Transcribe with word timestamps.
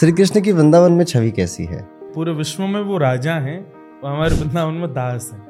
श्री 0.00 0.12
कृष्ण 0.12 0.40
की 0.40 0.52
वृंदावन 0.52 0.92
में 0.92 1.04
छवि 1.04 1.30
कैसी 1.30 1.64
है? 1.64 1.80
पूरे 2.14 2.32
विश्व 2.32 2.62
में 2.62 2.80
वो 2.80 2.98
राजा 2.98 3.34
हैं 3.34 3.58
और 4.04 4.10
हमारे 4.12 4.34
वृंदावन 4.34 4.74
में 4.74 4.92
दास 4.94 5.30
हैं। 5.32 5.40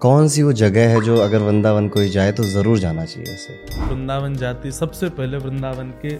कौन 0.00 0.28
सी 0.28 0.42
वो 0.42 0.52
जगह 0.52 0.88
है 0.88 1.00
जो 1.00 1.16
अगर 1.16 1.38
वृंदावन 1.38 1.88
कोई 1.88 2.08
जाए 2.08 2.32
तो 2.32 2.42
ज़रूर 2.42 2.78
जाना 2.78 3.04
चाहिए 3.04 3.34
उसे? 3.34 3.82
वृंदावन 3.82 4.34
जाती 4.34 4.70
सबसे 4.70 5.08
पहले 5.08 5.36
वृंदावन 5.36 5.90
के 6.04 6.14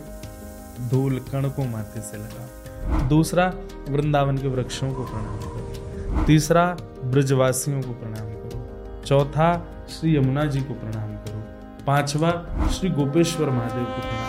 धूल 0.88 1.18
कण 1.32 1.48
को 1.48 1.64
माथे 1.64 2.00
से 2.00 2.16
लगा। 2.16 3.06
दूसरा 3.08 3.46
वृंदावन 3.88 4.38
के 4.38 4.48
वृक्षों 4.48 4.90
को 4.90 5.04
प्रणाम 5.04 5.36
करो। 5.36 6.24
तीसरा 6.24 6.66
ब्रजवासियों 7.04 7.82
को 7.82 7.92
प्रणाम 7.92 8.32
करो। 8.32 9.04
चौथा 9.06 9.52
श्री 9.90 10.16
यमुना 10.16 10.44
जी 10.44 10.60
को 10.60 10.74
प्रणाम 10.74 11.14
करो। 11.16 11.42
पांचवा 11.86 12.32
श्री 12.68 12.90
गोपेश्वर 12.90 13.50
महादेव 13.50 13.84
को 13.84 14.00
प्रणाम 14.00 14.27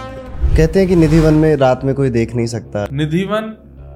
कहते 0.60 0.80
हैं 0.80 0.88
कि 0.88 0.96
निधिवन 0.96 1.34
में 1.34 1.56
रात 1.56 1.84
में 1.84 1.96
कोई 1.96 2.10
देख 2.10 2.36
नहीं 2.36 2.46
सकता। 2.46 2.88
निधिवन 2.92 3.44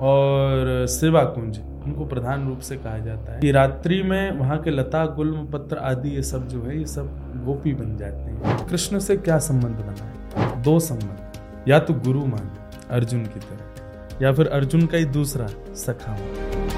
और 0.02 0.86
सेवा 0.88 1.24
कुंज 1.24 1.58
उनको 1.86 2.06
प्रधान 2.06 2.48
रूप 2.48 2.60
से 2.60 2.76
कहा 2.78 2.98
जाता 2.98 3.34
है। 3.34 3.40
कि 3.40 3.52
रात्रि 3.52 4.04
में 4.04 4.32
वहाँ 4.32 4.62
के 4.62 4.72
लता 4.72 5.06
गुल्म 5.06 5.46
पत्र 5.46 5.78
आदि 5.78 6.10
ये 6.10 6.24
सब 6.24 6.48
जो 6.48 6.64
है 6.64 6.78
ये 6.80 6.86
सब 6.86 7.08
गोपी 7.46 7.74
बन 7.74 7.98
जाते 7.98 8.16
हैं। 8.16 8.68
कृष्ण 8.68 9.00
से 9.00 9.18
क्या 9.18 9.40
संबंध 9.40 9.76
बना 9.76 10.04
है? 10.04 10.62
दो 10.62 10.80
संबंध। 10.80 11.68
या 11.68 11.80
तो 11.80 11.94
गुरु 11.94 12.26
मान 12.26 12.70
अर्जुन 12.92 13.24
की 13.24 13.40
तरह 13.40 14.26
या 14.26 14.32
फिर 14.34 14.48
अर्जुन 14.48 14.86
का 14.86 14.98
ही 14.98 15.06
दूसरा 15.06 15.48
सखा 15.74 16.12
मान। 16.12 16.70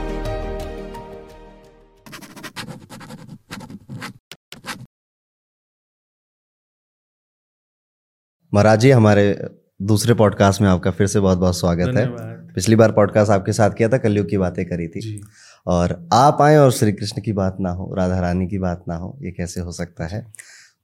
महाराज 8.53 8.79
जी 8.79 8.91
हमारे 8.91 9.49
दूसरे 9.79 10.13
पॉडकास्ट 10.13 10.61
में 10.61 10.67
आपका 10.69 10.91
फिर 10.91 11.07
से 11.07 11.19
बहुत 11.19 11.37
बहुत 11.37 11.57
स्वागत 11.57 11.95
है। 11.95 12.05
पिछली 12.53 12.75
बार 12.75 12.91
पॉडकास्ट 12.91 13.31
आपके 13.31 13.53
साथ 13.53 13.69
किया 13.69 13.87
था 13.89 13.97
कलयुग 13.97 14.29
की 14.29 14.37
बातें 14.37 14.63
करी 14.65 14.87
थी। 14.87 15.21
और 15.67 16.07
आप 16.13 16.41
आए 16.41 16.55
और 16.57 16.71
श्री 16.71 16.91
कृष्ण 16.91 17.21
की 17.21 17.33
बात 17.33 17.57
ना 17.59 17.69
हो 17.69 17.93
राधा 17.95 18.19
रानी 18.19 18.47
की 18.47 18.57
बात 18.57 18.83
ना 18.87 18.95
हो 18.95 19.17
ये 19.21 19.31
कैसे 19.31 19.61
हो 19.61 19.71
सकता 19.71 20.07
है? 20.07 20.21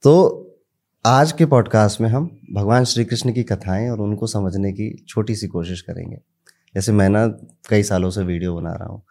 तो 0.03 0.58
आज 1.06 1.31
के 1.31 1.45
पॉडकास्ट 1.45 2.02
में 2.02 2.09
हम 2.09 2.30
भगवान 2.53 2.84
श्री 2.84 3.06
कृष्ण 3.06 3.34
की 3.34 3.44
कथाएँ 3.44 3.89
और 3.89 4.02
उनको 4.02 4.28
समझने 4.28 4.72
की 4.72 4.94
छोटी 5.08 5.36
सी 5.36 5.47
कोशिश 5.47 5.81
करेंगे। 5.81 6.17
जैसे 6.75 6.92
मैं 6.92 7.09
ना 7.09 7.25
कई 7.69 7.84
सालों 7.84 8.09
से 8.09 8.23
वीडियो 8.23 8.56
बना 8.56 8.73
रहा 8.73 8.89
हूँ 8.89 9.02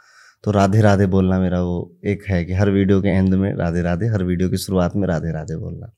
तो 0.44 0.50
राधे 0.50 0.80
राधे 0.80 1.06
बोलना 1.06 1.40
मेरा 1.40 1.62
वो 1.62 1.92
एक 2.04 2.24
है 2.28 2.44
कि 2.44 2.52
हर 2.52 2.70
वीडियो 2.70 3.00
के 3.02 3.08
एंड 3.08 3.34
में 3.34 3.52
राधे 3.56 3.82
राधे 3.82 4.06
हर 4.06 4.24
वीडियो 4.24 4.48
की 4.48 4.56
शुरुआत 4.56 4.96
में 4.96 5.08
राधे 5.08 5.32
राधे 5.32 5.56
बोलना। 5.56 5.92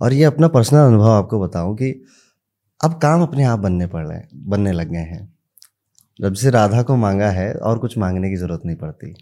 और 0.00 0.12
ये 0.12 0.24
अपना 0.24 0.48
पर्सनल 0.48 0.78
अनुभव 0.78 1.10
आपको 1.10 1.40
बताऊँ 1.40 1.74
कि 1.76 2.04
अब 2.80 2.98
काम 2.98 3.22
अपने 3.22 3.44
आप 3.44 3.58
बनने 3.58 3.86
पड़ 3.86 4.06
रहे 4.06 4.18
हैं 4.18 4.28
बनने 4.34 4.72
लग 4.72 4.90
गए 4.90 4.98
हैं। 4.98 5.34
जब 6.20 6.34
से 6.34 6.50
राधा 6.50 6.82
को 6.82 6.96
मांगा 6.96 7.30
है 7.30 7.52
और 7.54 7.78
कुछ 7.78 7.98
मांगने 7.98 8.30
की 8.30 8.36
ज़रूरत 8.36 8.62
नहीं 8.66 8.76
पड़ती। 8.76 9.14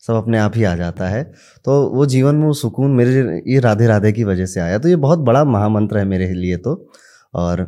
सब 0.00 0.14
अपने 0.14 0.38
आप 0.38 0.52
ही 0.56 0.64
आ 0.64 0.74
जाता 0.76 1.08
है। 1.08 1.22
तो 1.64 1.88
वो 1.88 2.06
जीवन 2.06 2.34
में 2.34 2.46
वो 2.46 2.52
सुकून 2.52 2.90
मेरे 2.90 3.42
ये 3.52 3.60
राधे 3.60 3.86
राधे 3.86 4.12
की 4.12 4.24
वजह 4.24 4.46
से 4.46 4.60
आया। 4.60 4.78
तो 4.78 4.88
ये 4.88 4.96
बहुत 4.96 5.18
बड़ा 5.18 5.44
महामंत्र 5.44 5.98
है 5.98 6.04
मेरे 6.04 6.32
लिए 6.32 6.56
तो। 6.56 6.90
और 7.34 7.60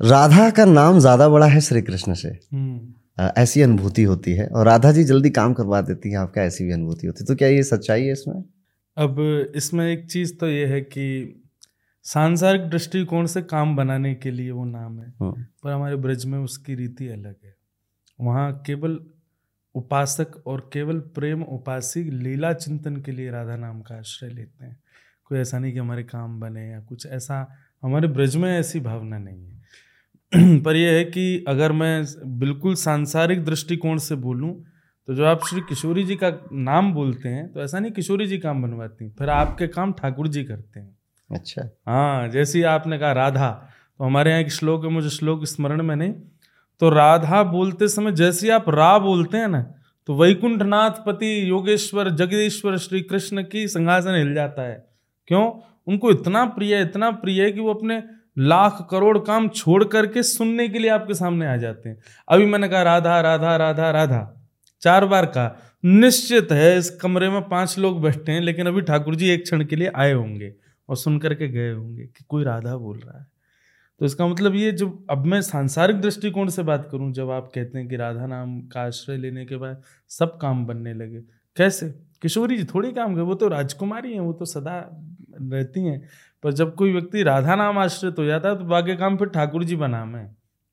राधा 0.00 0.50
का 0.50 0.64
नाम 0.64 0.98
ज़्यादा 0.98 1.28
बड़ा 1.28 1.46
है 1.46 1.60
श्री 1.60 1.82
कृष्ण 1.82 2.14
से। 2.14 2.28
हम्म। 2.28 2.94
ऐसी 3.36 3.62
अनुभूति 3.62 4.02
होती 4.02 4.32
है। 4.32 4.46
और 4.46 4.66
राधा 4.66 4.92
जी 4.92 5.04
जल्दी 5.04 5.30
काम 5.30 5.52
करवा 5.52 5.80
देती 5.80 6.10
हैं 6.10 6.18
आपका 6.18 6.42
ऐसी 6.42 6.64
भी 6.64 6.72
अनुभूति 6.72 7.06
होती 7.06 7.18
है। 7.20 7.26
तो 7.26 7.34
क्या 7.34 7.48
ये 7.48 7.62
सच्चाई 7.62 8.02
है 8.02 8.12
इसमें? 8.12 8.44
अब 8.96 9.16
इसमें 9.56 9.92
एक 9.92 10.10
चीज़ 10.10 10.34
तो 10.34 10.48
ये 10.48 10.66
है 10.66 10.80
कि 10.80 11.36
सांसारिक 12.06 12.68
दृष्टिकोण 12.70 13.26
से 13.26 13.42
काम 13.42 13.76
बनाने 13.76 14.14
के 14.14 14.30
लिए 14.30 14.50
वो 14.50 14.64
नाम 14.64 15.00
है। 15.00 15.12
हम्म, 15.20 15.44
पर 15.64 15.72
हमारे 15.72 15.96
ब्रज 15.96 16.24
में 16.24 16.38
उसकी 16.38 16.74
रीति 16.74 17.08
अलग 17.08 17.34
है। 17.44 17.54
वहाँ 18.18 18.62
केवल 18.66 18.98
उपासक 19.74 20.42
और 20.46 20.70
केवल 20.72 20.98
प्रेम 21.14 21.42
उपासी 21.42 22.02
लीला 22.02 22.52
चिंतन 22.52 22.96
के 22.96 23.12
लिए 23.12 23.30
राधा 23.30 23.56
नाम 23.56 23.80
का 23.80 23.94
आश्रय 23.94 24.30
लेते 24.30 24.64
हैं। 24.64 24.78
कोई 25.24 25.38
ऐसा 25.38 25.58
नहीं 25.58 25.72
कि 25.72 25.78
हमारे 25.78 26.02
काम 26.02 26.40
बने 26.40 26.68
या 26.70 26.80
कुछ 26.80 27.06
ऐसा 27.06 27.46
हमारे 27.82 28.08
ब्रज 28.08 28.36
में 28.36 28.50
ऐसी 28.58 28.80
भावना 28.80 29.18
नहीं 29.18 29.46
है। 29.46 29.60
पर 30.62 30.76
यह 30.76 30.92
है 30.92 31.04
कि 31.04 31.44
अगर 31.48 31.72
मैं 31.72 32.04
बिल्कुल 32.38 32.74
सांसारिक 32.74 33.44
दृष्टिकोण 33.44 33.98
से 33.98 34.14
बोलूँ 34.14 34.52
तो 35.08 35.14
जो 35.14 35.24
आप 35.24 35.40
श्री 35.46 35.60
किशोरी 35.60 36.04
जी 36.04 36.16
का 36.16 36.30
नाम 36.52 36.92
बोलते 36.94 37.28
हैं 37.28 37.52
तो 37.52 37.62
ऐसा 37.62 37.78
नहीं 37.78 37.92
किशोरी 37.92 38.26
जी 38.26 38.38
काम 38.38 38.62
बनवाती 38.62 39.04
हैं, 39.04 39.14
फिर 39.18 39.28
आपके 39.28 39.66
काम 39.66 39.92
ठाकुर 39.92 40.28
जी 40.28 40.44
करते 40.44 40.80
हैं। 40.80 40.96
अच्छा। 41.30 41.62
हाँ 41.86 42.28
जैसे 42.28 42.62
आपने 42.64 42.98
कहा 42.98 43.12
राधा 43.12 43.50
तो 44.00 44.04
हमारे 44.04 44.30
यहाँ 44.30 44.42
एक 44.42 44.50
श्लोक 44.52 44.84
है, 44.84 44.90
मुझे 44.90 45.08
श्लोक 45.10 45.44
स्मरण 45.44 45.82
में 45.82 45.94
नहीं। 45.96 46.12
तो 46.80 46.88
राधा 46.90 47.42
बोलते 47.42 47.88
समय 47.88 48.12
जैसे 48.12 48.50
आप 48.50 48.68
रा 48.70 48.98
बोलते 48.98 49.36
हैं 49.36 49.48
ना 49.48 49.60
तो 50.08 50.14
वैकुंठनाथ 50.16 51.04
पति 51.06 51.50
योगेश्वर, 51.50 52.10
जगदीश्वर 52.10 52.76
श्री 52.78 53.00
कृष्ण 53.02 53.42
की 53.42 53.66
सिंहासन 53.68 54.14
हिल 54.14 54.32
जाता 54.34 54.62
है। 54.62 54.86
क्यों? 55.28 55.50
उनको 55.86 56.10
इतना 56.10 56.44
प्रिय 56.46 56.74
है, 56.76 56.82
इतना 56.82 57.10
प्रिय 57.10 57.42
है 57.42 57.52
कि 57.52 57.60
वो 57.60 57.74
अपने 57.74 58.02
लाख 58.38 58.86
करोड़ 58.90 59.18
काम 59.18 59.48
छोड़ 59.48 59.84
करके 59.84 60.22
सुनने 60.22 60.68
के 60.68 60.78
लिए 60.78 60.90
आपके 60.90 61.14
सामने 61.14 61.46
आ 61.46 61.56
जाते 61.56 61.88
हैं। 61.88 61.96
अभी 62.28 62.46
मैंने 62.46 62.68
कहा, 62.68 62.82
राधा 62.82 63.20
राधा 63.20 63.56
राधा 63.56 63.90
राधा। 63.90 64.22
चार 64.82 65.06
बार 65.06 65.26
कहा, 65.26 65.56
निश्चित 65.84 66.52
है, 66.52 66.76
इस 66.78 66.90
कमरे 66.90 67.28
में 67.28 67.42
पाँच 67.42 67.78
लोग 67.78 68.00
बैठे 68.02 68.32
हैं, 68.32 68.40
लेकिन 68.40 68.66
अभी 68.66 68.80
ठाकुर 68.82 69.14
जी 69.14 69.30
एक 69.30 69.42
क्षण 69.42 69.64
के 69.64 69.76
लिए 69.76 69.90
आए 69.96 70.12
होंगे। 70.12 70.52
और 70.90 70.96
सुन 70.96 71.18
करके 71.18 71.48
गए 71.48 71.72
होंगे 71.72 72.02
कि 72.02 72.24
कोई 72.28 72.44
राधा 72.44 72.76
बोल 72.76 72.98
रहा 72.98 73.18
है। 73.18 73.26
तो 74.00 74.06
इसका 74.06 74.26
मतलब 74.26 74.54
ये 74.54 74.70
जो 74.72 74.88
अब 75.10 75.26
मैं 75.26 75.40
सांसारिक 75.42 76.00
दृष्टिकोण 76.00 76.48
से 76.48 76.62
बात 76.62 76.88
करूँ, 76.92 77.12
जब 77.12 77.30
आप 77.30 77.50
कहते 77.54 77.78
हैं 77.78 77.88
कि 77.88 77.96
राधा 77.96 78.26
नाम 78.26 78.60
का 78.68 78.82
आश्रय 78.82 79.16
लेने 79.16 79.44
के 79.46 79.56
बाद 79.56 79.82
सब 80.10 80.38
काम 80.38 80.64
बनने 80.66 80.94
लगे, 80.94 81.20
कैसे? 81.56 81.88
किशोरी 82.22 82.56
जी, 82.56 82.64
थोड़ी 82.64 82.92
काम 82.92 83.14
गए, 83.14 83.22
वो 83.22 83.34
तो 83.34 83.48
राजकुमारी 83.48 84.12
हैं, 84.12 84.20
वो 84.20 84.32
तो 84.32 84.44
सदा 84.44 84.78
रहती 85.42 85.84
हैं, 85.84 86.00
पर 86.44 86.52
जब 86.52 86.74
कोई 86.74 86.92
व्यक्ति 86.92 87.22
राधा 87.22 87.54
नाम 87.54 87.78
आश्रित 87.78 88.18
हो 88.18 88.24
जाता 88.24 88.48
है 88.48 88.58
तो 88.58 88.64
बाकी 88.64 88.96
काम 88.96 89.16
फिर 89.16 89.28
ठाकुर 89.28 89.64
जी 89.64 89.76
बना 89.76 90.04
मैं 90.04 90.26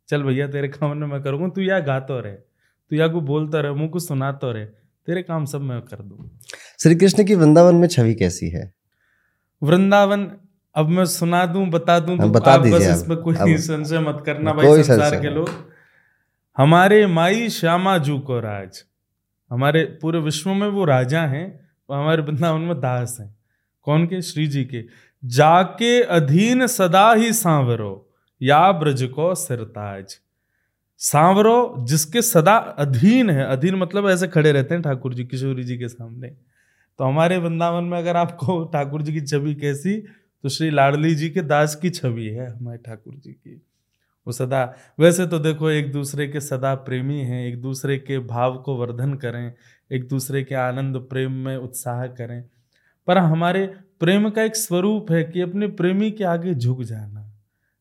चल 0.09 0.23
भैया, 0.23 0.47
तेरे 0.47 0.67
काम 0.67 0.97
में 0.97 1.07
मैं 1.07 1.21
करूँगा, 1.23 1.47
तू 1.47 1.61
या 1.61 1.79
गातो 1.79 2.19
रहे, 2.19 2.33
तू 2.33 2.95
या 2.95 3.07
को 3.07 3.21
बोलता 3.21 3.59
रहे, 3.59 3.71
मुँह 3.71 3.89
को 3.89 3.99
सुनाता 3.99 4.51
रहे, 4.51 4.65
तेरे 4.65 5.21
काम 5.23 5.45
सब 5.45 5.61
मैं 5.61 5.81
कर 5.81 6.01
दूँ 6.01 6.29
श्री 6.79 6.95
कृष्ण 6.95 7.23
की 7.23 7.35
वृंदावन 7.35 7.75
में 7.75 7.87
छवि 7.87 8.13
कैसी 8.15 8.49
है? 8.49 8.71
वृंदावन 9.61 10.31
अब 10.75 10.89
मैं 10.89 11.05
सुना 11.05 11.45
दूँ 11.45 11.65
बता 11.69 11.99
दूँ 11.99 12.17
हाँ, 12.17 12.27
तो 12.27 12.33
बता 12.33 12.51
आप 12.51 12.59
बस। 12.59 12.81
इसमें 12.81 13.17
कोई 13.17 13.57
संशय 13.57 13.99
मत 13.99 14.23
करना 14.25 14.53
भाई 14.53 14.83
संसार 14.83 15.19
के 15.21 15.29
लोग। 15.29 15.49
हमारे 16.57 17.05
माई 17.07 17.49
श्यामा 17.49 17.97
जू 17.97 18.19
को 18.19 18.39
राज। 18.39 18.83
हमारे 19.51 19.83
पूरे 20.01 20.19
विश्व 20.19 20.53
में 20.53 20.67
वो 20.67 20.85
राजा 20.85 21.21
हैं 21.21 21.69
और 21.89 21.99
हमारे 21.99 22.21
वृंदावन 22.21 22.61
में 22.61 22.79
दास 22.79 23.17
हैं। 23.21 23.35
कौन 23.83 24.05
के? 24.05 24.21
श्री 24.21 24.47
जी 24.47 24.63
के। 24.65 24.83
जाके 25.25 26.01
अधीन 26.01 26.67
सदा 26.67 27.13
ही 27.13 27.33
सांवरो 27.33 28.09
या 28.41 28.71
ब्रज 28.71 29.03
को 29.03 29.35
सिरताज। 29.35 30.17
सांवरो 30.97 31.75
जिसके 31.79 32.21
सदा 32.21 32.55
अधीन 32.79 33.29
है 33.29 33.45
अधीन 33.45 33.75
मतलब 33.75 34.09
ऐसे 34.09 34.27
खड़े 34.27 34.51
रहते 34.51 34.75
हैं 34.75 34.83
ठाकुर 34.83 35.13
जी 35.13 35.23
किशोरी 35.25 35.63
जी 35.63 35.77
के 35.77 35.87
सामने। 35.87 36.27
तो 36.99 37.03
हमारे 37.03 37.37
वृंदावन 37.37 37.83
में 37.83 37.97
अगर 37.97 38.17
आपको 38.17 38.63
ठाकुर 38.65 39.01
जी 39.01 39.13
की 39.13 39.21
छवि 39.21 39.53
कैसी 39.55 39.97
तो 40.43 40.49
श्री 40.49 40.69
लाडली 40.69 41.15
जी 41.15 41.29
के 41.29 41.41
दास 41.41 41.75
की 41.75 41.89
छवि 41.89 42.25
है 42.25 42.49
हमारे 42.51 42.77
ठाकुर 42.77 43.15
जी 43.15 43.31
की। 43.31 43.55
वो 44.27 44.33
सदा 44.33 44.63
वैसे 44.99 45.25
तो 45.27 45.39
देखो 45.39 45.69
एक 45.69 45.91
दूसरे 45.91 46.27
के 46.27 46.39
सदा 46.39 46.73
प्रेमी 46.75 47.19
हैं 47.21 47.45
एक 47.47 47.61
दूसरे 47.61 47.97
के 47.97 48.19
भाव 48.19 48.57
को 48.57 48.75
वर्धन 48.75 49.13
करें 49.13 49.53
एक 49.91 50.07
दूसरे 50.07 50.43
के 50.43 50.55
आनंद 50.55 50.97
प्रेम 51.09 51.31
में 51.31 51.55
उत्साह 51.57 52.05
करें। 52.07 52.43
पर 53.07 53.17
हमारे 53.17 53.65
प्रेम 53.99 54.29
का 54.29 54.43
एक 54.43 54.55
स्वरूप 54.55 55.11
है 55.11 55.23
कि 55.23 55.41
अपने 55.41 55.67
प्रेमी 55.67 56.11
के 56.11 56.23
आगे 56.23 56.53
झुक 56.53 56.81
जाना 56.83 57.25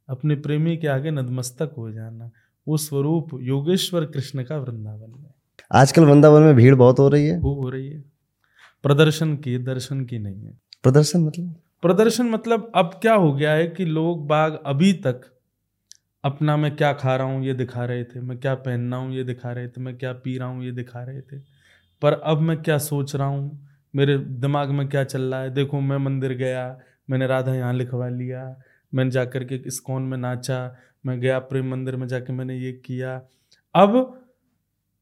अपने 0.09 0.35
प्रेमी 0.37 0.77
के 0.77 0.89
आगे 0.89 1.11
नतमस्तक 1.11 1.75
हो 1.79 1.91
जाना 1.91 2.31
वो 2.67 2.77
स्वरूप 2.77 3.29
योगेश्वर 3.41 4.05
कृष्ण 4.05 4.45
का 4.45 4.57
वृंदावन 4.57 5.15
में। 5.19 5.31
आजकल 5.73 6.05
वृंदावन 6.05 6.43
में 6.43 6.55
भीड़ 6.55 6.75
बहुत 6.75 6.99
हो 6.99 7.09
रही 7.09 7.27
है। 7.27 7.39
वो 7.39 7.55
हो 7.55 7.69
रही 7.71 7.89
है। 7.89 8.16
प्रदर्शन 8.85 9.37
की 9.37 9.59
दर्शन 9.59 10.05
की 10.05 10.19
नहीं 10.19 10.45
है। 10.45 10.59
प्रदर्शन 10.83 11.21
मतलब? 11.21 11.55
प्रदर्शन 11.83 12.27
मतलब 12.27 12.71
अब 12.75 12.99
क्या 13.03 13.15
हो 13.15 13.33
गया 13.33 13.53
है 13.53 13.67
कि 13.67 13.85
लोग 13.85 14.27
बाग 14.27 14.59
अभी 14.67 14.93
तक 14.93 15.21
अपना 16.25 16.57
मैं 16.57 16.75
क्या 16.77 16.93
खा 16.93 17.17
रहा 17.17 17.27
हूँ 17.27 17.45
ये 17.45 17.55
दिखा 17.55 17.85
रहे 17.85 18.05
थे 18.05 18.21
मैं 18.21 18.39
क्या 18.39 18.55
पहनना 18.55 18.97
हूँ 18.97 19.15
ये 19.15 19.25
दिखा 19.25 19.53
रहे 19.53 19.69
थे 19.69 19.81
मैं 19.81 19.97
क्या 19.99 20.13
पी 20.13 20.39
रहा 20.39 20.49
हूँ 20.49 20.65
ये 20.65 20.73
दिखा 20.73 21.03
रहे 21.03 21.21
थे। 21.21 21.39
पर 22.03 22.13
अब 22.13 22.41
मैं 22.41 22.57
क्या 22.63 22.79
सोच 22.79 23.15
रहा 23.17 23.27
हूँ 23.27 23.69
मेरे 23.95 24.19
दिमाग 24.19 24.71
में 24.71 24.89
क्या 24.89 25.05
चल 25.05 25.23
रहा 25.23 25.41
है? 25.41 25.51
देखो 25.51 25.81
मैं 25.81 25.97
मंदिर 25.97 26.33
गया 26.33 26.79
मैंने 27.11 27.27
राधा 27.27 27.55
यहाँ 27.55 27.73
लिखवा 27.75 28.09
लिया 28.09 28.45
मैंने 28.93 29.11
जाकर 29.11 29.45
के 29.45 29.55
इस्कॉन 29.67 30.03
में 30.03 30.19
नाचा 30.19 30.77
मैं 31.07 31.21
गया 31.21 31.39
प्रेम 31.39 31.71
मंदिर 31.71 31.97
में 31.97 32.07
जाके 32.09 32.33
मैंने 32.33 32.57
ये 32.59 32.73
किया। 32.73 33.21
अब 33.75 34.23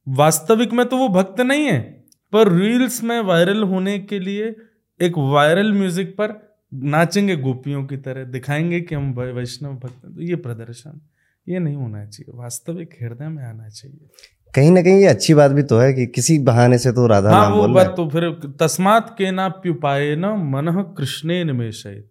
वास्तविक 0.06 0.72
में 0.72 0.86
तो 0.86 0.96
वो 0.96 1.08
भक्त 1.08 1.40
नहीं 1.40 1.66
है। 1.66 2.03
पर 2.34 2.52
रील्स 2.52 3.02
में 3.04 3.20
वायरल 3.20 3.62
होने 3.62 3.98
के 3.98 4.18
लिए 4.18 4.54
एक 5.00 5.18
वायरल 5.18 5.72
म्यूज़िक 5.72 6.14
पर 6.16 6.58
नाचेंगे 6.74 7.36
गोपियों 7.36 7.84
की 7.86 7.96
तरह 7.96 8.24
दिखाएँगे 8.24 8.80
कि 8.80 8.94
हम 8.94 9.12
वैष्णव 9.12 9.72
भक्त 9.72 10.04
हैं। 10.04 10.14
तो 10.14 10.22
ये 10.22 10.36
प्रदर्शन 10.36 11.00
ये 11.48 11.58
नहीं 11.58 11.76
होना 11.76 12.04
चाहिए। 12.04 12.38
वास्तविक 12.38 12.90
हृदय 13.02 13.28
में 13.28 13.42
आना 13.44 13.68
चाहिए। 13.68 14.08
कहीं 14.54 14.70
ना 14.70 14.82
कहीं 14.82 15.00
ये 15.00 15.06
अच्छी 15.06 15.34
बात 15.34 15.50
भी 15.50 15.62
तो 15.62 15.78
है 15.78 15.92
कि 15.92 16.06
किसी 16.06 16.38
बहाने 16.38 16.78
से 16.78 16.92
तो 16.92 17.06
राधा 17.06 17.30
हाँ 17.30 17.50
नाम 17.50 17.58
वो 17.58 17.68
बात 17.68 17.94
तो 17.96 18.08
फिर 18.08 18.28
तस्मात 18.60 19.14
के 19.18 19.30
ना 19.30 19.48
प्युपाए 19.48 20.14
न 20.16 20.26
मन 20.26 20.94
कृष्णे 20.98 21.44
निमेशित 21.44 22.10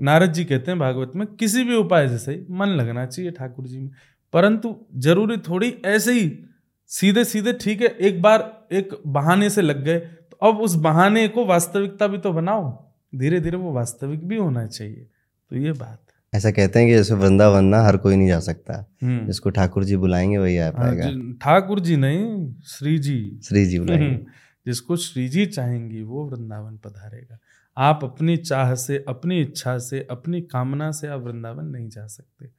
नारद 0.00 0.32
जी 0.32 0.44
कहते 0.44 0.70
हैं 0.70 0.80
भागवत 0.80 1.12
में 1.16 1.26
किसी 1.26 1.64
भी 1.64 1.76
उपाय 1.76 2.08
से 2.08 2.18
सही 2.18 2.40
मन 2.50 2.66
लगना 2.66 3.06
चाहिए 3.06 3.30
ठाकुर 3.30 3.66
जी 3.66 3.78
में। 3.78 3.90
परंतु 4.32 4.76
ज़रूरी 4.96 5.36
थोड़ी 5.36 5.74
ऐसे 5.84 6.12
ही 6.12 6.38
सीधे 6.86 7.24
सीधे 7.24 7.52
ठीक 7.52 7.80
है 7.82 7.88
एक 7.88 8.22
बार 8.22 8.57
एक 8.72 9.02
बहाने 9.06 9.50
से 9.50 9.62
लग 9.62 9.84
गए 9.84 9.98
तो 9.98 10.48
अब 10.48 10.58
उस 10.58 10.74
बहाने 10.74 11.28
को 11.28 11.44
वास्तविकता 11.46 12.06
भी 12.06 12.18
तो 12.18 12.32
बनाओ। 12.32 12.90
धीरे 13.14 13.40
धीरे 13.40 13.56
वो 13.56 13.72
वास्तविक 13.72 14.26
भी 14.28 14.36
होना 14.36 14.66
चाहिए। 14.66 15.06
तो 15.50 15.56
ये 15.56 15.72
बात 15.72 16.00
ऐसा 16.34 16.50
कहते 16.50 16.78
हैं 16.78 16.88
कि 16.88 16.94
जैसे 16.94 17.14
वृंदावन 17.14 17.64
ना 17.64 17.82
हर 17.82 17.96
कोई 17.96 18.16
नहीं 18.16 18.28
जा 18.28 18.40
सकता। 18.40 18.86
हम्म। 19.02 19.26
जिसको 19.26 19.50
ठाकुर 19.50 19.84
जी 19.84 19.96
बुलाएँगे 19.96 20.38
वही 20.38 20.58
आ 20.58 20.64
हाँ, 20.64 20.72
पाएगा 20.72 21.10
ठाकुर 21.32 21.80
जी 21.80 21.96
नहीं 21.96 22.54
श्री 22.66 22.98
जी। 22.98 23.40
श्री 23.44 23.66
जी 23.66 23.78
बुलाएँगे। 23.78 24.26
जिसको 24.66 24.96
श्री 24.96 25.28
जी 25.28 25.46
चाहेंगी 25.46 26.02
वो 26.02 26.26
वृंदावन 26.26 26.76
पधारेगा। 26.76 27.38
आप 27.78 28.00
अपनी 28.04 28.36
चाह 28.36 28.74
से 28.74 29.04
अपनी 29.08 29.40
इच्छा 29.40 29.78
से 29.78 30.06
अपनी 30.10 30.40
कामना 30.40 30.90
से 30.90 31.08
आप 31.08 31.20
वृंदावन 31.20 31.64
नहीं 31.64 31.88
जा 31.88 32.06
सकते। 32.06 32.50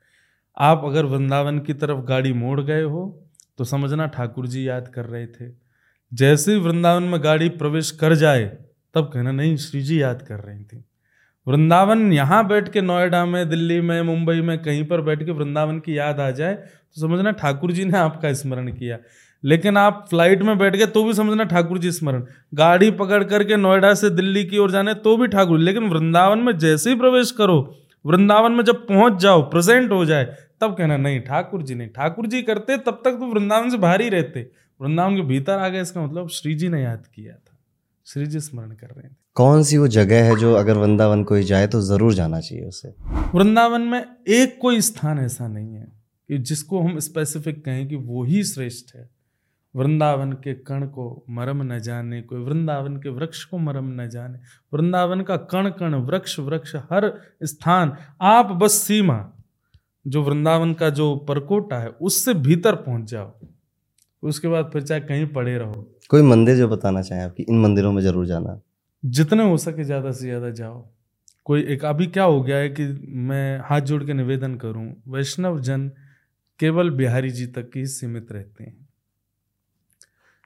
आप 0.57 0.81
अगर 0.85 1.05
वृंदावन 1.05 1.59
की 1.59 1.73
तरफ़ 1.73 1.99
गाड़ी 1.99 2.33
मोड़ 2.33 2.61
गए 2.61 2.83
हो 2.83 3.23
तो 3.57 3.63
समझना 3.63 4.07
ठाकुर 4.07 4.47
जी 4.47 4.67
याद 4.67 4.87
कर 4.87 5.05
रहे 5.05 5.27
थे। 5.27 5.49
जैसे 6.11 6.53
ही 6.53 6.59
वृंदावन 6.59 7.03
में 7.03 7.23
गाड़ी 7.23 7.49
प्रवेश 7.49 7.91
कर 7.91 8.13
जाए, 8.15 8.45
तब 8.95 9.09
कहना, 9.13 9.31
नहीं 9.31 9.55
श्री 9.57 9.81
जी 9.81 10.01
याद 10.01 10.21
कर 10.21 10.39
रही 10.39 10.63
थी। 10.63 10.83
वृंदावन 11.47 12.11
यहाँ 12.13 12.47
बैठ 12.47 12.69
के 12.69 12.81
नोएडा 12.81 13.25
में, 13.25 13.49
दिल्ली 13.49 13.79
में, 13.81 14.01
मुंबई 14.01 14.41
में, 14.41 14.57
कहीं 14.59 14.83
पर 14.85 15.01
बैठ 15.01 15.23
के 15.23 15.31
वृंदावन 15.31 15.79
की 15.79 15.97
याद 15.97 16.19
आ 16.19 16.29
जाए 16.31 16.53
तो 16.53 17.01
समझना 17.01 17.31
ठाकुर 17.33 17.71
जी 17.71 17.85
ने 17.85 17.97
आपका 17.97 18.33
स्मरण 18.33 18.67
किया। 18.69 18.97
लेकिन 19.43 19.77
आप 19.77 20.05
फ़्लाइट 20.09 20.41
में 20.43 20.57
बैठ 20.57 20.75
गए 20.75 20.85
तो 20.87 21.03
भी 21.03 21.13
समझना 21.13 21.43
ठाकुर 21.45 21.77
जी 21.77 21.91
स्मरण। 21.91 22.23
गाड़ी 22.53 22.89
पकड़ 22.93 23.23
करके 23.23 23.57
नोएडा 23.57 23.93
से 23.93 24.09
दिल्ली 24.11 24.43
की 24.45 24.57
ओर 24.57 24.71
जाने 24.71 24.93
तो 24.95 25.15
भी 25.17 25.27
ठाकुर। 25.27 25.59
लेकिन 25.59 25.89
वृंदावन 25.89 26.39
में 26.39 26.57
जैसे 26.57 26.89
ही 26.89 26.95
प्रवेश 26.95 27.31
करो, 27.31 27.57
वृंदावन 28.05 28.51
में 28.51 28.63
जब 28.63 28.85
पहुँच 28.87 29.19
जाओ 29.21 29.41
प्रेजेंट 29.51 29.91
हो 29.91 30.03
जाए, 30.05 30.25
तब 30.61 30.75
कहना, 30.77 30.97
नहीं 30.97 31.19
ठाकुर 31.21 31.61
जी 31.61 31.75
नहीं 31.75 31.87
ठाकुर 31.89 32.27
जी 32.27 32.41
करते, 32.41 32.77
तब 32.77 33.01
तक 33.05 33.11
तो 33.11 33.25
वृंदावन 33.25 33.69
से 33.69 33.77
बाहर 33.77 34.01
ही 34.01 34.09
रहते। 34.09 34.49
वृंदावन 34.79 35.15
के 35.15 35.21
भीतर 35.21 35.57
आ 35.57 35.67
गए 35.69 35.81
इसका 35.81 36.01
मतलब 36.01 36.27
श्री 36.29 36.53
जी 36.55 36.69
ने 36.69 36.81
याद 36.81 37.05
किया 37.15 37.33
था। 37.33 37.57
श्री 38.07 38.25
जी 38.25 38.39
स्मरण 38.39 38.71
कर 38.71 38.87
रहे 38.87 39.07
थे। 39.09 39.15
कौन 39.35 39.63
सी 39.63 39.77
वो 39.77 39.87
जगह 39.87 40.23
है 40.23 40.35
जो 40.35 40.53
अगर 40.53 40.77
वृंदावन 40.77 41.23
कोई 41.23 41.43
जाए 41.43 41.67
तो 41.67 41.81
ज़रूर 41.81 42.13
जाना 42.13 42.39
चाहिए 42.39 42.65
उसे? 42.65 42.93
वृंदावन 43.35 43.81
में 43.81 43.99
एक 44.29 44.57
कोई 44.61 44.81
स्थान 44.81 45.19
ऐसा 45.19 45.47
नहीं 45.47 45.73
है 45.73 45.87
कि 46.29 46.37
जिसको 46.37 46.81
हम 46.81 46.99
स्पेसिफिक 46.99 47.63
कहें 47.65 47.87
कि 47.87 47.95
वो 47.95 48.23
ही 48.23 48.43
श्रेष्ठ 48.43 48.95
है। 48.95 49.09
वृंदावन 49.75 50.31
के 50.33 50.53
कण 50.53 50.85
को 50.87 51.25
मरम 51.29 51.61
न 51.63 51.79
जाने 51.79 52.21
कोई 52.21 52.39
वृंदावन 52.39 52.95
के 52.97 53.09
वृक्ष 53.09 53.43
को 53.43 53.57
मरम 53.57 53.91
न 54.01 54.07
जाने। 54.09 54.39
वृंदावन 54.73 55.21
का 55.21 55.37
कण 55.51 55.69
कण 55.69 55.95
वृक्ष 55.95 56.39
वृक्ष 56.39 56.75
हर 56.91 57.11
स्थान 57.43 57.95
आप 58.21 58.51
बस 58.53 58.73
सीमा 58.73 59.23
जो 60.05 60.23
वृंदावन 60.23 60.73
का 60.73 60.89
जो 60.89 61.15
परकोटा 61.29 61.79
है 61.79 61.89
उससे 61.89 62.33
भीतर 62.33 62.75
पहुँच 62.75 63.09
जाओ। 63.11 63.33
उसके 64.23 64.47
बाद 64.47 64.69
फिर 64.73 64.81
चाहे 64.81 65.01
कहीं 65.01 65.25
पड़े 65.33 65.57
रहो। 65.57 65.85
कोई 66.09 66.21
मंदिर 66.21 66.55
जो 66.57 66.67
बताना 66.67 67.01
चाहें 67.01 67.23
आपकी 67.23 67.43
इन 67.43 67.59
मंदिरों 67.61 67.91
में 67.91 68.01
ज़रूर 68.01 68.25
जाना। 68.25 68.59
जितने 69.03 69.43
हो 69.43 69.57
सके 69.57 69.83
ज़्यादा 69.83 70.11
से 70.11 70.25
ज़्यादा 70.25 70.49
जाओ। 70.51 70.87
कोई 71.45 71.61
एक 71.73 71.85
अभी 71.85 72.07
क्या 72.07 72.23
हो 72.23 72.41
गया 72.43 72.57
है 72.57 72.69
कि 72.69 72.83
मैं 73.23 73.59
हाथ 73.59 73.81
जोड़ 73.81 74.03
के 74.03 74.13
निवेदन 74.13 74.55
करूँ 74.55 74.91
वैष्णव 75.07 75.59
जन 75.61 75.87
केवल 76.59 76.89
बिहारी 76.91 77.29
जी 77.29 77.45
तक 77.47 77.71
ही 77.75 77.85
सीमित 77.87 78.31
रहते 78.31 78.63
हैं। 78.63 78.77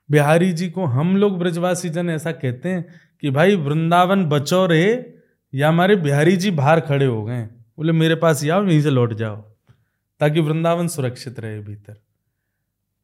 बिहारी 0.10 0.52
जी 0.54 0.70
को 0.70 0.86
हम 0.88 1.16
लोग 1.18 1.38
ब्रजवासी 1.40 1.90
जन 1.90 2.10
ऐसा 2.10 2.32
कहते 2.34 2.70
हैं 2.70 2.86
कि 3.22 3.30
भाई 3.32 3.56
वृंदावन 3.58 4.26
बचो 4.26 4.66
रे 4.66 4.84
या 5.54 5.70
हमारे 5.70 5.96
बिहारी 5.98 6.36
जी 6.36 6.52
बाहर 6.54 6.80
खड़े 6.82 7.06
हो 7.06 7.24
गए 7.24 7.44
बोले 7.78 7.92
मेरे 7.94 8.16
पास 8.16 8.44
ही 8.44 8.50
आओ 8.50 8.64
यहीं 8.66 8.82
से 8.82 8.90
लौट 8.90 9.14
जाओ 9.14 9.36
ताकि 10.22 10.40
वृंदावन 10.40 10.88
सुरक्षित 10.88 11.40
रहे 11.40 11.60
भीतर। 11.60 11.96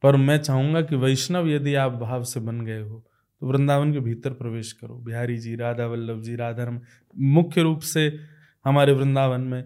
पर 0.02 0.16
मैं 0.18 0.38
चाहूँगा 0.38 0.80
कि 0.82 0.96
वैष्णव 0.96 1.48
यदि 1.48 1.74
आप 1.76 1.92
भाव 1.94 2.22
से 2.24 2.40
बन 2.40 2.60
गए 2.60 2.80
हो 2.80 3.04
तो 3.42 3.46
वृंदावन 3.46 3.92
के 3.92 4.00
भीतर 4.00 4.30
प्रवेश 4.32 4.72
करो। 4.72 4.94
बिहारी 4.96 5.36
जी, 5.38 5.54
राधा 5.56 5.86
वल्लभ 5.86 6.22
जी, 6.22 6.34
राधा 6.36 6.64
रमन, 6.64 6.80
मुख्य 7.16 7.62
रूप 7.62 7.80
से 7.82 8.12
हमारे 8.64 8.92
वृंदावन 8.92 9.40
में 9.42 9.62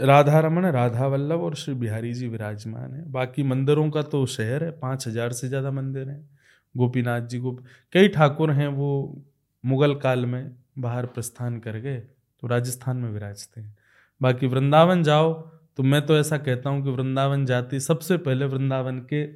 राधा 0.00 0.40
रमन, 0.40 0.64
राधा 0.66 1.06
वल्लभ 1.06 1.40
और 1.40 1.54
श्री 1.54 1.74
बिहारी 1.76 2.12
जी 2.14 2.28
विराजमान 2.28 2.92
है। 2.92 3.10
बाकी 3.12 3.42
मंदिरों 3.44 3.88
का 3.90 4.02
तो 4.04 4.24
शहर 4.28 4.64
है, 4.64 4.70
पाँच 4.72 5.06
हज़ार 5.08 5.32
से 5.32 5.48
ज़्यादा 5.48 5.70
मंदिर 5.72 6.08
हैं। 6.08 6.28
गोपीनाथ 6.74 7.20
जी 7.22 7.38
गोप 7.38 7.64
कई 7.92 8.08
ठाकुर 8.08 8.50
हैं, 8.50 8.68
वो 8.68 9.24
मुगल 9.64 9.94
काल 9.96 10.26
में 10.26 10.56
बाहर 10.78 11.06
प्रस्थान 11.08 11.58
कर 11.60 11.76
गए 11.78 11.98
तो 11.98 12.46
राजस्थान 12.46 12.96
में 12.96 13.10
विराजते 13.10 13.60
हैं। 13.60 13.76
बाकी 14.20 14.46
वृंदावन 14.46 15.02
जाओ 15.02 15.32
तो 15.80 15.84
मैं 15.84 16.06
तो 16.06 16.18
ऐसा 16.18 16.38
कहता 16.38 16.70
हूँ 16.70 16.84
कि 16.84 16.90
वृंदावन 16.90 17.46
जाती 17.46 17.80
सबसे 17.80 18.16
पहले 18.16 18.44
वृंदावन 18.44 18.98
के 18.98 19.32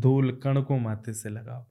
धूल 0.00 0.32
कण 0.32 0.62
को 0.62 0.78
माथे 0.78 1.12
से 1.12 1.28
लगाओ। 1.28 1.64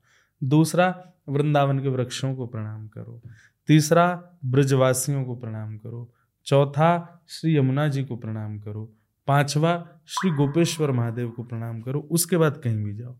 दूसरा, 0.43 1.13
वृंदावन 1.29 1.79
के 1.79 1.87
वृक्षों 1.87 2.35
को 2.35 2.47
प्रणाम 2.47 2.87
करो। 2.87 3.21
तीसरा, 3.67 4.23
ब्रजवासियों 4.45 5.25
को 5.25 5.35
प्रणाम 5.35 5.77
करो। 5.77 6.13
चौथा, 6.45 7.23
श्री 7.29 7.57
यमुना 7.57 7.87
जी 7.87 8.03
को 8.03 8.15
प्रणाम 8.15 8.59
करो। 8.59 8.93
पांचवा, 9.27 9.87
श्री 10.07 10.31
गोपेश्वर 10.31 10.91
महादेव 10.91 11.29
को 11.29 11.43
प्रणाम 11.43 11.81
करो। 11.81 11.99
उसके 11.99 12.37
बाद 12.37 12.57
कहीं 12.57 12.83
भी 12.83 12.93
जाओ। 12.93 13.17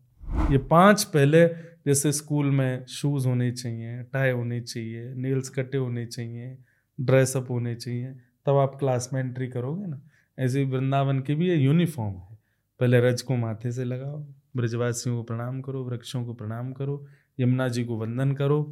ये 0.50 0.58
पाँच 0.58 1.04
पहले 1.04 1.48
जैसे 1.86 2.12
स्कूल 2.12 2.50
में 2.50 2.86
शूज़ 2.86 3.28
होने 3.28 3.52
चाहिए, 3.52 4.02
टाई 4.02 4.30
होने 4.30 4.60
चाहिए, 4.60 5.14
नील्स 5.14 5.48
कटे 5.48 5.78
होने 5.78 6.06
चाहिए, 6.06 6.58
ड्रेसअप 7.00 7.50
होने 7.50 7.74
चाहिए, 7.74 8.14
तब 8.46 8.56
आप 8.56 8.76
क्लास 8.78 9.10
में 9.12 9.20
एंट्री 9.20 9.48
करोगे 9.48 9.86
ना? 9.86 10.00
ऐसे 10.38 10.58
ही 10.58 10.64
वृंदावन 10.64 11.20
की 11.20 11.34
भी 11.34 11.48
ये 11.48 11.56
यूनिफॉर्म 11.56 12.12
है। 12.12 12.38
पहले 12.80 13.00
रज 13.00 13.22
को 13.22 13.36
माथे 13.36 13.72
से 13.72 13.84
लगाओ 13.84 14.24
ब्रजवासियों 14.56 15.16
को 15.16 15.22
प्रणाम 15.22 15.60
करो 15.60 15.82
वृक्षों 15.84 16.24
को 16.24 16.34
प्रणाम 16.34 16.72
करो 16.72 17.04
यमुना 17.40 17.68
जी 17.68 17.84
को 17.84 17.96
वंदन 17.96 18.32
करो 18.32 18.62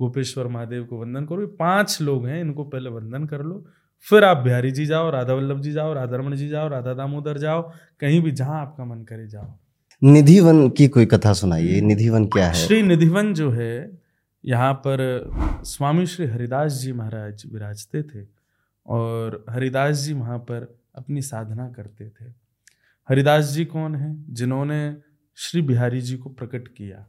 गोपेश्वर 0.00 0.46
महादेव 0.46 0.84
को 0.84 1.00
वंदन 1.00 1.24
करो 1.24 1.40
ये 1.40 1.46
पाँच 1.46 1.98
लोग 2.02 2.26
हैं 2.26 2.40
इनको 2.40 2.64
पहले 2.64 2.90
वंदन 2.90 3.24
कर 3.24 3.42
लो। 3.42 3.64
फिर 4.06 4.24
आप 4.24 4.36
बिहारी 4.36 4.70
जी 4.70 4.86
जाओ 4.86 5.10
राधा 5.10 5.34
वल्लभ 5.34 5.60
जी 5.60 5.72
जाओ 5.72 5.92
राधा 5.94 6.16
रमन 6.16 6.34
जी 6.36 6.48
जाओ 6.48 6.68
राधा 6.68 6.94
दामोदर 6.94 7.38
जाओ 7.38 7.62
कहीं 8.00 8.20
भी 8.22 8.30
जहाँ 8.30 8.60
आपका 8.60 8.84
मन 8.84 9.02
करे 9.02 9.26
जाओ। 9.26 9.52
निधिवन 10.02 10.68
की 10.70 10.88
कोई 10.88 11.06
कथा 11.06 11.32
सुनाइए 11.32 11.80
निधिवन 11.80 12.26
क्या 12.26 12.46
है? 12.46 12.54
श्री 12.54 12.82
निधिवन 12.82 13.32
जो 13.34 13.50
है 13.50 13.98
यहाँ 14.44 14.72
पर 14.74 15.30
स्वामी 15.64 16.06
श्री 16.06 16.26
हरिदास 16.26 16.72
जी 16.72 16.92
महाराज 16.92 17.42
विराजते 17.52 18.02
थे 18.02 18.26
और 18.86 19.44
हरिदास 19.50 19.96
जी 19.96 20.12
वहाँ 20.12 20.38
पर 20.38 20.74
अपनी 20.96 21.22
साधना 21.22 21.68
करते 21.68 22.08
थे। 22.08 22.24
हरिदास 23.08 23.44
जी 23.44 23.64
कौन 23.64 23.94
है? 23.94 24.34
जिन्होंने 24.34 24.96
श्री 25.36 25.62
बिहारी 25.62 26.00
जी 26.00 26.16
को 26.16 26.30
प्रकट 26.30 26.68
किया। 26.68 27.06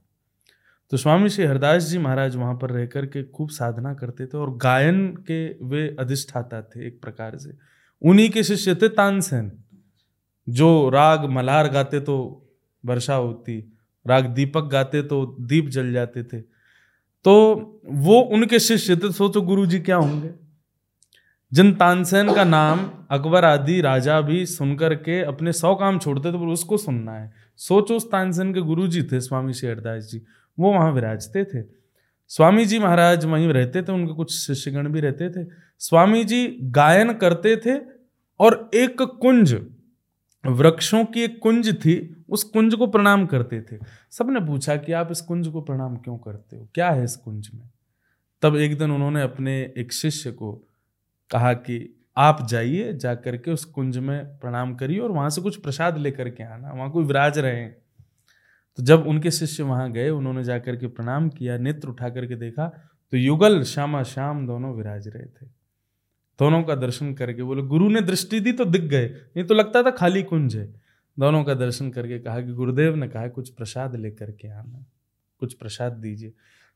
तो 0.90 0.98
स्वामी 0.98 1.30
श्री 1.30 1.46
हरदास 1.46 1.84
जी 1.84 1.98
महाराज 1.98 2.36
वहाँ 2.36 2.56
पर 2.56 2.70
रह 2.70 2.86
कर 2.86 3.06
के 3.06 3.24
खूब 3.24 3.50
साधना 3.50 3.94
करते 3.94 4.26
थे 4.26 4.38
और 4.38 4.58
गायन 4.58 5.08
के 5.08 5.66
वे 5.66 5.96
अधिष्ठाता 6.00 6.62
थे 6.62 6.88
एक 6.88 7.02
प्रकार 7.02 7.38
से। 7.38 7.58
उन्हीं 8.02 8.30
के 8.30 8.44
शिष्य 8.44 8.76
थे 8.76 8.90
तानसेन। 8.90 9.52
जो 10.50 10.90
राग 10.90 11.26
मलार 11.26 11.68
गाते 11.68 12.00
तो 12.00 12.46
वर्षा 12.86 13.16
होती, 13.16 13.78
राग 14.08 14.26
दीपक 14.26 14.62
गाते 14.62 15.02
तो 15.02 15.38
दीप 15.42 15.68
जल 15.68 15.94
जाते 15.94 16.24
थे। 16.24 16.42
तो 17.24 17.56
वो 17.86 18.22
उनके 18.22 18.60
शिष्य 18.60 18.96
थे। 18.96 19.12
सोचो 19.12 19.42
गुरु 19.42 19.66
जी 19.66 19.80
क्या 19.80 19.96
होंगे? 19.96 20.47
जिन 21.54 21.74
तानसेन 21.74 22.34
का 22.34 22.44
नाम 22.44 22.90
अकबर 23.12 23.46
आदि 23.46 23.82
राजा 23.82 24.22
भी 24.22 24.46
सुनकर 24.46 24.96
के 24.96 25.22
अपने 25.22 25.54
सौ 25.54 25.76
काम 25.76 26.00
छोड़ते 26.00 26.30
थे, 26.30 26.34
पर 26.34 26.46
उसको 26.46 26.78
सुनना 26.78 27.12
है। 27.12 27.34
सोचो 27.58 27.96
उस 27.96 28.12
तानसेन 28.12 28.54
के 28.54 28.62
गुरु 28.62 28.88
जी 28.88 29.04
थे, 29.04 29.20
स्वामी 29.20 29.54
श्री 29.54 29.70
हरदास 29.70 30.04
जी। 30.04 30.22
वो 30.60 30.74
वहाँ 30.74 30.92
विराजते 30.92 31.46
थे। 31.46 31.66
स्वामी 32.28 32.66
जी 32.66 32.80
महाराज 32.80 33.26
वहीं 33.26 33.48
रहते 33.48 33.82
थे, 33.82 33.92
उनके 33.92 34.14
कुछ 34.14 34.32
शिष्यगण 34.32 34.90
भी 34.90 35.00
रहते 35.00 35.30
थे। 35.30 35.48
स्वामी 35.80 36.24
जी 36.24 36.58
गायन 36.62 37.14
करते 37.14 37.56
थे, 37.58 37.80
और 38.40 38.70
एक 38.74 39.02
कुंज, 39.02 39.66
वृक्षों 40.46 41.06
की 41.06 41.22
एक 41.22 41.40
कुंज 41.44 41.86
थी, 41.86 42.26
उस 42.30 42.44
कुंज 42.44 42.76
को 42.76 42.88
प्रणाम 42.88 43.26
करते 43.26 43.62
थे। 43.62 43.78
सबने 44.12 44.40
पूछा 44.40 44.76
कि 44.76 44.92
आप 44.92 45.12
इस 45.12 45.22
कुंज 45.22 45.48
को 45.48 45.62
प्रणाम 45.62 45.96
क्यों 45.96 46.18
करते 46.18 46.56
हो? 46.56 46.70
क्या 46.76 46.90
है 46.90 47.04
इस 47.04 47.16
कुंज 47.16 47.50
में? 47.54 47.70
तब 48.42 48.56
एक 48.56 48.78
दिन 48.78 48.92
उन्होंने 48.92 49.22
अपने 49.22 49.74
एक 49.78 49.94
शिष्य 49.94 50.32
को 50.32 50.67
कहा 51.32 51.54
कि 51.54 51.94
आप 52.18 52.46
जाइए 52.50 52.94
जा 52.94 53.14
करके 53.16 53.52
उस 53.52 53.66
कुंज 53.66 53.98
में 53.98 54.26
प्रणाम 54.40 54.74
करिए 54.76 55.00
और 55.00 55.12
वहाँ 55.12 55.30
से 55.30 55.42
कुछ 55.42 55.56
प्रसाद 55.58 55.98
लेकर 55.98 56.30
के 56.30 56.44
आना, 56.44 56.72
वहाँ 56.72 56.92
कोई 56.92 57.04
विराज 57.04 57.38
रहे। 57.40 57.66
तो 57.66 58.84
जब 58.84 59.08
उनके 59.08 59.32
शिष्य 59.32 59.64
वहाँ 59.64 59.92
गए, 59.92 60.10
उन्होंने 60.10 60.44
जाकर 60.44 60.76
के 60.76 60.88
प्रणाम 60.88 61.30
किया, 61.30 61.58
नेत्र 61.58 61.90
उठा 61.90 62.10
करके 62.10 62.36
देखा 62.36 62.68
तो 63.14 63.18
युगल, 63.18 63.64
श्यामा, 63.64 64.04
श्याम 64.04 64.46
दोनों 64.48 64.76
विराज 64.76 65.08
रहे 65.08 65.26
थे। 65.26 65.46
दोनों 66.40 66.62
का 66.64 66.76
दर्शन 66.76 67.14
करके 67.14 67.44
बोले, 67.44 67.62
गुरु 67.62 67.90
ने 67.90 68.02
दृष्टि 68.02 68.40
दी 68.40 68.52
तो 68.52 68.66
दिख 68.66 68.82
गए, 68.82 69.08
नहीं 69.08 69.46
तो 69.46 69.54
लगता 69.54 69.84
था 69.84 69.92
खाली 69.92 70.24
कुंज 70.24 70.56
है। 70.56 70.66
दोनों 71.18 71.44
का 71.44 71.54
दर्शन 71.54 71.90
करके 71.90 72.20
कहा 72.20 72.42
कि 72.42 72.54
गुरुदेव 72.54 72.96
ने 72.96 73.08
कहा, 73.08 73.28
कुछ 73.28 73.50
प्रसाद 73.50 73.96
लेकर 73.96 74.32
के 74.32 74.48
आना, 74.48 74.86
कुछ 75.40 75.54
प्रसाद 75.54 75.94
दीजिए। 75.94 76.34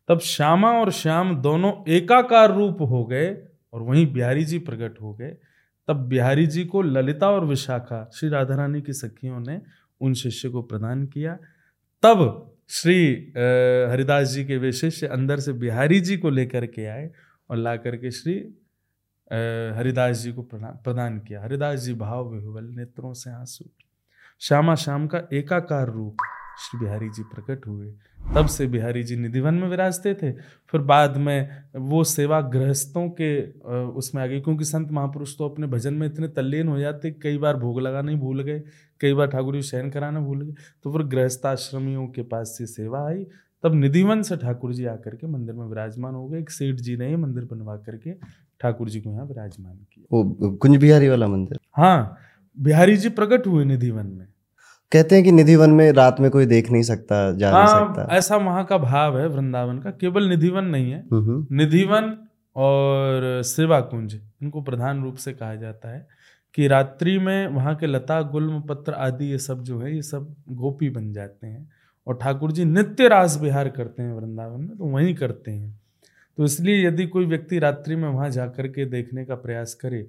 तब 0.09 0.19
श्यामा 0.19 0.71
और 0.71 0.91
श्याम 0.91 1.35
दोनों 1.35 1.73
एकाकार 1.87 2.55
रूप 2.55 2.81
हो 2.81 3.05
गए 3.05 3.29
और 3.73 3.81
वहीं 3.81 4.11
बिहारी 4.13 4.45
जी 4.45 4.59
प्रकट 4.59 5.01
हो 5.01 5.13
गए, 5.13 5.35
तब 5.87 6.05
बिहारी 6.07 6.45
जी 6.47 6.65
को 6.65 6.81
ललिता 6.81 7.29
और 7.29 7.45
विशाखा, 7.45 8.09
श्री 8.15 8.29
राधा 8.29 8.55
रानी 8.55 8.81
की 8.81 8.93
सखियों 8.93 9.39
ने 9.39 9.61
उन 10.01 10.13
शिष्य 10.13 10.49
को 10.49 10.61
प्रदान 10.61 11.05
किया। 11.05 11.37
तब 12.03 12.47
श्री 12.69 13.05
हरिदास 13.89 14.27
जी 14.27 14.45
के 14.45 14.57
वे 14.57 14.71
शिष्य 14.71 15.07
अंदर 15.07 15.39
से 15.39 15.53
बिहारी 15.53 15.99
जी 15.99 16.17
को 16.17 16.29
लेकर 16.29 16.65
के 16.65 16.85
आए 16.85 17.09
और 17.49 17.57
ला 17.57 17.75
करके 17.75 18.11
श्री 18.11 18.33
हरिदास 19.77 20.17
जी 20.17 20.31
को 20.31 20.41
प्रदान 20.43 21.19
किया। 21.19 21.41
हरिदास 21.43 21.79
जी 21.79 21.93
भाव 21.93 22.33
विहुबल 22.33 22.65
नेत्रों 22.75 23.13
से 23.13 23.29
आँसू। 23.29 23.65
श्यामा, 24.41 24.75
श्याम 24.75 25.07
का 25.07 25.21
एकाकार 25.33 25.89
रूप। 25.89 26.17
श्री 26.61 26.79
बिहारी 26.79 27.09
जी 27.09 27.23
प्रकट 27.25 27.67
हुए। 27.67 27.91
तब 28.35 28.47
से 28.47 28.65
बिहारी 28.67 29.03
जी 29.03 29.15
निधिवन 29.15 29.53
में 29.53 29.67
विराजते 29.69 30.13
थे। 30.13 30.31
फिर 30.71 30.81
बाद 30.83 31.17
में 31.17 31.49
वो 31.77 32.03
सेवा 32.03 32.39
गृहस्थों 32.49 33.07
के 33.11 33.31
उसमें 33.93 34.21
आ 34.23 34.25
गई 34.25 34.39
क्योंकि 34.41 34.65
संत 34.65 34.91
महापुरुष 34.91 35.37
तो 35.37 35.49
अपने 35.49 35.67
भजन 35.67 35.93
में 35.93 36.05
इतने 36.07 36.27
तल्लीन 36.29 36.67
हो 36.67 36.77
जाते 36.79 37.11
कई 37.13 37.37
बार 37.37 37.57
भोग 37.57 37.79
लगाना 37.81 38.11
ही 38.11 38.17
भूल 38.17 38.43
गए 38.43 38.61
कई 39.01 39.13
बार 39.13 39.27
ठाकुर 39.27 39.55
जी 39.55 39.61
शयन 39.63 39.89
कराना 39.89 40.19
भूल 40.19 40.41
गए। 40.41 40.53
तो 40.83 40.91
फिर 40.91 41.03
गृहस्थाश्रमियों 41.07 42.07
के 42.07 42.21
पास 42.23 42.55
से 42.57 42.65
सेवा 42.67 43.05
आई। 43.07 43.25
तब 43.63 43.73
निधिवन 43.75 44.21
से 44.21 44.35
ठाकुर 44.37 44.73
जी 44.73 44.85
आकर 44.87 45.15
के 45.15 45.27
मंदिर 45.27 45.55
में 45.55 45.65
विराजमान 45.65 46.13
हो 46.15 46.27
गए। 46.27 46.39
एक 46.39 46.49
सेठ 46.49 46.75
जी 46.77 46.95
ने 46.97 47.07
ही 47.07 47.15
मंदिर 47.17 47.45
बनवा 47.45 47.75
करके 47.77 48.13
ठाकुर 48.61 48.89
जी 48.89 49.01
को 49.01 49.09
यहाँ 49.09 49.25
विराजमान 49.25 49.75
किया। 49.75 50.05
वो 50.13 50.51
कुंज 50.53 50.77
बिहारी 50.77 51.07
वाला 51.09 51.27
मंदिर? 51.27 51.59
हाँ 51.77 52.17
बिहारी 52.57 52.97
जी 52.97 53.09
प्रकट 53.11 53.47
हुए 53.47 53.65
निधिवन 53.65 54.07
में। 54.07 54.27
कहते 54.91 55.15
हैं 55.15 55.23
कि 55.23 55.31
निधिवन 55.31 55.69
में 55.69 55.91
रात 55.91 56.19
में 56.19 56.31
कोई 56.31 56.45
देख 56.45 56.71
नहीं 56.71 56.83
सकता 56.83 57.31
जा 57.31 57.51
हाँ, 57.51 57.65
नहीं 57.65 57.93
सकता। 57.95 58.15
ऐसा 58.15 58.35
वहाँ 58.35 58.65
का 58.65 58.77
भाव 58.77 59.19
है 59.19 59.27
वृंदावन 59.27 59.79
का। 59.79 59.91
केवल 59.91 60.29
निधिवन 60.29 60.65
नहीं 60.65 60.91
है। 60.91 61.03
निधिवन 61.55 62.17
और 62.55 63.41
सेवा 63.43 63.79
कुंज 63.79 64.19
इनको 64.43 64.61
प्रधान 64.61 65.03
रूप 65.03 65.15
से 65.15 65.33
कहा 65.33 65.55
जाता 65.55 65.89
है 65.89 66.07
कि 66.53 66.67
रात्रि 66.67 67.17
में 67.19 67.47
वहाँ 67.47 67.75
के 67.75 67.85
लता 67.85 68.21
गुल्म 68.21 68.61
पत्र 68.61 68.93
आदि 68.93 69.25
ये 69.25 69.37
सब 69.37 69.63
जो 69.63 69.79
है 69.79 69.95
ये 69.95 70.01
सब 70.01 70.35
गोपी 70.49 70.89
बन 70.89 71.13
जाते 71.13 71.47
हैं 71.47 71.69
और 72.07 72.19
ठाकुर 72.21 72.51
जी 72.51 72.65
नित्य 72.65 73.07
रास 73.07 73.39
विहार 73.41 73.69
करते 73.69 74.03
हैं 74.03 74.13
वृंदावन 74.13 74.61
में 74.61 74.77
तो 74.77 74.85
वहीं 74.85 75.15
करते 75.15 75.51
हैं। 75.51 75.81
तो 76.37 76.45
इसलिए 76.45 76.87
यदि 76.87 77.07
कोई 77.07 77.25
व्यक्ति 77.25 77.59
रात्रि 77.59 77.95
में 77.95 78.09
वहाँ 78.09 78.29
जा 78.29 78.45
के 78.47 78.85
देखने 78.85 79.25
का 79.25 79.35
प्रयास 79.35 79.73
करे 79.73 80.07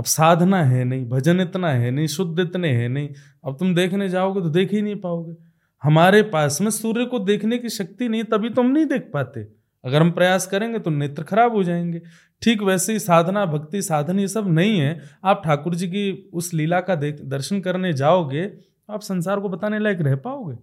अब 0.00 0.04
साधना 0.04 0.64
है 0.64 0.84
नहीं, 0.84 1.08
भजन 1.08 1.40
इतना 1.40 1.68
है 1.68 1.90
नहीं, 1.90 2.06
शुद्ध 2.06 2.40
इतने 2.40 2.68
है 2.68 2.88
नहीं, 2.88 3.08
अब 3.44 3.56
तुम 3.58 3.74
देखने 3.74 4.08
जाओगे 4.08 4.40
तो 4.40 4.48
देख 4.48 4.72
ही 4.72 4.82
नहीं 4.82 4.96
पाओगे। 4.96 5.34
हमारे 5.82 6.22
पास 6.22 6.60
में 6.60 6.70
सूर्य 6.70 7.04
को 7.04 7.18
देखने 7.18 7.58
की 7.58 7.68
शक्ति 7.68 8.08
नहीं, 8.08 8.24
तभी 8.24 8.50
तो 8.50 8.62
हम 8.62 8.70
नहीं 8.70 8.86
देख 8.86 9.10
पाते। 9.14 9.40
अगर 9.84 10.00
हम 10.00 10.10
प्रयास 10.10 10.46
करेंगे 10.46 10.78
तो 10.78 10.90
नेत्र 10.90 11.22
खराब 11.22 11.52
हो 11.52 11.62
जाएँगे। 11.64 12.02
ठीक 12.42 12.62
वैसे 12.62 12.92
ही 12.92 12.98
साधना, 12.98 13.46
भक्ति, 13.46 13.82
साधन 13.82 14.20
ये 14.20 14.28
सब 14.28 14.48
नहीं 14.48 14.80
है। 14.80 15.00
आप 15.24 15.42
ठाकुर 15.44 15.74
जी 15.74 15.88
की 15.88 16.30
उस 16.32 16.54
लीला 16.54 16.80
का 16.80 16.94
देख, 16.94 17.20
दर्शन 17.24 17.60
करने 17.60 17.92
जाओगे 17.92 18.46
तो 18.46 18.92
आप 18.92 19.00
संसार 19.00 19.40
को 19.40 19.48
बताने 19.48 19.78
लायक 19.78 20.00
रह 20.00 20.16
पाओगे। 20.16 20.58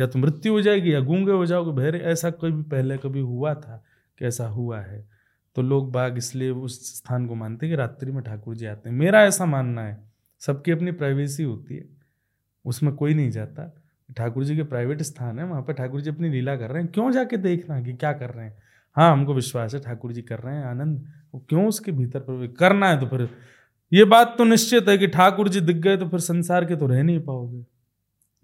या 0.00 0.06
तो 0.06 0.18
मृत्यु 0.18 0.52
हो 0.52 0.60
जाएगी 0.60 0.94
या 0.94 1.00
गूँगे 1.00 1.32
हो 1.32 1.46
जाओगे। 1.46 1.82
भैर, 1.82 1.96
ऐसा 1.96 2.30
कोई 2.30 2.52
भी 2.52 2.62
पहले 2.62 2.96
कभी 2.96 3.20
हुआ 3.20 3.54
था? 3.54 3.84
कैसा 4.18 4.46
हुआ 4.46 4.80
है? 4.80 5.11
तो 5.56 5.62
लोग 5.62 5.90
बाग 5.92 6.16
इसलिए 6.18 6.50
उस 6.50 6.80
स्थान 6.96 7.26
को 7.26 7.34
मानते 7.34 7.66
हैं 7.66 7.72
कि 7.72 7.76
रात्रि 7.76 8.12
में 8.12 8.22
ठाकुर 8.24 8.56
जी 8.56 8.66
आते 8.66 8.88
हैं। 8.88 8.96
मेरा 8.96 9.22
ऐसा 9.24 9.46
मानना 9.46 9.82
है, 9.82 9.98
सबकी 10.42 10.70
अपनी 10.70 10.92
प्राइवेसी 10.92 11.42
होती 11.42 11.76
है, 11.76 11.84
उसमें 12.64 12.94
कोई 12.94 13.14
नहीं 13.14 13.30
जाता। 13.30 13.74
ठाकुर 14.16 14.44
जी 14.44 14.56
के 14.56 14.62
प्राइवेट 14.62 15.02
स्थान 15.02 15.38
है, 15.38 15.44
वहाँ 15.44 15.62
पर 15.62 15.72
ठाकुर 15.72 16.00
जी 16.00 16.10
अपनी 16.10 16.28
लीला 16.28 16.56
कर 16.56 16.70
रहे 16.70 16.82
हैं। 16.82 16.90
क्यों 16.92 17.10
जाके 17.10 17.36
देखना 17.36 17.80
कि 17.80 17.92
क्या 17.92 18.12
कर 18.12 18.30
रहे 18.30 18.44
हैं? 18.46 18.56
हाँ 18.96 19.12
हमको 19.12 19.34
विश्वास 19.34 19.74
है, 19.74 19.80
ठाकुर 19.80 20.12
जी 20.12 20.22
कर 20.22 20.38
रहे 20.38 20.56
हैं, 20.56 20.64
आनंद। 20.64 21.06
वो 21.34 21.44
क्यों 21.48 21.66
उसके 21.66 21.92
भीतर 21.92 22.20
पर 22.20 22.46
करना 22.58 22.88
है 22.88 23.00
तो 23.00 23.06
फिर 23.06 23.28
ये 23.92 24.04
बात 24.04 24.34
तो 24.38 24.44
निश्चित 24.44 24.88
है 24.88 24.96
कि 24.98 25.06
ठाकुर 25.06 25.48
जी 25.48 25.60
दिख 25.60 25.76
गए 25.76 25.96
तो 25.96 26.08
फिर 26.08 26.20
संसार 26.20 26.64
के 26.64 26.76
तो 26.76 26.86
रह 26.86 27.02
नहीं 27.02 27.20
पाओगे। 27.20 27.64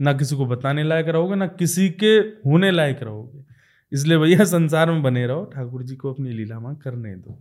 ना 0.00 0.12
किसी 0.12 0.36
को 0.36 0.46
बताने 0.46 0.82
लायक 0.82 1.08
रहोगे, 1.08 1.34
ना 1.34 1.46
किसी 1.46 1.88
के 1.90 2.14
होने 2.46 2.70
लायक 2.70 3.02
रहोगे। 3.02 3.44
इसलिए 3.92 4.18
भैया 4.18 4.44
संसार 4.44 4.90
में 4.90 5.02
बने 5.02 5.26
रहो 5.26 5.44
ठाकुर 5.44 5.82
जी 5.82 5.96
को 5.96 6.12
अपनी 6.12 6.30
लीला 6.30 6.60
में 6.60 6.74
करने 6.76 7.14
दो। 7.14 7.38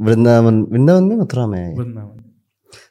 वृंदावन 0.00 0.62
वृंदावन 0.62 1.04
में 1.04 1.16
मथुरा 1.16 1.46
में? 1.46 1.76
वृंदावन। 1.76 2.24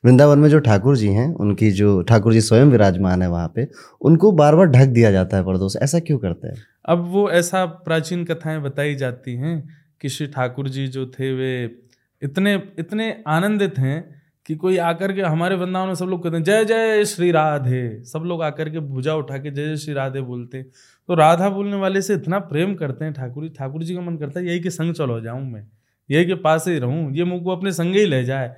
वृंदावन 0.05 0.39
में 0.39 0.49
जो 0.49 0.59
ठाकुर 0.59 0.97
जी 0.97 1.07
हैं 1.07 1.33
उनकी 1.33 1.71
जो 1.71 2.01
ठाकुर 2.01 2.33
जी 2.33 2.41
स्वयं 2.41 2.65
विराजमान 2.65 3.21
है 3.21 3.29
वहाँ 3.29 3.51
पे 3.55 3.67
उनको 4.01 4.31
बार 4.31 4.55
बार 4.55 4.65
ढक 4.65 4.85
दिया 4.85 5.11
जाता 5.11 5.37
है 5.37 5.43
पर्दों 5.43 5.67
से। 5.67 5.79
ऐसा 5.79 5.99
क्यों 5.99 6.17
करते 6.17 6.47
हैं? 6.47 6.55
अब 6.85 7.07
वो 7.11 7.29
ऐसा 7.29 7.65
प्राचीन 7.65 8.25
कथाएँ 8.25 8.61
बताई 8.61 8.95
जाती 8.95 9.35
हैं 9.35 9.69
कि 10.01 10.09
श्री 10.09 10.27
ठाकुर 10.27 10.69
जी 10.69 10.87
जो 10.87 11.05
थे 11.05 11.33
वे 11.33 11.75
इतने 12.21 12.63
इतने 12.79 13.23
आनंदित 13.27 13.79
हैं 13.79 14.24
कि 14.45 14.55
कोई 14.55 14.77
आकर 14.77 15.11
के 15.13 15.21
हमारे 15.21 15.55
वृंदावन 15.55 15.87
में 15.87 15.95
सब 15.95 16.05
लोग 16.05 16.23
कहते 16.23 16.35
हैं, 16.37 16.43
जय 16.43 16.65
जय 16.65 17.05
श्री 17.05 17.31
राधे। 17.31 18.03
सब 18.03 18.23
लोग 18.25 18.43
आकर 18.43 18.69
के 18.69 18.79
भुजा 18.79 19.15
उठा 19.15 19.37
के 19.37 19.51
जय 19.51 19.67
जय 19.67 19.77
श्री 19.77 19.93
राधे 19.93 20.21
बोलते 20.21 20.57
हैं। 20.57 20.65
तो 21.09 21.15
राधा 21.15 21.49
बोलने 21.49 21.75
वाले 21.75 22.01
से 22.01 22.13
इतना 22.13 22.39
प्रेम 22.39 22.75
करते 22.75 23.05
हैं 23.05 23.13
ठाकुर 23.13 23.43
जी 23.43 23.49
ठाकुर 23.49 23.83
जी 23.83 23.95
का 23.95 24.01
मन 24.01 24.17
करता 24.17 24.39
है, 24.39 24.45
यही 24.47 24.59
के 24.59 24.69
संग 24.69 24.93
चलो, 24.93 25.19
जाऊँ 25.21 25.41
मैं। 25.43 25.67
यही 26.09 26.25
के 26.25 26.35
पास 26.35 26.67
ही 26.67 26.77
रहूँ। 26.79 27.11
ये 27.13 27.23
मुझ 27.23 27.41
को 27.43 27.55
अपने 27.55 27.71
संग 27.71 27.95
ही 27.95 28.05
ले 28.05 28.23
जाए। 28.23 28.53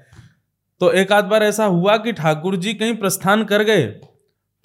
तो 0.82 0.91
एक 0.91 1.12
आध 1.12 1.25
बार 1.25 1.44
ऐसा 1.44 1.65
हुआ 1.65 1.98
कि 1.98 2.12
ठाकुर 2.12 2.56
जी 2.56 2.74
कहीं 2.74 2.96
प्रस्थान 2.96 3.44
कर 3.44 3.63
गए। 3.63 3.86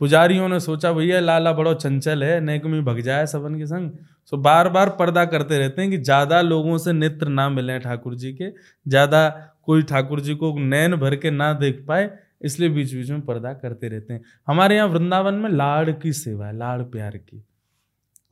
पुजारियों 0.00 0.48
ने 0.48 0.58
सोचा, 0.60 0.92
भैया, 0.92 1.20
लाला 1.20 1.52
बड़ो 1.52 1.74
चंचल 1.74 2.22
है, 2.24 2.40
नेक 2.40 2.64
में 2.64 2.84
भग 2.84 3.00
जाए 3.00 3.26
सबन 3.26 3.58
के 3.58 3.66
संग। 3.66 3.90
सो 4.32 4.36
बार 4.36 4.68
बार 4.68 4.88
पर्दा 4.90 5.24
करते 5.24 5.58
रहते 5.58 5.82
हैं 5.82 5.90
कि 5.90 5.98
ज़्यादा 5.98 6.40
लोगों 6.40 6.78
से 6.78 6.92
नेत्र 6.92 7.28
ना 7.28 7.48
मिले 7.48 7.78
ठाकुर 7.78 8.14
जी 8.14 8.32
के, 8.32 8.50
ज़्यादा 8.86 9.28
कोई 9.68 9.82
ठाकुर 9.84 10.20
जी 10.20 10.34
को 10.34 10.52
नैन 10.60 10.96
भर 10.96 11.16
के 11.16 11.30
ना 11.30 11.52
देख 11.54 11.84
पाए, 11.88 12.10
इसलिए 12.42 12.68
बीच 12.70 12.94
बीच 12.94 13.10
में 13.10 13.20
पर्दा 13.22 13.52
करते 13.54 13.88
रहते 13.88 14.12
हैं। 14.14 14.22
हमारे 14.48 14.76
यहाँ 14.76 14.88
वृंदावन 14.88 15.34
में 15.34 15.50
लाड़ 15.50 15.90
की 15.92 16.12
सेवा 16.14 16.46
है, 16.46 16.56
लाड़ 16.58 16.82
प्यार 16.84 17.16
की। 17.18 17.44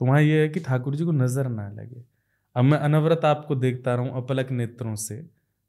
तो 0.01 0.07
वहाँ 0.07 0.21
ये 0.23 0.41
है 0.41 0.49
कि 0.49 0.61
ठाकुर 0.61 0.95
जी 0.97 1.05
को 1.05 1.13
नज़र 1.15 1.49
ना 1.51 1.69
लगे। 1.71 2.03
अब 2.57 2.65
मैं 2.65 2.79
अनवरत 2.81 3.25
आपको 3.25 3.55
देखता 3.57 3.95
रहूँ 3.95 4.17
अपलक 4.17 4.51
नेत्रों 4.53 4.95
से 4.97 5.17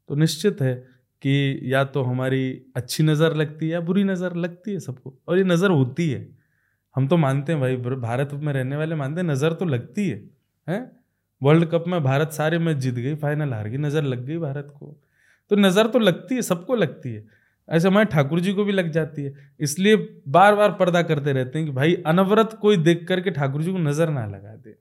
तो 0.08 0.14
निश्चित 0.14 0.60
है 0.62 0.74
कि 1.22 1.60
या 1.64 1.82
तो 1.86 2.02
हमारी 2.02 2.46
अच्छी 2.76 3.02
नज़र 3.02 3.34
लगती 3.36 3.66
है 3.66 3.72
या 3.72 3.80
बुरी 3.82 4.04
नज़र 4.04 4.34
लगती 4.36 4.72
है 4.72 4.78
सबको, 4.80 5.14
और 5.28 5.38
ये 5.38 5.44
नज़र 5.44 5.70
होती 5.70 6.08
है। 6.10 6.26
हम 6.96 7.06
तो 7.08 7.16
मानते 7.16 7.52
हैं 7.52 7.60
भाई 7.60 7.76
भारत 7.96 8.30
में 8.34 8.52
रहने 8.52 8.76
वाले 8.76 8.94
मानते 8.94 9.20
हैं, 9.20 9.28
नज़र 9.28 9.52
तो 9.52 9.64
लगती 9.64 10.08
है, 10.08 10.16
हैं? 10.68 10.90
वर्ल्ड 11.42 11.64
कप 11.66 11.84
में 11.88 12.02
भारत 12.02 12.32
सारे 12.32 12.58
मैच 12.58 12.76
जीत 12.78 12.94
गई, 12.94 13.14
फाइनल 13.16 13.52
हार 13.52 13.68
गई, 13.68 13.78
नज़र 13.78 14.02
लग 14.04 14.24
गई 14.26 14.38
भारत 14.38 14.74
को। 14.76 14.96
तो 15.50 15.56
नज़र 15.56 15.86
तो 15.86 15.98
लगती 15.98 16.34
है 16.34 16.42
सबको 16.42 16.74
लगती 16.74 17.12
है। 17.12 17.24
ऐसे 17.68 17.88
हमारे 17.88 18.06
ठाकुर 18.06 18.40
जी 18.40 18.52
को 18.52 18.64
भी 18.64 18.72
लग 18.72 18.90
जाती 18.92 19.22
है। 19.22 19.32
इसलिए 19.60 19.96
बार 20.28 20.54
बार 20.54 20.70
पर्दा 20.72 21.02
करते 21.02 21.32
रहते 21.32 21.58
हैं 21.58 21.66
कि 21.66 21.72
भाई 21.72 21.94
अनवरत 22.06 22.58
कोई 22.62 22.76
देख 22.78 23.04
करके 23.08 23.30
ठाकुर 23.30 23.62
जी 23.62 23.72
को 23.72 23.78
नज़र 23.80 24.10
ना 24.10 24.26
लगा 24.26 24.54
दे। 24.56 24.76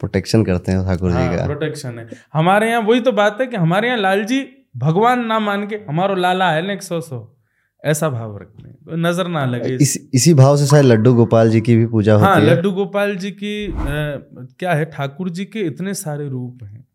प्रोटेक्शन 0.00 0.44
करते 0.44 0.72
हैं 0.72 0.84
ठाकुर 0.86 1.10
जी 1.10 1.16
हाँ, 1.16 1.36
का। 1.36 1.46
प्रोटेक्शन 1.46 1.98
है। 1.98 2.08
हमारे 2.32 2.70
यहाँ 2.70 2.82
वही 2.82 3.00
तो 3.00 3.12
बात 3.12 3.40
है 3.40 3.46
कि 3.46 3.56
हमारे 3.56 3.88
यहाँ 3.88 3.98
लाल 3.98 4.24
जी 4.24 4.46
भगवान 4.76 5.24
ना 5.26 5.38
मान 5.40 5.66
के 5.66 5.76
हमारो 5.88 6.14
लाला 6.14 6.50
है 6.50 6.66
ना 6.66 6.72
एक 6.72 6.82
सौ 6.82 7.00
सौ 7.00 7.26
ऐसा 7.84 8.08
भाव 8.10 8.36
रखते 8.38 8.68
हैं। 8.68 8.74
तो 8.76 8.96
नज़र 8.98 9.28
ना 9.28 9.44
लगे। 9.46 9.74
इस, 9.74 10.10
इसी 10.14 10.34
भाव 10.34 10.56
से 10.56 10.66
शायद 10.66 10.84
लड्डू 10.84 11.14
गोपाल 11.14 11.50
जी 11.50 11.60
की 11.60 11.76
भी 11.76 11.86
पूजा 11.86 12.14
होती 12.14 12.24
हाँ, 12.26 12.36
है 12.36 12.46
लड्डू 12.46 12.70
गोपाल 12.72 13.16
जी 13.16 13.30
की 13.32 13.66
आ, 13.66 13.76
क्या 14.58 14.72
है? 14.74 14.84
ठाकुर 14.86 15.30
जी 15.30 15.44
के 15.44 15.60
इतने 15.62 15.94
सारे 15.94 16.28
रूप 16.28 16.64
हैं। 16.64 16.85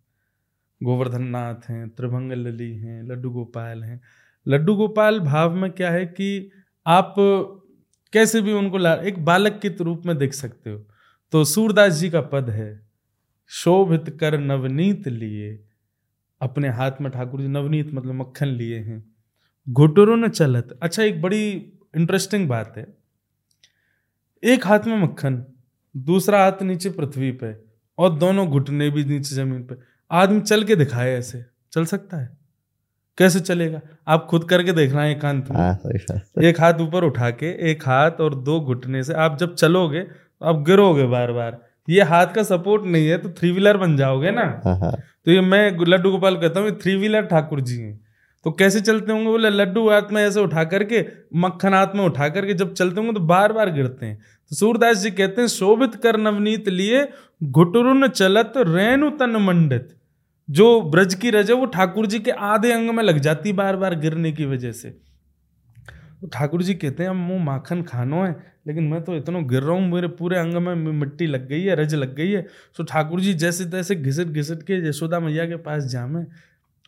गोवर्धन 0.81 1.23
नाथ 1.23 1.69
हैं 1.69 1.89
त्रिभंग 1.89 2.31
लली 2.31 2.71
हैं, 2.77 3.01
लड्डू 3.03 3.29
गोपाल 3.29 3.83
हैं। 3.83 3.99
लड्डू 4.45 4.75
गोपाल 4.75 5.19
भाव 5.19 5.55
में 5.55 5.71
क्या 5.71 5.91
है 5.91 6.05
कि 6.05 6.49
आप 6.85 7.15
कैसे 8.13 8.41
भी 8.41 8.53
उनको 8.53 8.77
ला, 8.77 8.93
एक 8.93 9.23
बालक 9.25 9.59
के 9.61 9.69
रूप 9.79 10.05
में 10.05 10.17
देख 10.17 10.33
सकते 10.33 10.69
हो। 10.69 10.77
तो 11.33 11.43
सूरदास 11.45 11.93
जी 11.93 12.09
का 12.09 12.21
पद 12.21 12.49
है, 12.49 12.69
शोभित 13.49 14.17
कर 14.19 14.37
नवनीत 14.39 15.07
लिए, 15.07 15.59
अपने 16.41 16.69
हाथ 16.69 16.91
में 17.01 17.11
ठाकुर 17.11 17.41
जी 17.41 17.47
नवनीत 17.47 17.93
मतलब 17.93 18.13
मक्खन 18.13 18.47
लिए 18.47 18.79
हैं। 18.79 19.03
घुटरों 19.67 20.17
ने 20.17 20.29
चलत 20.29 20.77
अच्छा 20.83 21.03
एक 21.03 21.21
बड़ी 21.21 21.49
इंटरेस्टिंग 21.95 22.47
बात 22.49 22.73
है। 22.77 22.85
एक 24.43 24.65
हाथ 24.67 24.87
में 24.87 24.97
मक्खन, 24.97 25.43
दूसरा 25.95 26.43
हाथ 26.43 26.61
नीचे 26.61 26.89
पृथ्वी 26.89 27.31
पे, 27.33 27.53
और 27.97 28.17
दोनों 28.17 28.47
घुटने 28.47 28.89
भी 28.89 29.03
नीचे 29.05 29.35
ज़मीन 29.35 29.63
पे। 29.63 29.75
आदमी 30.11 30.39
चल 30.41 30.63
के 30.63 30.75
दिखाए 30.75 31.13
ऐसे। 31.13 31.43
चल 31.73 31.85
सकता 31.85 32.17
है। 32.17 32.29
कैसे 33.17 33.39
चलेगा? 33.41 33.79
आप 34.07 34.25
खुद 34.29 34.43
करके 34.43 34.71
देखना 34.73 35.01
है 35.01 35.11
एकांत 35.11 35.49
में। 35.49 35.57
हाँ, 35.57 35.79
एक 36.43 36.59
हाथ 36.59 36.81
ऊपर 36.81 37.03
उठा 37.03 37.29
के 37.31 37.49
एक 37.71 37.83
हाथ 37.83 38.21
और 38.21 38.35
दो 38.41 38.59
घुटने 38.61 39.03
से। 39.03 39.13
आप 39.15 39.37
जब 39.39 39.55
चलोगे 39.55 40.01
तो 40.01 40.45
आप 40.45 40.63
गिरोगे 40.65 41.05
बार 41.07 41.31
बार 41.31 41.59
ये 41.87 42.01
हाथ 42.03 42.27
का 42.27 42.43
सपोर्ट 42.43 42.83
नहीं 42.85 43.07
है 43.07 43.17
तो 43.17 43.29
थ्री 43.29 43.51
व्हीलर 43.51 43.77
बन 43.77 43.95
जाओगे 43.97 44.31
ना। 44.31 44.41
हाँ, 44.65 44.77
हाँ। 44.79 44.91
तो 45.25 45.31
ये 45.31 45.41
मैं 45.41 45.85
लड्डू 45.87 46.11
गोपाल 46.11 46.35
कहता 46.37 46.59
हूँ 46.59 46.71
थ्री 46.79 46.95
व्हीलर 46.95 47.25
ठाकुर 47.25 47.61
जी 47.61 47.79
हैं। 47.79 47.99
तो 48.45 48.51
कैसे 48.51 48.81
चलते 48.81 49.11
होंगे? 49.11 49.25
बोले 49.25 49.49
लड्डू 49.49 49.89
हाथ 49.89 50.11
में 50.11 50.21
ऐसे 50.23 50.39
उठा 50.39 50.63
करके 50.65 51.05
मक्खन 51.37 51.73
हाथ 51.73 51.95
में 51.95 52.03
उठा 52.05 52.29
करके 52.29 52.53
जब 52.55 52.73
चलते 52.73 52.99
होंगे 52.99 53.13
तो 53.13 53.25
बार 53.25 53.53
बार 53.53 53.71
गिरते 53.71 54.05
हैं। 54.05 54.17
तो 54.51 54.55
सूरदास 54.55 54.97
जी 54.97 55.11
कहते 55.11 55.41
हैं 55.41 55.47
शोभित 55.49 55.95
कर 55.95 56.17
नवनीत 56.19 56.69
लिए 56.69 57.07
घुटरुन 57.43 58.07
चलत 58.09 58.53
रेणु 58.57 59.09
तन 59.19 59.35
मंडित। 59.41 59.89
जो 60.51 60.81
ब्रज 60.91 61.13
की 61.13 61.29
रज 61.29 61.49
है 61.49 61.55
वो 61.55 61.65
ठाकुर 61.67 62.05
जी 62.05 62.19
के 62.19 62.31
आधे 62.31 62.71
अंग 62.71 62.89
में 62.89 63.03
लग 63.03 63.19
जाती 63.19 63.53
बार 63.53 63.75
बार 63.77 63.95
गिरने 63.95 64.31
की 64.31 64.45
वजह 64.45 64.71
से। 64.71 64.89
तो 66.21 66.27
ठाकुर 66.27 66.63
जी 66.63 66.73
कहते 66.73 67.03
हैं 67.03 67.11
मुँह 67.11 67.43
माखन 67.43 67.81
खानो 67.83 68.23
है 68.23 68.31
लेकिन 68.67 68.83
मैं 68.83 69.01
तो 69.03 69.15
इतना 69.15 69.39
गिर 69.41 69.61
रहा 69.63 69.75
हूँ 69.75 69.89
मेरे 69.91 70.07
पूरे 70.07 70.37
अंग 70.37 70.55
में 70.57 70.75
मिट्टी 70.75 71.27
लग 71.27 71.47
गई 71.47 71.61
है 71.63 71.75
रज 71.75 71.95
लग 71.95 72.15
गई 72.15 72.31
है। 72.31 72.41
तो 72.77 72.83
ठाकुर 72.83 73.21
जी 73.21 73.33
जैसे 73.35 73.65
तैसे 73.65 73.95
घिसट 73.95 74.27
घिसट 74.27 74.63
के 74.63 74.77
यशोदा 74.89 75.19
मैया 75.19 75.45
के 75.45 75.55
पास 75.59 75.83
जामे 75.85 76.23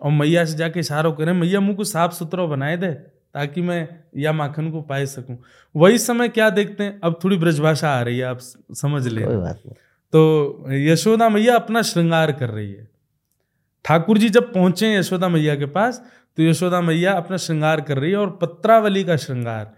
और 0.01 0.11
मैया 0.11 0.45
से 0.45 0.57
जाके 0.57 0.79
इशारों 0.79 1.11
करें 1.13 1.33
मैया 1.33 1.59
मुँह 1.59 1.75
को 1.77 1.83
साफ़ 1.83 2.11
सुथरा 2.11 2.45
बनाए 2.45 2.77
दे 2.77 2.91
ताकि 3.33 3.61
मैं 3.61 3.87
या 4.17 4.31
माखन 4.33 4.69
को 4.71 4.81
पाए 4.81 5.05
सकूँ। 5.05 5.37
वही 5.75 5.97
समय 5.97 6.29
क्या 6.29 6.49
देखते 6.49 6.83
हैं? 6.83 6.99
अब 6.99 7.19
थोड़ी 7.23 7.37
ब्रजभाषा 7.37 7.89
आ 7.89 8.01
रही 8.01 8.17
है 8.17 8.25
आप 8.25 8.39
समझ 8.73 9.07
ले। 9.07 9.25
तो 10.13 10.65
यशोदा 10.71 11.29
मैया 11.29 11.55
अपना 11.55 11.81
श्रृंगार 11.81 12.31
कर 12.31 12.49
रही 12.49 12.71
है। 12.71 12.87
ठाकुर 13.85 14.17
जी 14.17 14.29
जब 14.29 14.51
पहुँचे 14.53 14.93
यशोदा 14.95 15.29
मैया 15.29 15.55
के 15.55 15.65
पास 15.67 16.03
तो 16.37 16.43
यशोदा 16.43 16.81
मैया 16.81 17.13
अपना 17.13 17.37
श्रृंगार 17.37 17.81
कर 17.81 17.97
रही 17.97 18.11
है 18.11 18.17
और 18.17 18.29
पत्रावली 18.41 19.03
का 19.03 19.15
श्रृंगार। 19.17 19.73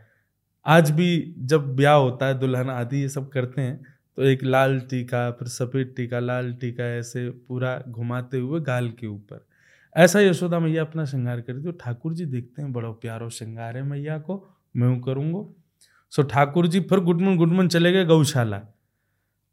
आज 0.65 0.91
भी 0.91 1.35
जब 1.39 1.75
ब्याह 1.75 1.95
होता 1.95 2.25
है, 2.25 2.39
दुल्हन 2.39 2.69
आदि 2.69 3.01
ये 3.01 3.09
सब 3.09 3.29
करते 3.29 3.61
हैं 3.61 3.83
तो 4.17 4.23
एक 4.23 4.43
लाल 4.43 4.79
टीका, 4.81 5.29
फिर 5.31 5.47
सफ़ेद 5.47 5.93
टीका, 5.97 6.19
लाल 6.19 6.53
टीका 6.53 6.83
ऐसे 6.97 7.29
पूरा 7.29 7.77
घुमाते 7.89 8.37
हुए 8.37 8.61
गाल 8.61 8.89
के 8.89 9.07
ऊपर। 9.07 9.45
ऐसा 9.95 10.19
यशोदा 10.19 10.59
मैया 10.59 10.81
अपना 10.81 11.05
श्रृंगार 11.05 11.41
करी 11.41 11.63
तो 11.63 11.71
ठाकुर 11.73 12.13
जी 12.13 12.25
देखते 12.25 12.61
हैं, 12.61 12.71
बड़ा 12.73 12.89
प्यारो 12.91 13.29
श्रृंगार 13.29 13.77
है 13.77 13.83
मैया 13.83 14.17
को, 14.19 14.43
मैं 14.75 14.87
हूँ 14.87 15.01
करूँगा। 15.03 15.45
सो 16.13 16.23
ठाकुर 16.23 16.67
जी 16.67 16.79
फिर 16.81 16.99
गुडमन 17.01 17.37
गुडमन 17.37 17.67
चले 17.67 17.91
गए 17.91 18.05
गौशाला। 18.05 18.57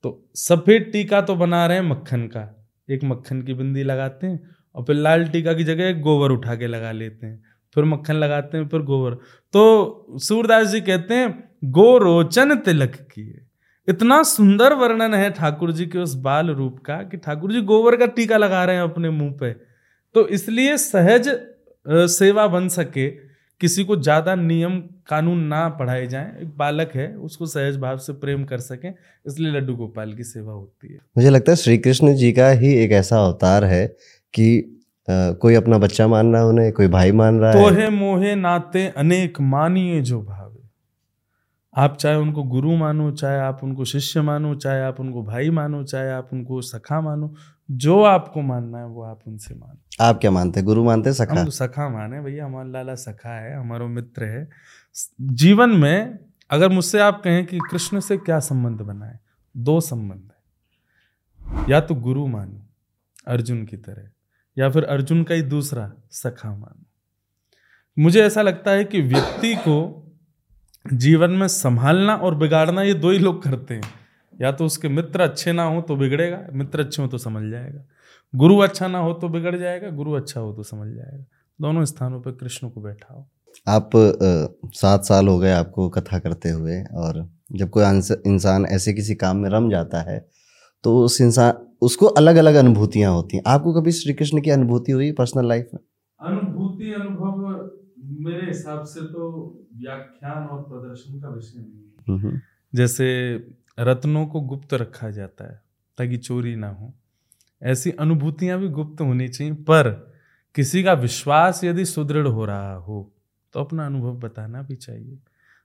तो 0.04 0.30
सफ़ेद 0.36 0.90
टीका 0.92 1.20
तो 1.20 1.34
बना 1.36 1.66
रहे 1.66 1.76
हैं 1.76 1.84
मक्खन 1.84 2.26
का। 2.26 2.48
एक 2.92 3.04
मक्खन 3.04 3.42
की 3.42 3.54
बिंदी 3.54 3.82
लगाते 3.82 4.26
हैं 4.26 4.40
और 4.74 4.84
फिर 4.84 4.96
लाल 4.96 5.24
टीका 5.28 5.52
की 5.52 5.64
जगह 5.64 6.00
गोबर 6.00 6.30
उठा 6.30 6.54
के 6.54 6.66
लगा 6.66 6.92
लेते 6.92 7.26
हैं। 7.26 7.42
फिर 7.76 7.84
मक्खन 7.84 8.14
लगाते 8.14 8.58
हैं, 8.58 8.68
फिर 8.68 8.80
गोबर। 8.82 9.14
तो 9.54 10.18
सूरदास 10.18 10.66
जी 10.66 10.80
कहते 10.80 11.14
हैं 11.14 11.32
गो 11.64 11.96
रोचन 11.98 12.56
तिलक 12.56 12.94
किए। 13.12 13.40
इतना 13.88 14.22
सुंदर 14.22 14.72
वर्णन 14.72 15.14
है 15.14 15.30
ठाकुर 15.30 15.72
जी 15.72 15.86
के 15.86 15.98
उस 15.98 16.14
बाल 16.14 16.50
रूप 16.50 16.78
का 16.78 16.96
कि 17.02 17.16
ठाकुर 17.16 17.52
जी 17.52 17.60
गोबर 17.62 17.96
का 17.96 18.06
टीका 18.06 18.36
लगा 18.36 18.64
रहे 18.64 18.76
हैं 18.76 18.82
अपने 18.82 19.10
मुँह 19.10 19.32
पे। 19.40 19.52
तो 20.14 20.26
इसलिए 20.28 20.76
सहज 20.76 21.28
सेवा 21.86 22.46
बन 22.46 22.68
सके 22.68 23.08
किसी 23.62 23.84
को 23.84 23.96
ज़्यादा 23.98 24.34
नियम 24.36 24.78
कानून 25.06 25.42
ना 25.46 25.68
पढ़ाए 25.78 26.06
जाए 26.06 26.32
एक 26.42 26.56
बालक 26.58 26.90
है 26.94 27.06
उसको 27.20 27.46
सहज 27.46 27.76
भाव 27.78 27.98
से 27.98 28.12
प्रेम 28.20 28.44
कर 28.44 28.58
सके 28.60 28.88
इसलिए 28.88 29.52
लड्डू 29.52 29.74
गोपाल 29.76 30.14
की 30.14 30.24
सेवा 30.24 30.52
होती 30.52 30.92
है। 30.92 30.98
मुझे 31.18 31.30
लगता 31.30 31.52
है 31.52 31.56
श्री 31.56 31.78
कृष्ण 31.78 32.14
जी 32.14 32.32
का 32.32 32.48
ही 32.60 32.74
एक 32.74 32.92
ऐसा 32.92 33.24
अवतार 33.24 33.64
है 33.64 33.86
कि 34.34 34.48
आ, 35.08 35.32
कोई 35.32 35.54
अपना 35.54 35.78
बच्चा 35.78 36.06
मान 36.08 36.32
रहा 36.32 36.42
है 36.42 36.48
उन्हें 36.48 36.72
कोई 36.72 36.88
भाई 36.88 37.12
मान 37.14 37.38
रहा 37.40 37.52
तो 37.52 37.68
है 37.70 37.88
मोहे 37.90 38.34
नाते 38.36 38.86
अनेक 38.96 39.40
मानिए 39.40 40.00
जो 40.02 40.20
भावे। 40.22 40.60
आप 41.74 41.96
चाहे 41.96 42.16
उनको 42.16 42.42
गुरु 42.44 42.76
मानो 42.76 43.10
चाहे 43.12 43.38
आप 43.40 43.60
उनको 43.64 43.84
शिष्य 43.84 44.22
मानो 44.22 44.54
चाहे 44.54 44.80
आप 44.82 45.00
उनको 45.00 45.22
भाई 45.24 45.50
मानो 45.50 45.82
चाहे 45.84 46.10
आप 46.10 46.28
उनको 46.32 46.60
सखा 46.62 47.00
मानो 47.00 47.32
जो 47.72 48.02
आपको 48.02 48.42
मानना 48.42 48.78
है 48.78 48.86
वो 48.86 49.02
आप 49.02 49.20
उनसे 49.26 49.54
मानो। 49.54 50.04
आप 50.04 50.18
क्या 50.18 50.30
मानते 50.30 50.60
हैं? 50.60 50.66
गुरु 50.66 50.84
मानते 50.84 51.10
हैं? 51.10 51.14
सखा? 51.14 51.40
हम 51.40 51.44
तो 51.44 51.50
सखा 51.50 51.88
माने 51.88 52.20
भैया 52.20 52.44
हमारा 52.44 52.68
लाला 52.68 52.94
सखा 52.94 53.40
है 53.40 53.56
हमारा 53.56 53.86
मित्र 53.86 54.24
है। 54.24 54.48
जीवन 55.20 55.70
में 55.70 56.18
अगर 56.50 56.68
मुझसे 56.68 57.00
आप 57.00 57.22
कहें 57.24 57.46
कि 57.46 57.58
कृष्ण 57.58 58.00
से 58.00 58.16
क्या 58.16 58.40
संबंध 58.40 58.80
बनाए 58.80 59.18
दो 59.56 59.80
संबंध 59.80 60.22
है। 60.22 60.42
या 61.70 61.80
तो 61.80 61.94
गुरु 61.94 62.26
मानो 62.26 62.66
अर्जुन 63.26 63.64
की 63.64 63.76
तरह 63.76 64.10
या 64.58 64.70
फिर 64.70 64.84
अर्जुन 64.84 65.22
का 65.24 65.34
ही 65.34 65.42
दूसरा 65.42 65.92
सखा 66.10 66.50
मानो। 66.50 66.84
मुझे 67.98 68.22
ऐसा 68.22 68.42
लगता 68.42 68.70
है 68.70 68.84
कि 68.84 69.00
व्यक्ति 69.00 69.54
को 69.54 69.98
जीवन 70.92 71.30
में 71.30 71.48
संभालना 71.48 72.14
और 72.14 72.34
बिगाड़ना 72.34 72.82
ये 72.82 72.94
दो 72.94 73.10
ही 73.10 73.18
लोग 73.18 73.42
करते 73.42 73.74
हैं। 73.74 74.01
या 74.40 74.52
तो 74.52 74.64
उसके 74.64 74.88
मित्र 74.88 75.20
अच्छे 75.20 75.52
ना 75.52 75.64
हो 75.64 75.80
तो 75.80 75.96
बिगड़ेगा 75.96 76.46
मित्र 76.52 76.80
अच्छे 76.80 77.02
हो 77.02 77.08
तो 77.08 77.18
समझ 77.18 77.50
जाएगा। 77.50 77.84
गुरु 78.34 78.58
अच्छा 78.58 78.88
ना 78.88 78.98
हो 78.98 79.12
तो 79.12 79.28
बिगड़ 79.28 79.56
जाएगा 79.56 79.90
गुरु 79.92 80.12
अच्छा 80.12 80.40
हो 80.40 80.52
तो 80.54 80.62
समझ 80.64 80.88
जाएगा। 80.88 81.24
दोनों 81.58 81.84
स्थानों 81.84 82.20
पर 82.20 82.32
कृष्ण 82.32 82.68
को 82.68 82.80
बैठा 82.80 83.14
हो 83.14 83.26
आप 83.66 83.90
सात 84.74 85.04
साल 85.04 85.28
हो 85.28 85.38
गए 85.38 85.50
आपको 85.52 85.88
कथा 85.88 86.18
करते 86.18 86.50
हुए 86.50 86.82
और 86.82 87.26
जब 87.52 87.70
कोई 87.70 87.84
इंसान 88.26 88.66
ऐसे 88.66 88.92
किसी 88.92 89.14
काम 89.14 89.36
में 89.36 89.48
रम 89.50 89.70
जाता 89.70 90.00
है 90.02 90.18
तो 90.84 90.96
उस 90.98 91.20
इंसान 91.20 91.66
उसको 91.82 92.06
अलग 92.08 92.36
अलग 92.36 92.54
अनुभूतियाँ 92.54 93.12
होती 93.12 93.36
हैं। 93.36 93.44
आपको 93.46 93.72
कभी 93.72 93.92
श्री 93.92 94.12
कृष्ण 94.14 94.40
की 94.40 94.50
अनुभूति 94.50 94.92
हुई 94.92 95.10
पर्सनल 95.12 95.48
लाइफ 95.48 95.68
में? 95.74 95.80
अनुभूति 96.20 96.92
अनुभव 96.92 97.70
मेरे 98.24 98.46
हिसाब 98.46 98.84
से 98.84 99.00
तो 99.02 99.28
व्याख्यान 99.76 100.46
और 100.46 100.62
प्रदर्शन 100.62 101.20
का 101.20 101.28
विषय 101.28 101.58
नहीं 101.58 102.18
है। 102.20 102.40
जैसे 102.72 103.06
रत्नों 103.78 104.26
को 104.26 104.40
गुप्त 104.40 104.74
रखा 104.74 105.10
जाता 105.10 105.50
है 105.52 105.60
ताकि 105.98 106.16
चोरी 106.16 106.54
ना 106.56 106.68
हो। 106.68 106.92
ऐसी 107.62 107.90
अनुभूतियाँ 107.90 108.58
भी 108.58 108.68
गुप्त 108.68 109.00
होनी 109.00 109.28
चाहिए 109.28 109.54
पर 109.54 109.88
किसी 110.54 110.82
का 110.82 110.92
विश्वास 110.92 111.64
यदि 111.64 111.84
सुदृढ़ 111.84 112.26
हो 112.26 112.44
रहा 112.44 112.74
हो 112.74 113.12
तो 113.54 113.60
अपना 113.60 113.86
अनुभव 113.86 114.14
बताना 114.18 114.62
भी 114.62 114.76
चाहिए। 114.76 115.18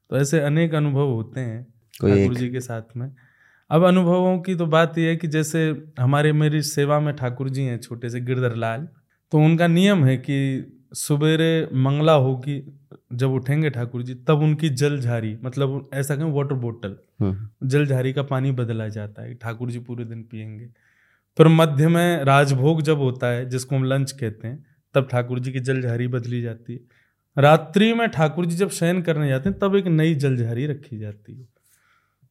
तो 0.09 0.17
ऐसे 0.17 0.39
अनेक 0.39 0.75
अनुभव 0.75 1.07
होते 1.07 1.39
हैं 1.39 1.63
ठाकुर 1.63 2.35
जी 2.35 2.49
के 2.49 2.59
साथ 2.59 2.95
में। 2.97 3.11
अब 3.69 3.83
अनुभवों 3.83 4.39
की 4.39 4.55
तो 4.55 4.65
बात 4.65 4.97
यह 4.97 5.09
है 5.09 5.15
कि 5.15 5.27
जैसे 5.27 5.69
हमारे 5.99 6.31
मेरी 6.33 6.61
सेवा 6.61 6.99
में 6.99 7.15
ठाकुर 7.15 7.49
जी 7.49 7.63
हैं 7.63 7.77
छोटे 7.79 8.09
से 8.09 8.21
गिरधर 8.21 8.55
लाल 8.55 8.87
तो 9.31 9.39
उनका 9.39 9.67
नियम 9.67 10.05
है 10.05 10.17
कि 10.17 10.37
सवेरे 10.91 11.67
मंगला 11.75 12.13
होगी 12.13 12.61
जब 13.13 13.31
उठेंगे 13.31 13.69
ठाकुर 13.69 14.03
जी 14.03 14.13
तब 14.27 14.41
उनकी 14.41 14.69
जल 14.71 14.99
झारी 14.99 15.35
मतलब 15.43 15.89
ऐसा 15.93 16.15
कहें 16.15 16.31
वाटर 16.33 16.55
बोतल 16.55 16.95
हम्म। 17.21 17.67
जल 17.67 17.85
झारी 17.85 18.13
का 18.13 18.23
पानी 18.23 18.51
बदला 18.51 18.87
जाता 18.89 19.21
है 19.21 19.33
ठाकुर 19.33 19.71
जी 19.71 19.79
पूरे 19.79 20.05
दिन 20.05 20.21
पियेंगे। 20.23 20.67
फिर 21.37 21.47
मध्य 21.47 21.87
में 21.87 22.23
राजभोग 22.25 22.81
जब 22.81 22.97
होता 22.97 23.27
है 23.27 23.49
जिसको 23.49 23.75
हम 23.75 23.83
लंच 23.83 24.11
कहते 24.11 24.47
हैं 24.47 24.65
तब 24.95 25.07
ठाकुर 25.11 25.39
जी 25.39 25.51
की 25.51 25.59
जल 25.59 25.81
झारी 25.81 26.07
बदली 26.07 26.41
जाती 26.41 26.73
है। 26.73 26.79
रात्रि 27.37 27.93
में 27.93 28.07
ठाकुर 28.09 28.45
जी 28.45 28.55
जब 28.55 28.69
शयन 28.69 29.01
करने 29.01 29.27
जाते 29.29 29.49
हैं 29.49 29.59
तब 29.59 29.75
एक 29.75 29.87
नई 29.87 30.15
जल 30.15 30.37
झारी 30.37 30.65
रखी 30.67 30.97
जाती 30.99 31.33
है। 31.33 31.45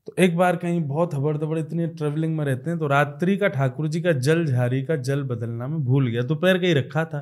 तो 0.07 0.15
एक 0.19 0.37
बार 0.37 0.57
कहीं 0.57 0.81
बहुत 0.81 1.15
हबड़ 1.15 1.37
दबड़ 1.37 1.59
इतनी 1.59 1.87
ट्रेवलिंग 1.87 2.37
में 2.37 2.45
रहते 2.45 2.71
हैं 2.71 2.79
तो 2.79 2.87
रात्रि 2.87 3.37
का 3.37 3.49
ठाकुर 3.49 3.89
जी 3.89 4.01
का 4.01 4.13
जल 4.13 4.45
झारी 4.47 4.83
का 4.83 4.97
जल 4.97 5.23
बदलना 5.25 5.67
में 5.67 5.79
भूल 5.85 6.09
गया 6.09 6.23
दोपहर 6.23 6.59
का 6.59 6.67
ही 6.67 6.73
रखा 6.73 7.05
था। 7.05 7.21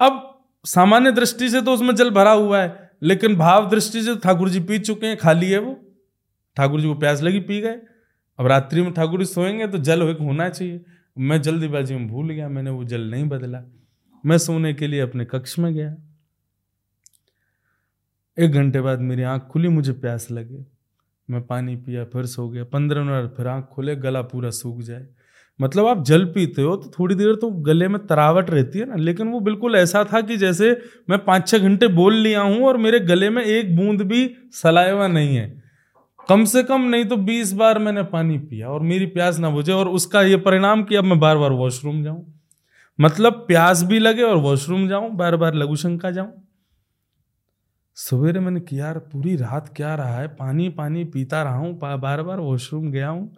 अब 0.00 0.35
सामान्य 0.66 1.12
दृष्टि 1.12 1.50
से 1.50 1.62
तो 1.62 1.72
उसमें 1.74 1.94
जल 1.94 2.10
भरा 2.10 2.32
हुआ 2.32 2.62
है, 2.62 2.90
लेकिन 3.02 3.36
भाव 3.36 3.70
दृष्टि 3.70 4.02
से 4.02 4.16
ठाकुर 4.16 4.50
जी 4.50 4.60
पी 4.60 4.78
चुके 4.78 5.06
हैं, 5.06 5.16
खाली 5.16 5.50
है 5.50 5.58
वो। 5.58 5.80
ठाकुर 6.56 6.80
जी 6.80 6.86
को 6.86 6.94
प्यास 6.94 7.22
लगी, 7.22 7.40
पी 7.40 7.60
गए। 7.60 7.80
अब 8.38 8.46
रात्रि 8.46 8.82
में 8.82 8.92
ठाकुर 8.92 9.18
जी 9.18 9.24
सोएँगे 9.24 9.66
तो 9.66 9.78
जल 9.78 10.02
एक 10.02 10.18
होना 10.18 10.48
चाहिए। 10.48 10.84
मैं 11.18 11.42
जल्दीबाजी 11.42 11.94
में 11.94 12.08
भूल 12.08 12.30
गया, 12.30 12.48
मैंने 12.48 12.70
वो 12.70 12.84
जल 12.84 13.10
नहीं 13.10 13.24
बदला। 13.24 13.62
मैं 14.26 14.38
सोने 14.38 14.74
के 14.74 14.86
लिए 14.86 15.00
अपने 15.00 15.24
कक्ष 15.24 15.58
में 15.58 15.74
गया। 15.74 15.96
एक 18.38 18.52
घंटे 18.52 18.80
बाद 18.80 19.00
मेरी 19.00 19.22
आँख 19.22 19.42
खुली, 19.42 19.68
मुझे 19.68 19.92
प्यास 19.92 20.30
लगे। 20.30 20.66
मैं 21.30 21.42
पानी 21.42 21.76
पिया, 21.76 22.04
फिर 22.04 22.26
सो 22.26 22.48
गया। 22.48 22.64
पंद्रह 22.64 23.04
मिनट 23.04 23.30
फिर 23.36 23.46
आँख 23.46 23.64
खुले, 23.64 23.96
गला 23.96 24.22
पूरा 24.22 24.50
सूख 24.50 24.80
जाए। 24.80 25.06
मतलब 25.60 25.86
आप 25.86 26.02
जल 26.04 26.24
पीते 26.24 26.62
हो 26.62 26.76
तो 26.76 26.90
थोड़ी 26.90 27.14
देर 27.14 27.34
तो 27.34 27.50
गले 27.62 27.88
में 27.88 27.98
तरावट 28.06 28.50
रहती 28.50 28.78
है 28.78 28.86
ना। 28.86 28.96
लेकिन 28.96 29.28
वो 29.28 29.40
बिल्कुल 29.40 29.76
ऐसा 29.76 30.02
था 30.04 30.20
कि 30.20 30.36
जैसे 30.36 30.70
मैं 31.10 31.18
पाँच 31.24 31.48
छः 31.48 31.58
घंटे 31.58 31.88
बोल 31.90 32.14
लिया 32.14 32.40
हूँ 32.40 32.66
और 32.66 32.76
मेरे 32.76 33.00
गले 33.00 33.30
में 33.30 33.42
एक 33.42 33.74
बूंद 33.76 34.02
भी 34.02 34.28
सलाइवा 34.52 35.06
नहीं 35.08 35.36
है। 35.36 35.48
कम 36.28 36.44
से 36.44 36.62
कम 36.62 36.82
नहीं 36.82 37.04
तो 37.04 37.16
बीस 37.16 37.52
बार 37.52 37.78
मैंने 37.78 38.02
पानी 38.02 38.38
पिया 38.38 38.68
और 38.68 38.82
मेरी 38.82 39.06
प्यास 39.06 39.38
ना 39.38 39.50
बुझे 39.50 39.72
और 39.72 39.88
उसका 39.88 40.22
ये 40.22 40.36
परिणाम 40.36 40.82
कि 40.84 40.96
अब 40.96 41.04
मैं 41.04 41.18
बार 41.20 41.38
बार 41.38 41.52
वॉशरूम 41.52 42.02
जाऊँ। 42.04 42.24
मतलब 42.98 43.32
प्यास 43.48 43.82
भी 43.82 43.98
लगे 43.98 44.22
और 44.22 44.36
वॉशरूम 44.36 44.88
जाऊँ 44.88 45.10
बार 45.10 45.36
बार 45.36 45.54
लघुशंका 45.54 46.10
जाऊँ। 46.10 46.32
सवेरे 47.96 48.40
मैंने 48.40 48.60
किया 48.60 48.84
यार 48.86 48.98
पूरी 48.98 49.36
रात 49.36 49.72
क्या 49.76 49.94
रहा 49.94 50.18
है? 50.18 50.28
पानी 50.28 50.68
पानी 50.68 51.04
पीता 51.04 51.42
रहा 51.42 51.56
हूँ 51.56 51.78
बार 51.78 52.22
बार 52.22 52.40
वॉशरूम 52.40 52.90
गया 52.90 53.08
हूँ। 53.08 53.32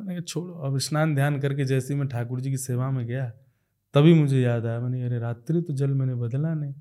मैंने 0.00 0.14
कहा, 0.14 0.24
छोड़ो, 0.24 0.52
अब 0.54 0.78
स्नान 0.78 1.14
ध्यान 1.14 1.38
करके 1.40 1.64
जैसे 1.64 1.94
मैं 1.94 2.08
ठाकुर 2.08 2.40
जी 2.40 2.50
की 2.50 2.56
सेवा 2.56 2.90
में 2.90 3.06
गया, 3.06 3.26
तभी 3.94 4.14
मुझे 4.14 4.40
याद 4.40 4.66
आया। 4.66 4.80
मैंने 4.80 5.04
अरे, 5.06 5.18
रात्रि 5.18 5.60
तो 5.60 5.72
जल 5.72 5.90
मैंने 5.90 6.14
बदला 6.14 6.54
नहीं। 6.54 6.74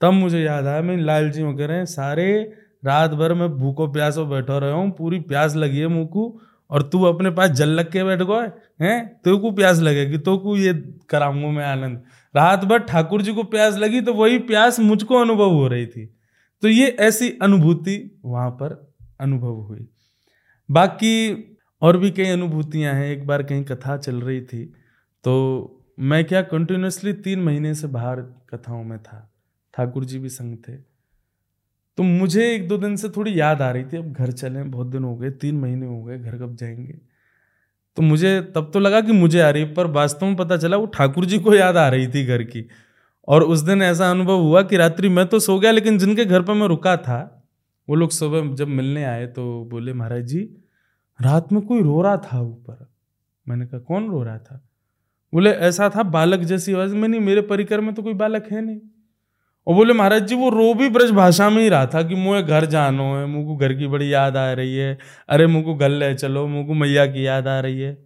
तब 0.00 0.12
मुझे 0.12 0.40
याद 0.40 0.66
आया, 0.66 0.82
मैं 0.82 0.96
लाल 0.96 1.30
जी 1.30 1.42
कह 1.42 1.66
रहे 1.66 1.76
हैं, 1.76 1.84
सारे 1.84 2.52
रात 2.84 3.10
भर 3.10 3.34
मैं 3.34 3.48
भूखो 3.48 3.86
प्यासो 3.88 4.24
बैठो 4.26 4.58
रहा 4.58 4.72
हूँ, 4.72 4.90
पूरी 4.90 5.20
प्यास 5.20 5.56
लगी 5.56 5.78
है 5.78 5.86
मुँह 5.86 6.06
को, 6.06 6.40
और 6.70 6.82
तू 6.82 7.02
अपने 7.04 7.30
पास 7.30 7.50
जल 7.50 7.68
लग 7.68 7.90
के 7.92 8.04
बैठ 8.04 8.22
गए 8.22 8.50
हैं 8.80 9.20
तो 9.24 9.36
को 9.38 9.50
प्यास 9.50 9.80
लगेगी 9.80 10.18
तो 10.18 10.36
को 10.38 10.56
ये 10.56 10.72
कराऊँगा 11.08 11.48
मैं 11.48 11.64
आनंद। 11.64 12.02
रात 12.34 12.64
भर 12.64 12.78
ठाकुर 12.78 13.22
जी 13.22 13.32
को 13.34 13.42
प्यास 13.44 13.76
लगी 13.76 14.00
तो 14.00 14.14
वही 14.14 14.38
प्यास 14.38 14.78
मुझको 14.80 15.16
अनुभव 15.16 15.50
हो 15.50 15.66
रही 15.68 15.86
थी। 15.86 16.06
तो 16.62 16.68
ये 16.68 16.86
ऐसी 17.00 17.30
अनुभूति 17.42 18.20
वहाँ 18.24 18.50
पर 18.50 18.94
अनुभव 19.20 19.54
हुई। 19.60 19.86
बाकी 20.68 21.49
और 21.82 21.96
भी 21.96 22.10
कई 22.10 22.28
अनुभूतियाँ 22.28 22.94
हैं। 22.94 23.06
एक 23.06 23.26
बार 23.26 23.42
कहीं 23.42 23.64
कथा 23.64 23.96
चल 23.96 24.20
रही 24.20 24.40
थी 24.40 24.64
तो 25.24 25.76
मैं 25.98 26.24
क्या 26.24 26.42
कंटिन्यूसली 26.42 27.12
तीन 27.12 27.40
महीने 27.40 27.74
से 27.74 27.86
बाहर 27.86 28.20
कथाओं 28.20 28.84
में 28.84 28.98
था। 28.98 29.32
ठाकुर 29.74 30.04
जी 30.04 30.18
भी 30.18 30.28
संग 30.28 30.56
थे। 30.58 30.72
तो 31.98 32.02
मुझे 32.02 32.54
एक 32.54 32.68
दो 32.68 32.78
दिन 32.78 32.96
से 32.96 33.08
थोड़ी 33.08 33.40
याद 33.40 33.62
आ 33.62 33.70
रही 33.70 33.84
थी, 33.84 33.96
अब 33.96 34.12
घर 34.12 34.30
चले, 34.32 34.62
बहुत 34.62 34.86
दिन 34.86 35.04
हो 35.04 35.16
गए, 35.16 35.30
तीन 35.30 35.56
महीने 35.56 35.86
हो 35.86 36.02
गए, 36.04 36.18
घर 36.18 36.36
कब 36.38 36.56
जाएँगे? 36.56 36.98
तो 37.96 38.02
मुझे, 38.02 38.40
तब 38.54 38.70
तो 38.74 38.78
लगा 38.78 39.00
कि 39.00 39.12
मुझे 39.12 39.40
आ 39.40 39.50
रही, 39.50 39.64
पर 39.64 39.86
वास्तव 39.86 40.26
में 40.26 40.36
पता 40.36 40.56
चला 40.56 40.76
वो 40.76 40.86
ठाकुर 40.86 41.24
जी 41.24 41.38
को 41.38 41.54
याद 41.54 41.76
आ 41.76 41.88
रही 41.88 42.06
थी 42.06 42.24
घर 42.26 42.42
की। 42.42 42.68
और 43.28 43.42
उस 43.42 43.60
दिन 43.60 43.82
ऐसा 43.82 44.10
अनुभव 44.10 44.40
हुआ 44.40 44.62
कि 44.62 44.76
रात्रि 44.76 45.08
मैं 45.08 45.26
तो 45.26 45.38
सो 45.38 45.58
गया, 45.58 45.70
लेकिन 45.70 45.98
जिनके 45.98 46.24
घर 46.24 46.42
पर 46.42 46.54
मैं 46.54 46.66
रुका 46.66 46.96
था, 46.96 47.48
वो 47.88 47.94
लोग 47.94 48.10
सुबह 48.10 48.54
जब 48.54 48.68
मिलने 48.68 49.04
आए 49.04 49.26
तो 49.26 49.64
बोले, 49.70 49.92
महाराज 49.92 50.24
जी 50.24 50.59
रात 51.22 51.52
में 51.52 51.62
कोई 51.62 51.82
रो 51.82 52.02
रहा 52.02 52.16
था 52.16 52.40
ऊपर? 52.40 52.88
मैंने 53.48 53.66
कहा, 53.66 53.80
कौन 53.80 54.10
रो 54.10 54.22
रहा 54.22 54.38
था? 54.38 54.68
बोले, 55.34 55.50
ऐसा 55.50 55.90
था 55.96 56.02
बालक 56.02 56.40
जैसी 56.40 56.72
आवाज़ 56.72 56.94
में 56.94 57.08
नहीं, 57.08 57.20
मेरे 57.20 57.40
परिकर 57.40 57.80
में 57.80 57.94
तो 57.94 58.02
कोई 58.02 58.14
बालक 58.14 58.48
है 58.52 58.64
नहीं। 58.64 58.80
और 59.66 59.74
बोले, 59.74 59.92
महाराज 59.92 60.26
जी, 60.26 60.34
वो 60.34 60.50
रो 60.50 60.74
भी 60.74 60.88
ब्रज 60.88 61.10
भाषा 61.10 61.50
में 61.50 61.62
ही 61.62 61.68
रहा 61.68 61.86
था 61.86 62.02
कि 62.02 62.14
मुझे 62.14 62.42
घर 62.42 62.64
जानो 62.64 63.16
है, 63.16 63.26
मुँह 63.26 63.44
को 63.44 63.56
घर 63.56 63.74
की 63.74 63.86
बड़ी 63.86 64.14
याद 64.14 64.36
आ 64.36 64.52
रही 64.52 64.76
है। 64.76 64.98
अरे, 65.28 65.46
मुँह 65.46 65.64
को 65.64 65.74
गल 65.74 65.92
ले 65.92 66.14
चलो, 66.14 66.46
मुँह 66.46 66.66
को 66.66 66.74
मैया 66.74 67.06
की 67.06 67.26
याद 67.26 67.48
आ 67.48 67.60
रही 67.60 67.80
है। 67.80 68.04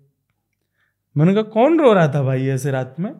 मैंने 1.16 1.33
कहा, 1.33 1.42
कौन 1.42 1.81
रो 1.81 1.92
रहा 1.92 2.09
था 2.09 2.22
भाई 2.22 2.46
ऐसे 2.46 2.70
रात 2.70 2.96
में? 3.00 3.14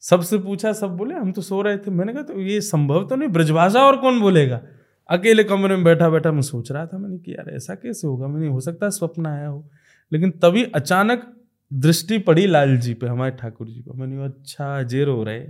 सबसे 0.00 0.38
पूछा, 0.38 0.72
सब 0.72 0.96
बोले, 0.96 1.14
हम 1.14 1.32
तो 1.32 1.40
सो 1.40 1.62
रहे 1.62 1.78
थे। 1.78 1.90
मैंने 1.90 2.12
कहा 2.12 2.22
तो 2.22 2.40
ये 2.40 2.60
संभव 2.60 3.08
तो 3.08 3.16
नहीं 3.16 3.28
ब्रजभाषा 3.28 3.80
और 3.80 3.96
कौन 3.96 4.20
बोलेगा? 4.20 4.60
अकेले 5.08 5.44
कमरे 5.44 5.74
में 5.74 5.84
बैठा 5.84 6.10
बैठा 6.10 6.32
मैं 6.32 6.42
सोच 6.42 6.72
रहा 6.72 6.86
था 6.86 6.98
मैंने 6.98 7.18
कि 7.18 7.32
यार 7.32 7.50
ऐसा 7.50 7.74
कैसे 7.74 8.06
होगा? 8.06 8.28
मैंने 8.28 8.48
हो 8.48 8.60
सकता 8.60 8.86
है 8.86 8.90
स्वप्न 8.90 9.26
आया 9.26 9.48
हो। 9.48 9.70
लेकिन 10.12 10.30
तभी 10.30 10.64
अचानक 10.64 11.36
दृष्टि 11.72 12.18
पड़ी 12.18 12.46
लाल 12.46 12.76
जी 12.76 12.94
पे 12.94 13.06
हमारे 13.06 13.36
ठाकुर 13.40 13.68
जी 13.68 13.80
को। 13.80 13.94
मैंने 13.94 14.24
अच्छा 14.24 14.82
जे 14.82 15.04
रो 15.04 15.24
रहे 15.24 15.46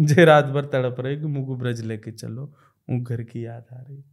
जे 0.00 0.24
रात 0.24 0.44
भर 0.44 0.64
तड़प 0.64 0.96
रहे 1.00 1.16
कि 1.16 1.26
मुगु 1.26 1.54
ब्रज 1.54 1.80
लेके 1.80 2.10
चलो 2.10 2.54
वो 2.90 3.00
घर 3.00 3.22
की 3.22 3.46
याद 3.46 3.64
आ 3.72 3.76
रही 3.76 4.04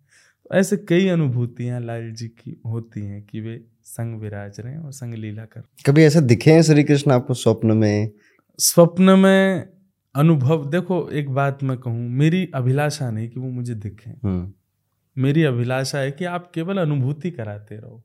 ऐसे 0.52 0.78
कई 0.78 1.08
अनुभूतियाँ 1.08 1.82
लाल 1.82 2.12
जी 2.12 2.28
की 2.28 2.62
होती 2.66 3.02
हैं 3.02 3.24
कि 3.24 3.42
वे 3.42 3.66
संग 3.84 4.22
विराज 4.22 4.60
रहे 4.60 4.74
हैं 4.74 4.80
और 4.80 4.92
संग 4.92 5.14
लीला 5.14 5.46
कर 5.46 5.64
कभी 5.86 6.04
ऐसा 6.04 6.20
दिखे 6.20 6.52
हैं 6.52 6.62
श्री 6.62 6.84
कृष्ण 6.84 7.12
आपको 7.12 7.34
स्वप्न 7.34 7.78
में? 7.78 8.12
स्वप्न 8.58 9.04
में 9.04 9.70
अनुभव 10.16 10.70
देखो 10.70 11.10
एक 11.10 11.30
बात 11.30 11.64
मैं 11.64 11.78
कहूँ 11.78 12.10
मेरी 12.10 12.52
अभिलाषा 12.56 13.12
नहीं 13.12 13.30
कि 13.30 13.40
वो 13.40 13.50
मुझे 13.50 13.76
दिखे। 13.76 14.10
हम्म। 14.10 14.54
मेरी 15.18 15.44
अभिलाषा 15.44 15.98
है 15.98 16.12
कि 16.12 16.26
आप 16.26 16.52
केवल 16.52 16.78
अनुभूति 16.78 17.32
कराते 17.32 17.76
रहो, 17.76 18.04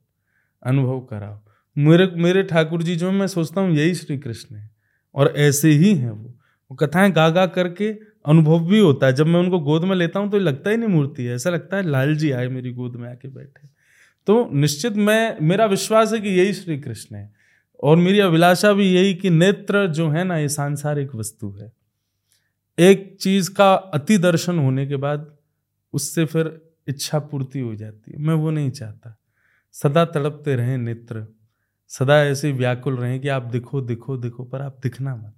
अनुभव 0.63 1.01
कराओ। 1.01 1.41
मेरे 1.77 2.07
मेरे 2.17 2.43
ठाकुर 2.43 2.83
जी, 2.83 2.97
जो 2.97 3.11
मैं 3.13 3.27
सोचता 3.27 3.61
हूँ 3.61 3.75
यही 3.75 3.95
श्री 3.95 4.19
कृष्ण 4.19 4.57
है, 4.57 4.71
और 5.15 5.33
ऐसे 5.39 5.71
ही 5.71 5.95
हैं 5.95 6.11
वो। 6.11 6.35
वो 6.71 6.77
कथाएँ 6.77 7.11
गा 7.11 7.29
गा 7.31 7.47
करके 7.49 7.91
अनुभव 8.27 8.65
भी 8.67 8.79
होता 8.79 9.07
है। 9.07 9.13
जब 9.13 9.27
मैं 9.27 9.41
उनको 9.41 9.59
गोद 9.61 9.85
में 9.85 9.95
लेता 9.97 10.21
हूँ 10.21 10.31
तो 10.31 10.39
लगता 10.39 10.71
ही 10.71 10.77
नहीं 10.77 10.89
मूर्ति 10.89 11.25
है। 11.25 11.35
ऐसा 11.35 11.51
लगता 11.51 11.77
है 11.77 11.83
लाल 11.83 12.15
जी 12.17 12.31
आए 12.31 12.49
मेरी 12.49 12.73
गोद 12.73 12.97
में 12.97 13.09
आके 13.11 13.29
बैठे। 13.29 13.69
तो 14.27 14.49
निश्चित 14.53 14.93
मैं, 14.93 15.37
मेरा 15.43 15.67
विश्वास 15.67 16.13
है 16.13 16.21
कि 16.21 16.29
यही 16.29 16.53
श्री 16.53 16.79
कृष्ण 16.79 17.17
है, 17.17 17.33
और 17.83 17.97
मेरी 17.97 18.19
अभिलाषा 18.21 18.73
भी 18.73 18.91
यही 18.93 19.15
कि 19.15 19.31
नेत्र 19.31 19.87
जो 19.87 20.09
है 20.11 20.25
ना, 20.25 20.37
ये 20.37 20.49
सांसारिक 20.49 21.15
वस्तु 21.15 21.51
है। 21.53 21.73
एक 22.79 23.17
चीज़ 23.21 23.51
का 23.51 23.73
अति 23.75 24.19
दर्शन 24.19 24.59
होने 24.59 24.87
के 24.87 24.97
बाद 24.97 25.27
उससे 25.95 26.25
फिर 26.25 26.47
इच्छा 26.89 27.19
पूर्ति 27.19 27.61
हो 27.61 27.75
जाती 27.75 28.13
है। 28.13 28.19
मैं 28.19 28.35
वो 28.35 28.51
नहीं 28.51 28.71
चाहता। 28.71 29.17
सदा 29.73 30.05
तड़पते 30.05 30.57
रहें 30.57 30.79
नेत्र। 30.79 31.27
सदा 31.89 32.23
ऐसे 32.25 32.53
व्याकुल 32.53 32.97
रहें 32.97 33.21
कि 33.21 33.29
आप 33.29 33.43
दिखो 33.43 33.81
दिखो 33.81 34.17
दिखो 34.17 34.45
पर 34.45 34.63
आप 34.63 34.77
दिखना 34.83 35.17
मत 35.17 35.35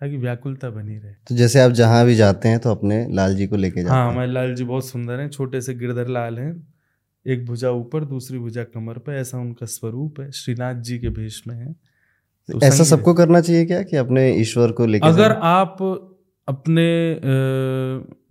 ताकि 0.00 0.16
व्याकुलता 0.16 0.70
बनी 0.70 0.98
रहे। 0.98 1.12
तो 1.12 1.34
जैसे 1.36 1.60
आप 1.60 1.70
जहाँ 1.70 2.04
भी 2.06 2.14
जाते 2.14 2.48
हैं 2.48 2.58
तो 2.58 2.70
अपने 2.70 3.06
लाल 3.10 3.36
जी 3.36 3.46
को 3.46 3.56
लेके 3.56 3.82
जाते 3.82 3.94
हाँ 3.94 4.12
हमारे 4.12 4.32
लाल 4.32 4.54
जी 4.54 4.64
बहुत 4.64 4.86
सुंदर 4.86 5.20
हैं 5.20 5.28
छोटे 5.30 5.60
से 5.60 5.74
गिरधर 5.74 6.08
लाल 6.08 6.38
हैं। 6.38 6.74
एक 7.26 7.46
भुजा 7.46 7.70
ऊपर 7.70 8.04
दूसरी 8.04 8.38
भुजा 8.38 8.64
कमर 8.64 8.98
पर 8.98 9.12
ऐसा 9.12 9.38
उनका 9.38 9.66
स्वरूप 9.66 10.20
है। 10.20 10.30
श्रीनाथ 10.30 10.74
जी 10.74 10.98
के 10.98 11.08
भेष 11.08 11.42
में 11.46 11.54
है। 11.56 11.72
तो 11.72 12.60
ऐसा 12.62 12.84
सबको 12.84 13.14
करना 13.14 13.40
चाहिए 13.40 13.64
क्या 13.66 13.82
कि 13.82 13.96
अपने 13.96 14.30
ईश्वर 14.32 14.72
को 14.72 14.86
लेकर 14.86 15.06
अगर 15.06 15.32
आप 15.32 15.82
अपने 16.48 17.20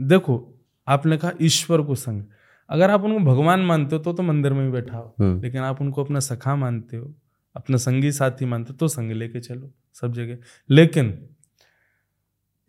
देखो 0.01 0.54
आपने 0.87 1.17
कहा 1.17 1.31
ईश्वर 1.41 1.81
को 1.81 1.95
संग। 1.95 2.23
अगर 2.69 2.91
आप 2.91 3.03
उनको 3.03 3.19
भगवान 3.25 3.59
मानते 3.59 3.95
हो 3.95 4.01
तो 4.01 4.13
तो 4.13 4.23
मंदिर 4.23 4.53
में 4.53 4.65
ही 4.65 4.71
बैठा 4.71 4.97
हो 4.97 5.15
हम्म। 5.19 5.41
लेकिन 5.41 5.61
आप 5.61 5.81
उनको 5.81 6.03
अपना 6.03 6.19
सखा 6.19 6.55
मानते 6.55 6.97
हो 6.97 7.13
अपना 7.55 7.77
संगी 7.77 8.11
साथी 8.11 8.45
मानते 8.45 8.73
हो 8.73 8.77
तो 8.77 8.87
संग 8.87 9.11
लेके 9.11 9.39
चलो 9.39 9.71
सब 10.01 10.13
जगह। 10.13 10.37
लेकिन 10.69 11.17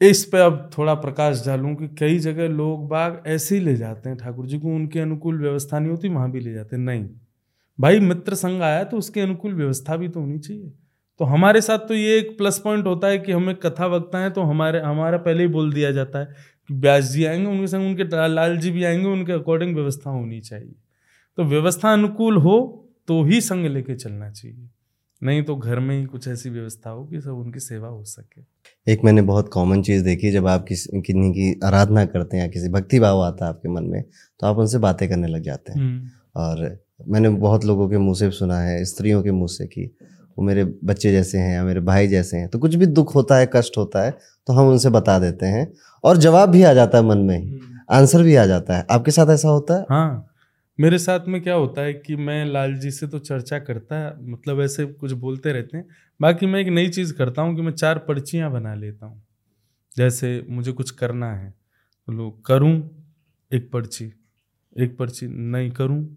इस 0.01 0.25
पे 0.25 0.39
अब 0.39 0.71
थोड़ा 0.79 0.95
प्रकाश 0.95 1.43
डालूं 1.47 1.75
कि 1.75 1.89
कई 1.89 2.19
जगह 2.19 2.49
लोग 2.49 2.89
बाग 2.89 3.23
ऐसे 3.27 3.55
ही 3.55 3.61
ले 3.61 3.77
जाते 3.77 4.09
हैं 4.09 4.19
ठाकुर 4.19 4.47
जी 4.47 4.59
को 4.59 4.69
उनके 4.69 5.01
अनुकूल 5.01 5.41
व्यवस्था 5.41 5.79
नहीं 5.79 5.91
होती 5.91 6.09
वहाँ 6.09 6.31
भी 6.31 6.41
ले 6.41 6.53
जाते 6.53 6.77
हैं। 6.77 6.83
नहीं। 6.83 7.09
भाई 7.79 8.01
मित्र 8.01 8.35
संघ 8.35 8.61
आया 8.63 8.83
तो 8.85 8.97
उसके 8.97 9.21
अनुकूल 9.21 9.55
व्यवस्था 9.55 9.97
भी 9.97 10.09
तो 10.09 10.21
होनी 10.21 10.39
चाहिए। 10.39 10.73
तो 11.21 11.25
हमारे 11.25 11.61
साथ 11.61 11.79
तो 11.79 11.95
ये 11.95 12.19
एक 12.19 12.37
प्लस 12.39 12.59
पॉइंट 12.59 12.87
होता 12.87 13.09
है 13.09 13.19
कि 13.19 13.33
हमें 13.33 13.55
कथा 13.55 13.87
वक्ता 13.87 14.19
है 14.19 14.31
तो 14.31 14.43
हमारे 14.43 14.81
हमारा 14.81 15.19
पहले 15.19 15.43
ही 15.43 15.49
बोल 15.49 15.73
दिया 15.73 15.91
जाता 15.91 16.19
है 16.19 16.35
व्यास 16.71 17.05
जी 17.05 17.25
आएँगे 17.25 17.47
उनके 17.47 17.67
संग 17.67 17.87
उनके 17.87 18.29
लाल 18.29 18.57
जी 18.59 18.71
भी 18.71 18.85
आएँगे 18.85 19.07
उनके 19.07 19.33
अकॉर्डिंग 19.33 19.75
व्यवस्था 19.75 20.11
होनी 20.11 20.41
चाहिए। 20.41 20.75
तो 21.39 21.45
व्यवस्था 21.45 21.93
अनुकूल 21.93 22.37
हो 22.37 22.57
तो 23.09 23.23
ही 23.25 23.41
संग 23.41 23.67
लेके 23.67 23.95
चलना 23.95 24.31
चाहिए। 24.31 24.69
नहीं 25.23 25.43
तो 25.43 25.57
घर 25.57 25.79
में 25.79 25.99
ही 25.99 26.05
कुछ 26.05 26.29
ऐसी 26.29 26.51
व्यवस्था 26.51 26.91
हो 26.91 27.05
कि 27.05 27.21
सब 27.21 27.31
उनकी 27.31 27.61
सेवा 27.61 27.89
हो 27.89 28.03
सके। 28.05 28.93
एक 28.93 29.05
मैंने 29.05 29.23
बहुत 29.23 29.49
कॉमन 29.49 29.83
चीज़ 29.83 30.05
देखी 30.05 30.31
जब 30.31 30.47
आप 30.47 30.65
किसी 30.65 31.01
किन्हीं 31.01 31.31
की 31.33 31.61
आराधना 31.65 32.05
करते 32.05 32.37
हैं 32.37 32.45
या 32.45 32.51
किसी 32.51 32.69
भक्ति 32.69 33.01
भाव 33.01 33.21
आता 33.21 33.45
है 33.45 33.49
आपके 33.49 33.69
मन 33.69 33.85
में 33.85 34.03
तो 34.03 34.47
आप 34.47 34.59
उनसे 34.59 34.79
बातें 34.79 35.09
करने 35.09 35.29
लग 35.29 35.43
जाते 35.43 35.73
हैं। 35.73 35.81
हम्म। 35.81 36.09
और 36.37 36.79
मैंने 37.09 37.29
बहुत 37.29 37.65
लोगों 37.65 37.89
के 37.89 37.99
मुँह 37.99 38.15
से 38.15 38.31
सुना 38.31 38.61
है 38.61 38.85
स्त्रियों 38.85 39.23
के 39.23 39.31
मुँह 39.31 39.49
से 39.49 39.67
कि 39.67 39.91
वो 40.38 40.44
मेरे 40.44 40.64
बच्चे 40.64 41.12
जैसे 41.12 41.38
हैं 41.38 41.55
या 41.55 41.64
मेरे 41.64 41.81
भाई 41.81 42.09
जैसे 42.09 42.37
हैं 42.37 42.49
तो 42.49 42.59
कुछ 42.59 42.75
भी 42.75 42.87
दुख 42.87 43.14
होता 43.14 43.37
है 43.37 43.51
कष्ट 43.53 43.79
होता 43.79 44.05
है 44.05 44.11
तो 44.46 44.53
हम 44.53 44.68
उनसे 44.68 44.90
बता 44.90 45.18
देते 45.18 45.46
हैं 45.46 45.72
और 46.05 46.16
जवाब 46.16 46.51
भी 46.51 46.62
आ 46.62 46.72
जाता 46.72 46.99
है 46.99 47.05
मन 47.05 47.18
में 47.18 47.38
ही। 47.38 47.61
आंसर 47.90 48.18
हम्म। 48.18 48.29
भी 48.29 48.35
आ 48.37 48.46
जाता 48.46 48.77
है। 48.77 48.87
आपके 48.90 49.11
साथ 49.11 49.27
ऐसा 49.27 49.49
होता 49.49 49.75
है? 49.75 49.83
हाँ। 49.90 50.33
मेरे 50.81 50.99
साथ 50.99 51.20
में 51.29 51.42
क्या 51.42 51.55
होता 51.55 51.83
है 51.83 51.92
कि 51.94 52.16
मैं 52.16 52.44
लाल 52.46 52.75
जी 52.75 52.90
से 52.90 53.07
तो 53.07 53.18
चर्चा 53.18 53.59
करता 53.59 53.96
है 53.96 54.31
मतलब 54.31 54.61
ऐसे 54.61 54.85
कुछ 54.87 55.12
बोलते 55.12 55.53
रहते 55.53 55.77
हैं। 55.77 55.87
बाकी 56.20 56.46
मैं 56.46 56.61
एक 56.61 56.68
नई 56.68 56.88
चीज़ 56.88 57.14
करता 57.14 57.42
हूँ 57.42 57.57
कि 57.57 57.62
मैं 57.62 57.72
चार 57.72 57.99
पर्चियाँ 57.99 58.53
बना 58.53 58.75
लेता 58.75 59.07
हूँ। 59.07 59.22
जैसे 59.96 60.46
मुझे 60.51 60.72
कुछ 60.72 60.90
करना 60.90 61.33
है 61.35 61.51
तो 62.09 62.12
लोग 62.12 62.44
करूँ 62.46 62.90
एक 63.53 63.70
पर्ची 63.72 64.12
एक 64.79 64.99
पर्ची 64.99 65.27
नहीं 65.27 65.70
करूँ 65.70 66.16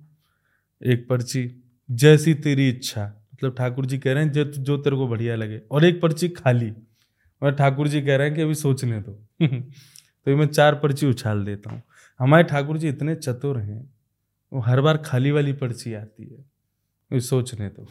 एक 0.86 1.08
पर्ची 1.10 1.64
जैसी 1.92 2.34
तेरी 2.34 2.70
इच्छा। 2.70 3.19
मतलब 3.40 3.56
ठाकुर 3.58 3.86
जी 3.86 3.98
कह 3.98 4.14
रहे 4.14 4.24
हैं 4.24 4.32
जो 4.32 4.44
जो 4.44 4.78
तेरे 4.78 4.96
को 4.96 5.08
बढ़िया 5.08 5.36
लगे। 5.36 5.62
और 5.72 5.86
एक 5.86 6.02
पर्ची 6.02 6.30
खाली। 6.30 6.74
और 7.44 7.52
ठाकुर 7.56 7.88
जी 7.88 8.02
कह 8.02 8.16
रहे 8.16 8.28
हैं 8.28 8.36
कि 8.36 8.42
अभी 8.42 8.56
सोचने 8.56 9.00
दो। 9.02 9.12
तो 9.42 10.36
मैं 10.38 10.46
चार 10.46 10.76
पर्ची 10.76 11.08
उछाल 11.08 11.46
देता 11.46 11.72
हूँ। 11.72 11.82
हमारे 12.20 12.44
ठाकुर 12.44 12.78
जी 12.78 12.90
इतने 12.90 13.16
चतुर 13.16 13.58
हैं 13.58 13.94
वो 14.54 14.60
हर 14.60 14.82
बार 14.82 14.98
खाली 14.98 15.32
वाली 15.32 15.54
पर्ची 15.54 15.94
आती 15.94 16.24
है। 16.24 16.38
अभी 17.12 17.20
सोचने 17.20 17.70
तो 17.70 17.86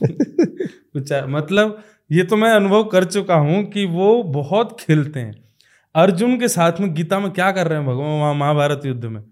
कुछ 0.92 1.12
मतलब 1.12 1.82
ये 2.12 2.24
तो 2.24 2.36
मैं 2.36 2.50
अनुभव 2.50 2.84
कर 2.84 3.04
चुका 3.04 3.34
हूँ 3.34 3.64
कि 3.64 3.84
वो 3.86 4.22
बहुत 4.22 4.76
खेलते 4.80 5.20
हैं। 5.20 5.44
अर्जुन 5.94 6.38
के 6.38 6.48
साथ 6.48 6.72
में 6.80 6.94
गीता 6.94 7.20
में 7.20 7.30
क्या 7.30 7.52
कर 7.52 7.68
रहे 7.68 7.78
हैं 7.78 7.86
भगवान? 7.86 8.20
वहाँ 8.20 8.34
महाभारत 8.34 8.82
युद्ध 8.86 9.04
में। 9.04 9.24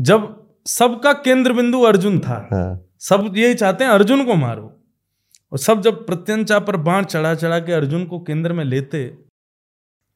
जब 0.00 0.46
सबका 0.66 1.12
केंद्र 1.12 1.52
बिंदु 1.52 1.80
अर्जुन 1.80 2.18
था 2.20 2.48
हाँ। 2.52 2.86
सब 2.98 3.32
यही 3.36 3.54
चाहते 3.54 3.84
हैं 3.84 3.90
अर्जुन 3.90 4.24
को 4.24 4.34
मारो। 4.34 4.81
और 5.52 5.58
सब 5.58 5.80
जब 5.80 6.06
प्रत्यंचा 6.06 6.58
पर 6.58 6.76
बाण 6.76 7.04
चढ़ा 7.04 7.34
चढ़ा 7.34 7.58
के 7.58 7.72
अर्जुन 7.72 8.04
को 8.04 8.20
केंद्र 8.20 8.52
में 8.52 8.64
लेते 8.64 9.18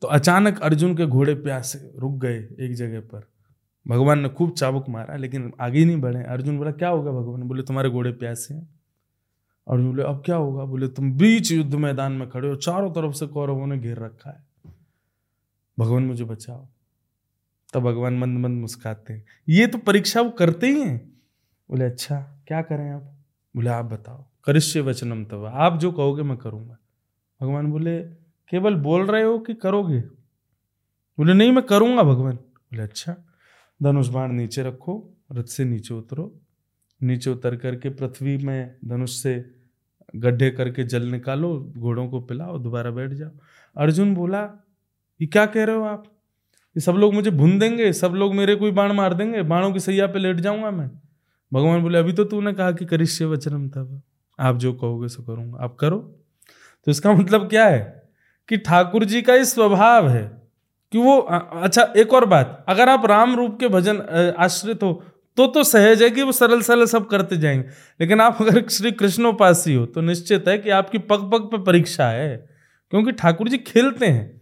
तो 0.03 0.09
अचानक 0.09 0.61
अर्जुन 0.61 0.96
के 0.96 1.07
घोड़े 1.07 1.35
प्यासे 1.35 1.92
रुक 1.96 2.12
गए 2.12 2.49
एक 2.61 2.75
जगह 2.75 3.01
पर। 3.01 3.29
भगवान 3.88 4.20
ने 4.20 4.29
खूब 4.29 4.53
चाबुक 4.53 4.88
मारा, 4.88 5.16
लेकिन 5.16 5.53
आगे 5.61 5.85
नहीं 5.85 6.01
बढ़े। 6.01 6.22
अर्जुन 6.22 6.59
बोला, 6.59 6.70
क्या 6.70 6.88
होगा 6.88 7.11
भगवान? 7.11 7.42
बोले, 7.42 7.62
तुम्हारे 7.62 7.90
घोड़े 7.90 8.12
प्यासे 8.12 8.55
हैं। 8.55 8.81
अर्जुन 9.70 9.90
बोले, 9.90 10.03
अब 10.03 10.22
क्या 10.27 10.37
होगा? 10.37 10.64
बोले, 10.64 10.88
तुम 10.88 11.12
बीच 11.12 11.53
युद्ध 11.53 11.75
मैदान 11.75 12.12
में 12.12 12.31
खड़े 12.31 12.49
हो, 12.49 12.57
चारों 12.57 12.90
तरफ़ 12.90 13.12
से 13.12 13.27
कौरवों 13.27 13.66
ने 13.66 13.79
घेर 13.79 13.99
रखा 13.99 14.31
है। 14.31 14.72
भगवान, 15.79 16.03
मुझे 16.03 16.25
बचाओ। 16.25 16.66
तब 17.75 17.81
भगवान 17.81 18.18
मंद 18.18 18.38
मंद 18.38 18.61
मुस्काते 18.61 19.12
हैं, 19.12 19.25
ये 19.49 19.66
तो 19.66 19.79
परीक्षा 19.79 20.20
वो 20.20 20.31
करते 20.31 20.66
ही 20.66 20.81
हैं? 20.81 21.12
बोले 21.70 21.85
अच्छा 21.85 22.44
क्या 22.49 22.62
करें 22.62 22.90
आप? 22.90 23.03
बोले, 23.57 23.70
आप 23.70 23.85
बताओ। 23.85 24.25
करिष्य 24.47 24.81
वचनम 24.81 25.25
तब 25.25 25.45
आप 25.45 25.79
जो 25.79 25.93
कहोगे 25.93 26.23
मैं 26.23 26.39
करूँगा। 26.39 26.79
भगवान 27.43 27.67
बोले, 27.67 28.01
केवल 28.51 28.75
बोल 28.75 29.07
रहे 29.07 29.23
हो 29.23 29.39
कि 29.39 29.55
करोगे? 29.55 30.01
बोले, 31.19 31.35
नहीं, 31.35 31.53
मैं 31.53 31.65
करूँगा 31.65 32.03
भगवान। 32.03 32.35
बोले 32.35 32.83
अच्छा। 32.83 33.17
धनुष 33.83 34.09
बाण 34.09 34.33
नीचे 34.33 34.63
रखो, 34.63 35.15
रथ 35.33 35.45
से 35.45 35.65
नीचे 35.65 35.95
उतरो। 35.95 36.41
नीचे 37.03 37.31
उतर 37.31 37.57
करके 37.57 37.89
पृथ्वी 37.89 38.37
में 38.37 38.77
धनुष 38.85 39.11
से 39.11 39.55
गड्ढे 40.17 40.51
करके 40.51 40.85
जल 40.85 41.03
निकालो, 41.03 41.73
घोड़ों 41.79 42.09
को 42.09 42.21
पिलाओ, 42.21 42.59
दोबारा 42.59 42.91
बैठ 42.91 43.11
जाओ। 43.11 43.31
अर्जुन 43.77 44.15
बोला, 44.15 44.43
ये 45.21 45.27
क्या 45.27 45.47
कह 45.47 45.65
रहे 45.65 45.77
हो 45.77 45.83
आप? 45.83 46.05
ये 46.77 46.81
सब 46.81 46.93
लोग 46.93 47.15
मुझे 47.15 47.31
भून 47.31 47.59
देंगे, 47.59 47.93
सब 47.93 48.09
लोग 48.09 48.35
मेरे 48.35 48.55
कोई 48.55 48.71
बाण 48.71 48.93
मार 48.93 49.15
देंगे, 49.15 49.43
बाणों 49.43 49.73
की 49.73 49.81
सैया 49.81 50.07
पे 50.07 50.19
लेट 50.19 50.37
जाऊँगा 50.37 50.71
मैं। 50.71 50.91
भगवान 51.53 51.83
बोले, 51.83 51.99
अभी 51.99 52.13
तो 52.13 52.25
तूने 52.25 52.53
कहा 52.53 52.73
कि 52.73 52.85
करिष्य 52.85 53.25
वचनम 53.25 53.69
तब 53.69 54.03
आप 54.38 54.57
जो 54.57 54.72
कहोगे 54.72 55.09
सो 55.09 55.22
करूँगा। 55.22 55.64
आप 55.64 55.77
करो। 55.77 55.99
तो 56.87 56.90
इसका 56.90 57.12
मतलब 57.12 57.49
क्या 57.49 57.66
है? 57.66 57.81
कि 58.49 58.57
ठाकुर 58.59 59.05
जी 59.05 59.22
का 59.22 59.35
ये 59.35 59.44
स्वभाव 59.44 60.09
है 60.09 60.22
कि 60.92 60.99
वो 60.99 61.18
अच्छा 61.18 61.83
एक 61.96 62.12
और 62.14 62.25
बात। 62.25 62.64
अगर 62.68 62.88
आप 62.88 63.07
राम 63.07 63.35
रूप 63.37 63.59
के 63.61 63.68
भजन 63.68 64.01
आश्रित 64.38 64.83
हो 64.83 64.92
तो 65.37 65.46
तो 65.46 65.62
सहज 65.64 66.03
है 66.03 66.09
कि 66.11 66.22
वो 66.22 66.33
सरल 66.33 66.61
सरल 66.62 66.85
सब 66.87 67.07
करते 67.09 67.37
जाएँगे। 67.37 67.68
लेकिन 68.01 68.20
आप 68.20 68.38
अगर 68.40 68.62
श्री 68.68 68.92
कृष्णोपासी 68.92 69.75
हो 69.75 69.85
तो 69.87 70.01
निश्चित 70.01 70.49
है 70.49 70.57
कि 70.59 70.70
आपकी 70.70 70.99
पग 71.01 71.31
पग 71.33 71.49
पे 71.51 71.59
परीक्षा 71.62 72.09
है, 72.09 72.37
क्योंकि 72.92 73.12
ठाकुर 73.12 73.49
जी 73.49 73.59
खेलते 73.59 74.07
हैं। 74.07 74.40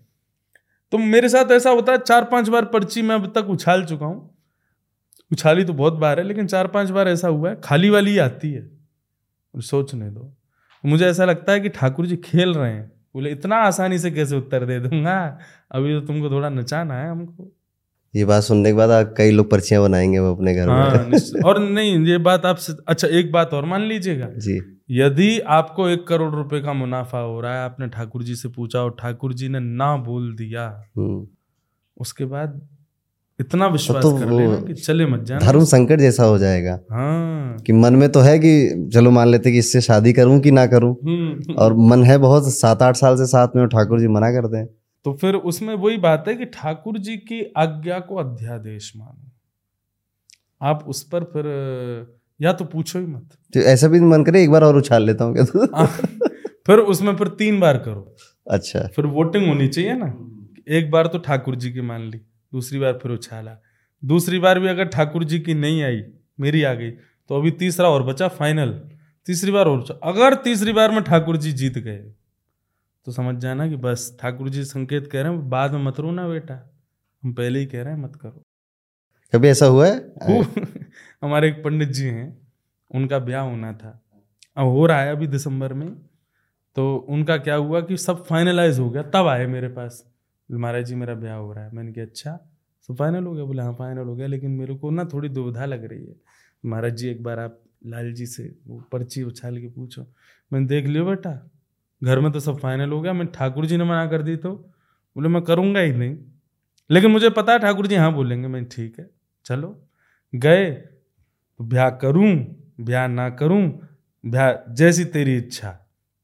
तो 0.92 0.98
मेरे 0.98 1.28
साथ 1.28 1.52
ऐसा 1.52 1.70
होता 1.70 1.92
है, 1.92 1.98
चार 1.98 2.24
पाँच 2.24 2.48
बार 2.48 2.64
पर्ची 2.64 3.02
मैं 3.02 3.14
अब 3.14 3.26
तक 3.34 3.50
उछाल 3.50 3.84
चुका 3.84 4.06
हूँ। 4.06 4.30
उछाली 5.30 5.64
तो 5.64 5.72
बहुत 5.72 5.92
बार 5.94 6.18
है, 6.20 6.26
लेकिन 6.26 6.46
चार 6.46 6.66
पाँच 6.66 6.90
बार 6.90 7.08
ऐसा 7.08 7.28
हुआ 7.28 7.50
है, 7.50 7.60
खाली 7.64 7.90
वाली 7.90 8.16
आती 8.18 8.52
है। 8.52 8.68
और 9.54 9.62
सोचने 9.62 10.10
दो। 10.10 10.36
मुझे 10.86 11.06
ऐसा 11.06 11.24
लगता 11.24 11.52
है 11.52 11.60
कि 11.60 11.68
ठाकुर 11.68 12.06
जी 12.06 12.16
खेल 12.16 12.54
रहे 12.54 12.72
हैं। 12.72 12.92
बोले 13.14 13.30
इतना 13.30 13.56
आसानी 13.56 13.98
से 13.98 14.10
कैसे 14.10 14.36
उत्तर 14.36 14.64
दे 14.64 14.80
दूँगा? 14.80 15.38
अभी 15.72 16.00
तो 16.00 16.06
तुमको 16.06 16.30
थोड़ा 16.30 16.48
नचाना 16.48 16.94
है 16.94 17.10
हमको। 17.10 17.52
ये 18.16 18.24
बात 18.24 18.42
सुनने 18.42 18.70
के 18.70 18.76
बाद 18.76 19.14
कई 19.18 19.30
लोग 19.30 19.50
पर्चियाँ 19.50 19.82
बनाएँगे 19.82 20.18
वो 20.18 20.34
अपने 20.34 20.54
घर 20.54 20.68
हाँ, 20.68 21.06
में 21.06 21.42
और 21.42 21.58
नहीं 21.58 22.06
ये 22.06 22.18
बात 22.18 22.46
आपसे 22.46 22.72
अच्छा 22.88 23.08
एक 23.08 23.32
बात 23.32 23.54
और 23.54 23.64
मान 23.64 23.82
लीजिएगा। 23.82 24.26
जी। 24.26 24.60
यदि 24.90 25.40
आपको 25.40 25.88
एक 25.88 26.06
करोड़ 26.06 26.34
रुपए 26.34 26.60
का 26.60 26.72
मुनाफा 26.72 27.18
हो 27.18 27.40
रहा 27.40 27.58
है 27.58 27.64
आपने 27.64 27.88
ठाकुर 27.88 28.22
जी 28.22 28.34
से 28.34 28.48
पूछा 28.48 28.80
और 28.80 28.96
ठाकुर 29.00 29.32
जी 29.32 29.48
ने 29.48 29.60
ना 29.60 29.96
बोल 29.96 30.34
दिया 30.34 30.84
हम्म। 30.96 31.26
उसके 32.00 32.24
बाद 32.24 32.68
इतना 33.40 33.66
विश्वास 33.66 34.02
तो 34.02 34.18
कर 34.18 34.30
लेना 34.30 34.56
कि 34.56 34.74
चले 34.74 35.06
मत 35.06 35.20
जाना। 35.20 35.46
धर्म 35.46 35.64
संकट 35.64 35.98
जैसा 35.98 36.24
हो 36.24 36.38
जाएगा। 36.38 36.78
हाँ। 36.92 37.56
कि 37.58 37.72
मन 37.72 37.94
में 37.94 38.08
तो 38.12 38.20
है 38.20 38.38
कि 38.38 38.88
चलो 38.94 39.10
मान 39.10 39.28
लेते 39.28 39.52
कि 39.52 39.58
इससे 39.58 39.80
शादी 39.80 40.12
करूँ 40.12 40.40
कि 40.40 40.50
ना 40.50 40.66
करूँ। 40.66 40.96
हम्म। 41.04 41.54
और 41.54 41.74
मन 41.74 42.04
है 42.04 42.18
बहुत 42.18 42.54
सात 42.54 42.82
आठ 42.82 42.96
साल 42.96 43.16
से 43.16 43.26
साथ 43.26 43.56
में 43.56 43.66
ठाकुर 43.68 44.00
जी 44.00 44.08
मना 44.08 44.30
कर 44.30 44.46
दें 44.48 44.66
तो 45.06 45.12
फिर 45.12 45.34
उसमें 45.34 45.74
वही 45.74 45.96
बात 45.96 46.24
है 46.28 46.34
कि 46.34 46.44
ठाकुर 46.44 46.98
जी 46.98 47.16
की 47.16 47.52
आज्ञा 47.56 47.98
को 47.98 48.16
अध्यादेश 48.16 48.92
मानो। 48.96 49.30
आप 50.60 50.84
उस 50.88 51.02
पर 51.02 51.24
फिर 51.24 51.44
या 52.40 52.52
तो 52.52 52.64
पूछो 52.64 52.98
ही 52.98 53.06
मत। 53.06 53.28
तो 53.54 53.60
ऐसा 53.60 53.88
भी 53.88 54.00
मन 54.00 54.24
करे 54.24 54.42
एक 54.42 54.50
बार 54.50 54.64
और 54.64 54.76
उछाल 54.76 55.06
लेता 55.06 55.24
हूँ 55.24 55.36
तो? 55.36 55.76
हाँ, 55.76 55.86
फिर 56.66 56.78
उसमें 56.78 57.16
फिर 57.16 57.28
तीन 57.28 57.60
बार 57.60 57.78
करो। 57.78 58.14
अच्छा। 58.50 58.80
फिर 58.96 59.06
वोटिंग 59.06 59.46
होनी 59.46 59.68
चाहिए 59.68 59.94
ना। 59.94 60.06
एक 60.68 60.90
बार 60.90 61.06
तो 61.06 61.18
ठाकुर 61.18 61.56
जी 61.56 61.72
की 61.72 61.80
मान 61.80 62.00
ली। 62.00 62.20
दूसरी 62.54 62.78
बार 62.78 62.98
फिर 63.02 63.12
उछाला। 63.12 63.56
दूसरी 64.02 64.38
बार 64.38 64.58
भी 64.60 64.68
अगर 64.68 64.84
ठाकुर 64.88 65.24
जी 65.24 65.38
की 65.40 65.54
नहीं 65.54 65.82
आई 65.82 66.02
मेरी 66.40 66.62
आ 66.62 66.72
गई 66.74 66.90
तो 66.90 67.36
अभी 67.36 67.50
तीसरा 67.50 67.88
और 67.88 68.02
बचा 68.02 68.28
फाइनल 68.28 68.72
तीसरी 69.26 69.52
बार 69.52 69.66
और 69.66 70.00
अगर 70.02 70.34
तीसरी 70.34 70.72
बार 70.72 70.90
में 70.90 71.02
ठाकुर 71.02 71.36
जी 71.36 71.52
जीत 71.52 71.78
गए 71.78 71.98
तो 73.06 73.12
समझ 73.12 73.34
जाना 73.36 73.68
कि 73.68 73.76
बस 73.76 74.16
ठाकुर 74.20 74.48
जी 74.48 74.64
संकेत 74.64 75.06
कह 75.12 75.22
रहे 75.22 75.32
हैं 75.32 75.48
बाद 75.50 75.72
में 75.72 75.82
मत 75.84 76.00
रो 76.00 76.10
ना 76.10 76.28
बेटा 76.28 76.54
हम 77.22 77.32
पहले 77.32 77.58
ही 77.58 77.66
कह 77.66 77.82
रहे 77.82 77.94
हैं 77.94 78.00
मत 78.00 78.16
करो। 78.16 78.42
कभी 79.32 79.48
ऐसा 79.48 79.66
हुआ 79.66 79.86
है? 79.86 80.14
हमारे 81.22 81.48
एक 81.48 81.62
पंडित 81.64 81.88
जी 81.88 82.04
हैं 82.04 82.26
उनका 82.90 83.18
ब्याह 83.18 83.42
होना 83.42 83.72
था। 83.72 84.00
अब 84.56 84.66
हो 84.66 84.86
रहा 84.86 85.00
है 85.00 85.12
अभी 85.12 85.26
दिसंबर 85.26 85.72
में 85.72 85.88
तो 86.76 86.96
उनका 87.08 87.36
क्या 87.36 87.54
हुआ 87.54 87.80
कि 87.80 87.96
सब 87.96 88.24
फाइनलाइज 88.24 88.78
हो 88.78 88.90
गया 88.90 89.02
तब 89.02 89.26
आए 89.26 89.46
मेरे 89.46 89.68
पास। 89.68 90.04
महाराज 90.48 90.84
जी, 90.86 90.94
मेरा 90.94 91.14
ब्याह 91.14 91.36
हो 91.36 91.52
रहा 91.52 91.64
है। 91.64 91.70
मैंने 91.74 91.92
कहा 91.92 92.04
अच्छा 92.04 92.38
सब 92.88 92.96
फाइनल 92.96 93.24
हो 93.24 93.32
गया? 93.34 93.44
बोले 93.44 93.62
हाँ 93.62 93.72
फाइनल 93.74 94.02
हो 94.02 94.14
गया, 94.16 94.26
लेकिन 94.26 94.50
मेरे 94.50 94.74
को 94.74 94.90
ना 94.90 95.04
थोड़ी 95.04 95.28
दुविधा 95.28 95.64
लग 95.66 95.84
रही 95.84 96.04
है। 96.06 96.14
महाराज 96.64 96.96
जी, 96.96 97.08
एक 97.08 97.22
बार 97.22 97.38
आप 97.38 97.58
लाल 97.86 98.12
जी 98.12 98.26
से 98.26 98.44
वो 98.66 98.80
पर्ची 98.92 99.22
उछाल 99.22 99.58
के 99.58 99.68
पूछो। 99.68 100.02
मैंने 100.52 100.66
देख 100.66 100.86
लियो 100.86 101.04
बेटा, 101.06 101.32
घर 102.02 102.20
में 102.20 102.30
तो 102.32 102.40
सब 102.40 102.58
फाइनल 102.58 102.90
हो 102.90 103.00
गया 103.00 103.12
मैं 103.12 103.26
ठाकुर 103.32 103.66
जी 103.66 103.76
ने 103.76 103.84
मना 103.84 104.06
कर 104.06 104.22
दी 104.22 104.36
तो? 104.36 104.52
बोले, 105.16 105.28
मैं 105.28 105.42
करूँगा 105.42 105.80
ही 105.80 105.92
नहीं, 105.92 106.16
लेकिन 106.90 107.10
मुझे 107.10 107.30
पता 107.30 107.52
है 107.52 107.58
ठाकुर 107.58 107.86
जी 107.86 107.94
हाँ 107.94 108.12
बोलेंगे। 108.14 108.48
मैं 108.48 108.64
ठीक 108.66 108.98
है, 108.98 109.08
चलो, 109.46 109.76
गए 110.32 110.70
तो 110.70 111.64
ब्याह 111.64 111.90
करूँ, 111.96 112.34
ब्याह 112.80 113.06
ना 113.08 113.28
करूँ, 113.32 113.62
ब्याह 114.24 114.52
जैसी 114.74 115.04
तेरी 115.06 115.36
इच्छा। 115.38 115.78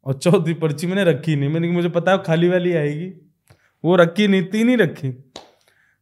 और 0.06 0.14
चौथी 0.14 0.54
पर्ची 0.54 0.86
मैंने 0.86 1.04
रखी 1.04 1.36
नहीं, 1.36 1.48
मैंने 1.48 1.68
कि 1.68 1.74
मुझे 1.74 1.88
पता 1.88 2.12
है 2.12 2.22
खाली 2.22 2.48
वाली 2.48 2.72
आएगी। 2.74 3.12
वो 3.84 3.96
रखी 3.96 4.28
नीति 4.28 4.40
नहीं 4.40 4.50
तीन 4.50 4.68
ही 4.68 4.76
रखी। 4.76 5.32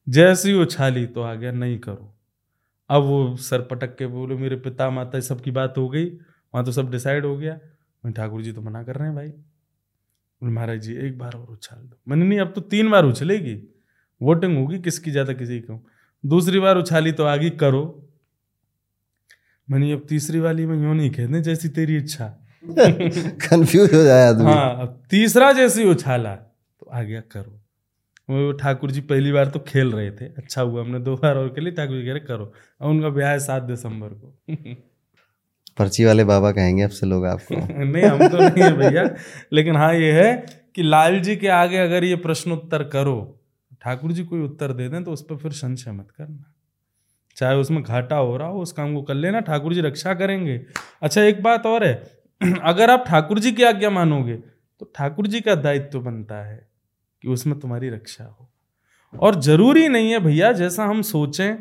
जैसी 0.08 0.54
उछाली 0.54 1.06
तो 1.06 1.22
आ 1.22 1.34
गया 1.34 1.52
नहीं 1.52 1.78
करो। 1.78 2.14
अब 2.88 3.02
वो 3.02 3.36
सर 3.36 3.62
पटक 3.62 3.96
के 3.96 4.06
बोले 4.06 4.34
मेरे 4.34 4.56
पिता 4.56 4.90
माता 4.90 5.20
सबकी 5.20 5.50
बात 5.50 5.74
हो 5.76 5.88
गई। 5.88 6.04
वहाँ 6.04 6.64
तो 6.64 6.72
सब 6.72 6.90
डिसाइड 6.90 7.24
हो 7.24 7.36
गया। 7.36 7.58
मैं 8.04 8.12
ठाकुर 8.12 8.42
जी 8.42 8.52
तो 8.52 8.60
मना 8.62 8.82
कर 8.82 8.96
रहे 8.96 9.08
हैं 9.08 9.16
भाई। 9.16 9.32
महाराज 10.50 10.80
जी 10.80 10.94
एक 10.94 11.18
बार 11.18 11.32
और 11.32 11.46
उछाल 11.46 11.78
दो। 11.78 11.98
मैंने 12.08 12.26
नहीं 12.26 12.40
अब 12.40 12.52
तो 12.54 12.60
तीन 12.60 12.90
बार 12.90 13.04
उछलेगी। 13.04 13.68
वोटिंग 14.22 14.58
होगी 14.58 14.78
किसकी 14.78 15.10
ज़्यादा 15.10 15.32
किसी 15.32 15.60
को 15.60 15.86
दूसरी 16.26 16.58
बार 16.58 16.76
उछाली 16.76 17.12
तो 17.12 17.24
आगे 17.24 17.50
करो। 17.50 18.10
मैंने 19.70 19.92
अब 19.92 20.06
तीसरी 20.08 20.40
वाली 20.40 20.66
में 20.66 20.82
यूँ 20.82 20.94
नहीं 20.94 21.10
कहते 21.10 21.40
जैसी 21.40 21.68
तेरी 21.68 21.96
इच्छा। 21.96 22.44
कंफ्यूज 22.68 23.94
हो 23.94 24.02
जाए 24.02 24.28
आदमी। 24.28 24.44
हाँ 24.44 24.80
अब 24.80 25.02
तीसरा 25.10 25.52
जैसी 25.52 25.84
उछाला 25.84 26.36
तो 26.36 26.90
आ 26.92 27.02
गया 27.02 27.20
करो। 27.20 27.60
वो 28.30 28.52
ठाकुर 28.52 28.90
जी 28.90 29.00
पहली 29.00 29.32
बार 29.32 29.46
तो 29.46 29.58
खेल 29.58 29.92
रहे 29.92 30.10
थे। 30.10 30.24
अच्छा 30.24 30.62
हुआ 30.62 30.80
हमने 30.80 30.98
दो 30.98 31.16
बार 31.16 31.36
और 31.36 31.48
खेली 31.48 31.70
ठाकुर 31.70 31.96
जी 31.96 32.04
कह 32.04 32.10
रहे 32.10 32.20
करो। 32.20 32.52
और 32.80 32.90
उनका 32.90 33.08
ब्याह 33.08 33.30
है 33.30 33.38
सात 33.38 33.62
दिसंबर 33.62 34.08
को। 34.08 34.38
पर्ची 35.78 36.04
वाले 36.04 36.24
बाबा 36.24 36.52
कहेंगे 36.52 36.82
अब 36.82 36.90
से 36.90 37.06
लोग 37.06 37.26
आपको। 37.26 37.54
नहीं 37.84 38.02
हम 38.02 38.28
तो 38.28 38.38
नहीं 38.38 38.62
है 38.62 38.76
भैया। 38.76 39.14
लेकिन 39.52 39.76
हाँ 39.76 39.94
ये 39.94 40.12
है 40.12 40.46
कि 40.74 40.82
लाल 40.82 41.20
जी 41.20 41.36
के 41.36 41.48
आगे 41.48 41.76
अगर 41.76 42.04
ये 42.04 42.16
प्रश्न 42.16 42.52
उत्तर 42.52 42.82
करो 42.82 43.40
ठाकुर 43.82 44.12
जी 44.12 44.24
कोई 44.24 44.40
उत्तर 44.40 44.72
दे 44.72 44.88
दें 44.88 45.04
तो 45.04 45.12
उस 45.12 45.22
पर 45.22 45.36
फिर 45.36 45.52
संशय 45.52 45.92
मत 45.92 46.08
करना। 46.10 46.54
चाहे 47.36 47.56
उसमें 47.56 47.82
घाटा 47.82 48.16
हो 48.16 48.36
रहा 48.36 48.48
हो 48.48 48.60
उस 48.60 48.72
काम 48.72 48.94
को 48.94 49.02
कर 49.02 49.14
लेना 49.14 49.40
ठाकुर 49.40 49.74
जी 49.74 49.80
रक्षा 49.80 50.14
करेंगे। 50.14 50.60
अच्छा 51.02 51.22
एक 51.22 51.42
बात 51.42 51.66
और 51.66 51.84
है। 51.84 52.12
अगर 52.62 52.90
आप 52.90 53.04
ठाकुर 53.08 53.38
जी 53.38 53.52
की 53.52 53.62
आज्ञा 53.62 53.90
मानोगे 53.90 54.34
तो 54.80 54.92
ठाकुर 54.94 55.26
जी 55.26 55.40
का 55.40 55.54
दायित्व 55.54 55.88
तो 55.92 56.00
बनता 56.00 56.44
है। 56.46 56.67
कि 57.22 57.28
उसमें 57.28 57.58
तुम्हारी 57.60 57.88
रक्षा 57.90 58.24
हो। 58.24 58.50
और 59.20 59.40
ज़रूरी 59.40 59.88
नहीं 59.88 60.12
है 60.12 60.18
भैया 60.18 60.52
जैसा 60.52 60.84
हम 60.84 61.02
सोचें 61.02 61.56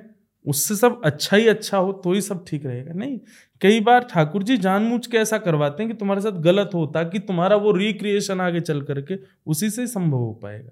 उससे 0.45 0.75
सब 0.75 1.01
अच्छा 1.05 1.37
ही 1.37 1.47
अच्छा 1.47 1.77
हो 1.77 1.93
तो 1.93 2.13
ही 2.13 2.21
सब 2.21 2.45
ठीक 2.47 2.65
रहेगा। 2.65 2.93
नहीं 2.93 3.19
कई 3.61 3.79
बार 3.79 4.03
ठाकुर 4.03 4.43
जी 4.43 4.57
जानबूझ 4.57 5.07
के 5.07 5.17
ऐसा 5.17 5.37
करवाते 5.37 5.83
हैं 5.83 5.91
कि 5.91 5.97
तुम्हारे 5.97 6.21
साथ 6.21 6.31
गलत 6.31 6.69
हो 6.73 6.85
ताकि 6.85 7.19
तुम्हारा 7.19 7.55
वो 7.55 7.71
रिक्रिएशन 7.71 8.41
आगे 8.41 8.59
चल 8.59 8.81
करके 8.81 9.15
उसी 9.47 9.69
से 9.69 9.87
संभव 9.87 10.17
हो 10.17 10.33
पाएगा। 10.33 10.71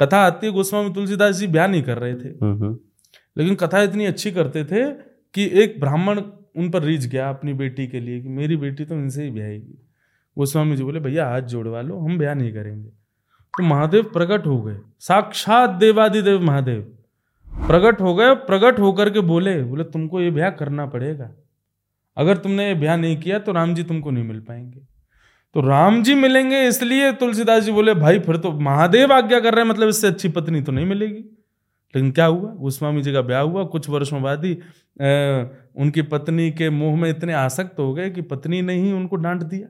कथा 0.00 0.18
आती 0.18 0.46
है 0.46 0.52
गोस्वामी 0.52 0.94
तुलसीदास 0.94 1.36
जी 1.36 1.46
ब्याह 1.46 1.66
नहीं 1.66 1.82
कर 1.82 1.98
रहे 1.98 2.14
थे। 2.14 2.28
हम्म, 2.28 2.64
हम्म। 2.64 2.78
लेकिन 3.38 3.54
कथा 3.54 3.82
इतनी 3.82 4.06
अच्छी 4.06 4.30
करते 4.30 4.64
थे 4.64 4.90
कि 5.34 5.50
एक 5.62 5.80
ब्राह्मण 5.80 6.20
उन 6.56 6.70
पर 6.70 6.82
रीझ 6.82 7.06
गया 7.06 7.28
अपनी 7.30 7.52
बेटी 7.52 7.86
के 7.86 8.00
लिए 8.00 8.20
कि 8.20 8.28
मेरी 8.28 8.56
बेटी 8.56 8.84
तो 8.84 8.94
इनसे 8.94 9.24
ही 9.24 9.30
ब्याहेगी। 9.30 9.86
गोस्वामी 10.38 10.76
जी 10.76 10.84
बोले 10.84 11.00
भैया 11.00 11.28
हाथ 11.28 11.40
जोड़वा 11.40 11.80
लो 11.80 11.98
हम 11.98 12.18
ब्याह 12.18 12.34
नहीं 12.34 12.52
करेंगे। 12.52 12.99
तो 13.54 13.62
महादेव 13.62 14.02
प्रकट 14.02 14.46
हो 14.46 14.60
गए। 14.62 14.76
साक्षात 15.00 15.70
देवादिदेव 15.70 16.42
महादेव। 16.42 16.80
प्रकट 17.48 18.00
हो 18.00 18.14
गए 18.14 18.34
प्रकट 18.34 18.78
होकर 18.78 19.10
के 19.10 19.20
बोले 19.20 19.62
बोले, 19.62 19.84
तुमको 19.84 20.20
ये 20.20 20.30
ब्याह 20.30 20.50
करना 20.50 20.86
पड़ेगा। 20.86 21.30
अगर 22.16 22.36
तुमने 22.36 22.66
ये 22.68 22.74
ब्याह 22.74 22.96
नहीं 22.96 23.16
किया 23.16 23.38
तो 23.38 23.52
राम 23.52 23.74
जी 23.74 23.82
तुमको 23.82 24.10
नहीं 24.10 24.24
मिल 24.24 24.40
पाएँगे। 24.40 24.80
तो 25.54 25.60
राम 25.60 26.02
जी 26.02 26.14
मिलेंगे 26.14 26.62
इसलिए 26.68 27.12
तुलसीदास 27.12 27.62
जी 27.62 27.72
बोले, 27.72 27.94
भाई, 27.94 28.18
फिर 28.18 28.36
तो 28.36 28.52
महादेव 28.52 29.12
आज्ञा 29.12 29.40
कर 29.40 29.54
रहे 29.54 29.64
हैं 29.64 29.70
मतलब 29.70 29.88
इससे 29.88 30.06
अच्छी 30.06 30.28
पत्नी 30.28 30.60
तो 30.62 30.72
नहीं 30.72 30.86
मिलेगी। 30.86 31.20
लेकिन 31.94 32.10
क्या 32.12 32.26
हुआ? 32.26 32.50
गोस्वामी 32.52 33.02
जी 33.02 33.12
का 33.12 33.20
ब्याह 33.22 33.42
हुआ। 33.42 33.64
कुछ 33.64 33.88
वर्षों 33.88 34.22
बाद 34.22 34.44
ही 34.44 34.54
उनकी 35.76 36.02
पत्नी 36.02 36.50
के 36.50 36.70
मुँह 36.70 37.00
में 37.00 37.08
इतने 37.10 37.32
आसक्त 37.32 37.78
हो 37.78 37.92
गए 37.94 38.10
कि 38.10 38.22
पत्नी 38.22 38.62
ने 38.62 38.74
ही 38.74 38.92
उनको 38.92 39.16
डांट 39.16 39.42
दिया। 39.42 39.68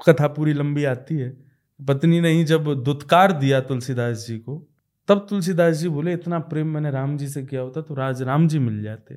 कथा 0.00 0.28
पूरी 0.28 0.52
लंबी 0.52 0.84
आती 0.84 1.14
है। 1.14 1.51
पत्नी 1.88 2.20
ने 2.20 2.30
ही 2.30 2.44
जब 2.44 2.72
दुत्कार 2.84 3.32
दिया 3.32 3.60
तुलसीदास 3.60 4.26
जी 4.26 4.38
को, 4.38 4.68
तब 5.08 5.26
तुलसीदास 5.30 5.76
जी 5.76 5.88
बोले, 5.88 6.12
इतना 6.12 6.38
प्रेम 6.38 6.66
मैंने 6.66 6.90
राम 6.90 7.16
जी 7.16 7.28
से 7.28 7.42
किया 7.42 7.60
होता 7.60 7.80
तो 7.80 7.94
राज 7.94 8.22
राम 8.22 8.48
जी 8.48 8.58
मिल 8.58 8.82
जाते। 8.82 9.16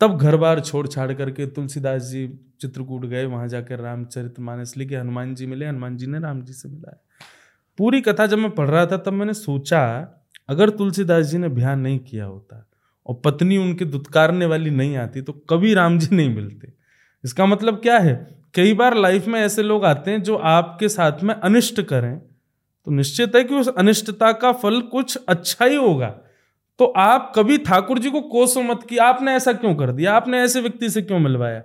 तब 0.00 0.18
घर 0.18 0.36
बार 0.36 0.60
छोड़ 0.60 0.86
छाड़ 0.86 1.12
करके 1.12 1.46
तुलसीदास 1.46 2.02
जी 2.02 2.26
चित्रकूट 2.60 3.04
गए, 3.06 3.24
वहाँ 3.24 3.48
जाकर 3.48 3.80
रामचरित 3.80 4.40
मानस 4.40 4.76
लिखे 4.76 4.96
हनुमान 4.96 5.34
जी 5.34 5.46
मिले, 5.46 5.66
हनुमान 5.66 5.96
जी 5.96 6.06
ने 6.06 6.18
राम 6.18 6.42
जी 6.42 6.52
से 6.52 6.68
मिलाया। 6.68 6.98
पूरी 7.78 8.00
कथा 8.00 8.26
जब 8.26 8.38
मैं 8.38 8.50
पढ़ 8.50 8.68
रहा 8.70 8.86
था, 8.86 8.96
तब 8.96 9.12
मैंने 9.12 9.34
सोचा, 9.34 9.82
अगर 10.48 10.70
तुलसीदास 10.70 11.26
जी 11.26 11.38
ने 11.38 11.48
ध्यान 11.48 11.80
नहीं 11.80 11.98
किया 11.98 12.24
होता 12.24 12.68
और 13.06 13.20
पत्नी 13.24 13.56
उनके 13.56 13.84
दुत्कारने 13.84 14.46
वाली 14.46 14.70
नहीं 14.70 14.96
आती 14.96 15.22
तो 15.22 15.32
कभी 15.32 15.74
राम 15.74 15.98
जी 15.98 16.16
नहीं 16.16 16.34
मिलते। 16.34 16.72
इसका 17.24 17.46
मतलब 17.46 17.74
क्या 17.74 17.98
है? 17.98 18.35
कई 18.56 18.74
बार 18.74 18.96
लाइफ 18.96 19.26
में 19.26 19.40
ऐसे 19.40 19.62
लोग 19.62 19.84
आते 19.84 20.10
हैं 20.10 20.22
जो 20.22 20.36
आपके 20.36 20.88
साथ 20.88 21.22
में 21.22 21.34
अनिष्ट 21.34 21.80
करें। 21.80 22.18
तो 22.84 22.90
निश्चित 22.90 23.36
है 23.36 23.44
कि 23.44 23.54
उस 23.54 23.68
अनिष्टता 23.68 24.32
का 24.32 24.52
फल 24.52 24.80
कुछ 24.80 25.18
अच्छा 25.28 25.64
ही 25.64 25.76
होगा। 25.76 26.08
तो 26.78 26.84
आप 26.84 27.32
कभी 27.36 27.58
ठाकुर 27.58 27.98
जी 27.98 28.10
को 28.10 28.20
कोसो 28.20 28.62
मत 28.62 28.80
कि 28.82 28.98
आपने 28.98 29.32
ऐसा 29.32 29.52
क्यों 29.52 29.74
कर 29.74 29.92
दिया? 29.92 30.14
आपने 30.14 30.38
ऐसे 30.38 30.60
व्यक्ति 30.60 30.90
से 30.90 31.02
क्यों 31.02 31.18
मिलवाया? 31.18 31.62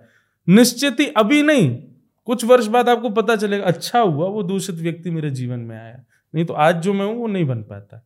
निश्चित 0.50 1.00
ही 1.00 1.08
अभी 1.08 1.44
नहीं। 1.44 1.84
कुछ 2.26 2.46
वर्ष 2.46 2.68
बाद 2.68 2.90
आपको 2.90 3.10
पता 3.10 3.36
चलेगा 3.36 3.66
अच्छा 3.66 4.00
हुआ, 4.00 4.28
वो 4.28 4.44
दूषित 4.44 4.76
व्यक्ति 4.76 5.12
मेरे 5.12 5.30
जीवन 5.30 5.60
में 5.60 5.78
आया। 5.78 6.04
नहीं 6.36 6.46
तो 6.46 6.54
आज 6.54 6.76
जो 6.76 6.94
मैं 6.94 7.06
हूँ, 7.06 7.16
वो 7.16 7.28
नहीं 7.28 7.46
बन 7.46 7.62
पाता। 7.62 8.06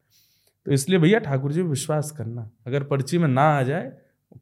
तो 0.65 0.71
इसलिए 0.71 0.99
भैया 0.99 1.19
ठाकुर 1.19 1.51
जी, 1.51 1.61
विश्वास 1.61 2.11
करना। 2.11 2.51
अगर 2.67 2.83
पर्ची 2.83 3.17
में 3.17 3.27
ना 3.27 3.59
आ 3.59 3.63
जाए, 3.63 3.91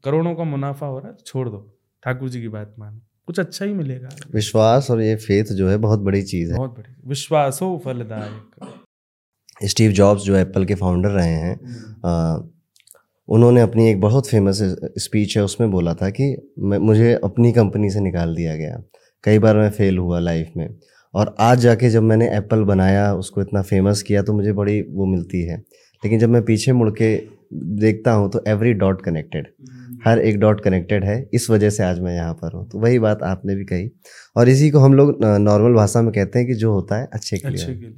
करोड़ों 0.04 0.34
का 0.34 0.44
मुनाफा 0.44 0.86
हो 0.86 0.98
रहा 0.98 1.08
है 1.08 1.14
तो 1.14 1.22
छोड़ 1.26 1.48
दो। 1.48 1.78
ठाकुर 2.02 2.28
जी 2.28 2.40
की 2.40 2.48
बात 2.48 2.74
मानो। 2.78 3.00
कुछ 3.28 3.38
अच्छा 3.40 3.64
ही 3.64 3.72
मिलेगा। 3.72 4.08
विश्वास 4.34 4.90
और 4.90 5.02
ये 5.02 5.14
फेथ 5.16 5.52
जो 5.52 5.68
है 5.68 5.76
बहुत 5.76 6.00
बड़ी 6.00 6.22
चीज़ 6.22 6.50
है। 6.52 6.56
बहुत 6.56 6.70
बड़ी। 6.70 6.94
विश्वास 7.06 7.58
हो 7.62 7.80
फलदायक। 7.84 9.68
स्टीव 9.68 9.92
जॉब्स 9.92 10.22
जो 10.22 10.36
एप्पल 10.36 10.64
के 10.64 10.74
फाउंडर 10.74 11.08
रहे 11.08 11.28
हैं 11.28 11.54
आ, 12.06 12.38
उन्होंने 13.28 13.60
अपनी 13.60 13.88
एक 13.90 14.00
बहुत 14.00 14.28
फ़ेमस 14.28 14.58
स्पीच 14.98 15.36
है 15.36 15.44
उसमें 15.44 15.70
बोला 15.70 15.94
था 15.94 16.10
कि 16.10 16.24
मैं 16.58 16.78
मुझे 16.78 17.12
अपनी 17.24 17.52
कंपनी 17.52 17.90
से 17.90 18.00
निकाल 18.00 18.34
दिया 18.34 18.56
गया। 18.56 18.82
कई 19.24 19.38
बार 19.38 19.56
मैं 19.56 19.70
फेल 19.70 19.98
हुआ 19.98 20.18
लाइफ 20.18 20.50
में। 20.56 20.68
और 21.14 21.34
आज 21.40 21.58
जाके 21.58 21.90
जब 21.90 22.02
मैंने 22.02 22.28
एप्पल 22.36 22.62
बनाया 22.64 23.12
उसको 23.14 23.40
इतना 23.40 23.62
फ़ेमस 23.62 24.02
किया 24.02 24.22
तो 24.22 24.32
मुझे 24.32 24.52
बड़ी 24.52 24.80
वो 24.82 25.06
मिलती 25.06 25.42
है। 25.42 25.56
लेकिन 26.02 26.18
जब 26.18 26.28
मैं 26.28 26.42
पीछे 26.42 26.72
मुड़ 26.72 26.90
के 26.90 27.16
देखता 27.80 28.12
हूँ 28.12 28.30
तो 28.30 28.42
एवरी 28.48 28.72
डॉट 28.72 29.02
कनेक्टेड 29.02 29.46
हर 30.04 30.18
एक 30.20 30.38
डॉट 30.40 30.60
कनेक्टेड 30.60 31.04
है। 31.04 31.18
इस 31.34 31.48
वजह 31.50 31.70
से 31.70 31.82
आज 31.82 32.00
मैं 32.00 32.14
यहाँ 32.14 32.34
पर 32.34 32.52
हूँ। 32.52 32.68
तो 32.70 32.78
वही 32.78 32.98
बात 32.98 33.22
आपने 33.22 33.54
भी 33.56 33.64
कही। 33.64 33.90
और 34.36 34.48
इसी 34.48 34.70
को 34.70 34.78
हम 34.78 34.94
लोग 34.94 35.16
नॉर्मल 35.24 35.74
भाषा 35.74 36.02
में 36.02 36.12
कहते 36.12 36.38
हैं 36.38 36.48
कि 36.48 36.54
जो 36.54 36.72
होता 36.72 36.96
है 36.96 37.08
अच्छे 37.12 37.38
के 37.38 37.48
लिए, 37.48 37.66
लिए। 37.66 37.94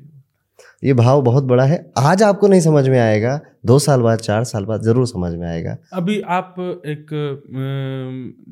ये 0.82 0.92
भाव 0.94 1.22
बहुत 1.22 1.44
बड़ा 1.44 1.64
है। 1.64 1.78
आज 1.98 2.22
आपको 2.22 2.48
नहीं 2.48 2.60
समझ 2.60 2.88
में 2.88 2.98
आएगा। 2.98 3.40
दो 3.66 3.78
साल 3.78 4.00
बाद 4.00 4.18
चार 4.18 4.44
साल 4.44 4.64
बाद 4.64 4.82
ज़रूर 4.82 5.06
समझ 5.06 5.32
में 5.34 5.46
आएगा। 5.48 5.76
अभी 5.92 6.20
आप 6.20 6.54
एक 6.86 7.06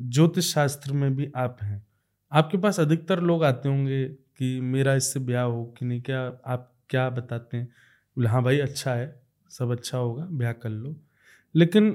ज्योतिष 0.09 0.53
शास्त्र 0.53 0.93
में 0.93 1.15
भी 1.15 1.31
आप 1.35 1.57
हैं। 1.61 1.83
आपके 2.31 2.57
पास 2.57 2.79
अधिकतर 2.79 3.19
लोग 3.21 3.43
आते 3.43 3.69
होंगे 3.69 4.03
कि 4.05 4.59
मेरा 4.61 4.93
इससे 4.95 5.19
ब्याह 5.19 5.43
हो 5.43 5.63
कि 5.77 5.85
नहीं 5.85 6.01
क्या 6.01 6.21
आप 6.45 6.71
क्या 6.89 7.09
बताते 7.09 7.57
हैं? 7.57 7.67
हाँ 8.17 8.43
भाई 8.43 8.59
अच्छा 8.59 8.91
है। 8.91 9.13
सब 9.51 9.71
अच्छा 9.71 9.97
होगा 9.97 10.27
ब्याह 10.31 10.51
कर 10.53 10.69
लो। 10.69 10.95
लेकिन 11.55 11.91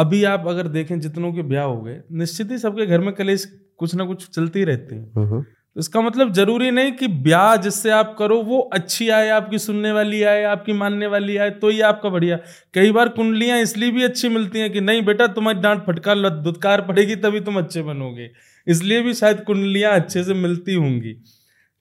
अभी 0.00 0.22
आप 0.24 0.44
अगर 0.48 0.68
देखें 0.70 0.98
जितनों 1.00 1.32
के 1.32 1.42
ब्याह 1.44 1.64
हो 1.64 1.80
गए 1.82 2.00
निश्चित 2.18 2.50
ही 2.50 2.58
सबके 2.58 2.86
घर 2.86 3.00
में 3.00 3.12
कलेश 3.14 3.44
कुछ 3.78 3.94
ना 3.94 4.04
कुछ 4.04 4.28
चलती 4.28 4.64
रहती 4.64 4.96
हैं। 4.96 5.42
तो 5.76 5.80
इसका 5.80 6.00
मतलब 6.00 6.32
ज़रूरी 6.34 6.70
नहीं 6.70 6.92
कि 6.92 7.08
ब्याह 7.24 7.54
जिससे 7.58 7.90
आप 7.90 8.14
करो 8.18 8.40
वो 8.44 8.58
अच्छी 8.74 9.08
आए 9.10 9.28
आपकी 9.30 9.58
सुनने 9.58 9.92
वाली 9.92 10.22
आए 10.24 10.42
आपकी 10.46 10.72
मानने 10.74 11.06
वाली 11.08 11.36
आए 11.36 11.50
तो 11.52 11.68
ही 11.68 11.80
आपका 11.82 12.08
बढ़िया। 12.08 12.38
कई 12.74 12.90
बार 12.92 13.08
कुंडलियाँ 13.10 13.58
इसलिए 13.58 13.90
भी 13.90 14.02
अच्छी 14.04 14.28
मिलती 14.28 14.58
हैं 14.58 14.72
कि 14.72 14.80
नहीं 14.80 15.02
बेटा 15.04 15.26
तुम्हारी 15.28 15.60
डांट 15.60 15.84
फटकार 15.86 16.28
दुत्कार 16.40 16.80
पड़ेगी 16.82 17.16
तभी 17.18 17.40
तुम 17.40 17.58
अच्छे 17.58 17.82
बनोगे। 17.82 18.30
इसलिए 18.66 19.02
भी 19.02 19.14
शायद 19.14 19.40
कुंडलियाँ 19.42 19.92
अच्छे 19.92 20.24
से 20.24 20.34
मिलती 20.36 20.74
होंगी 20.74 21.12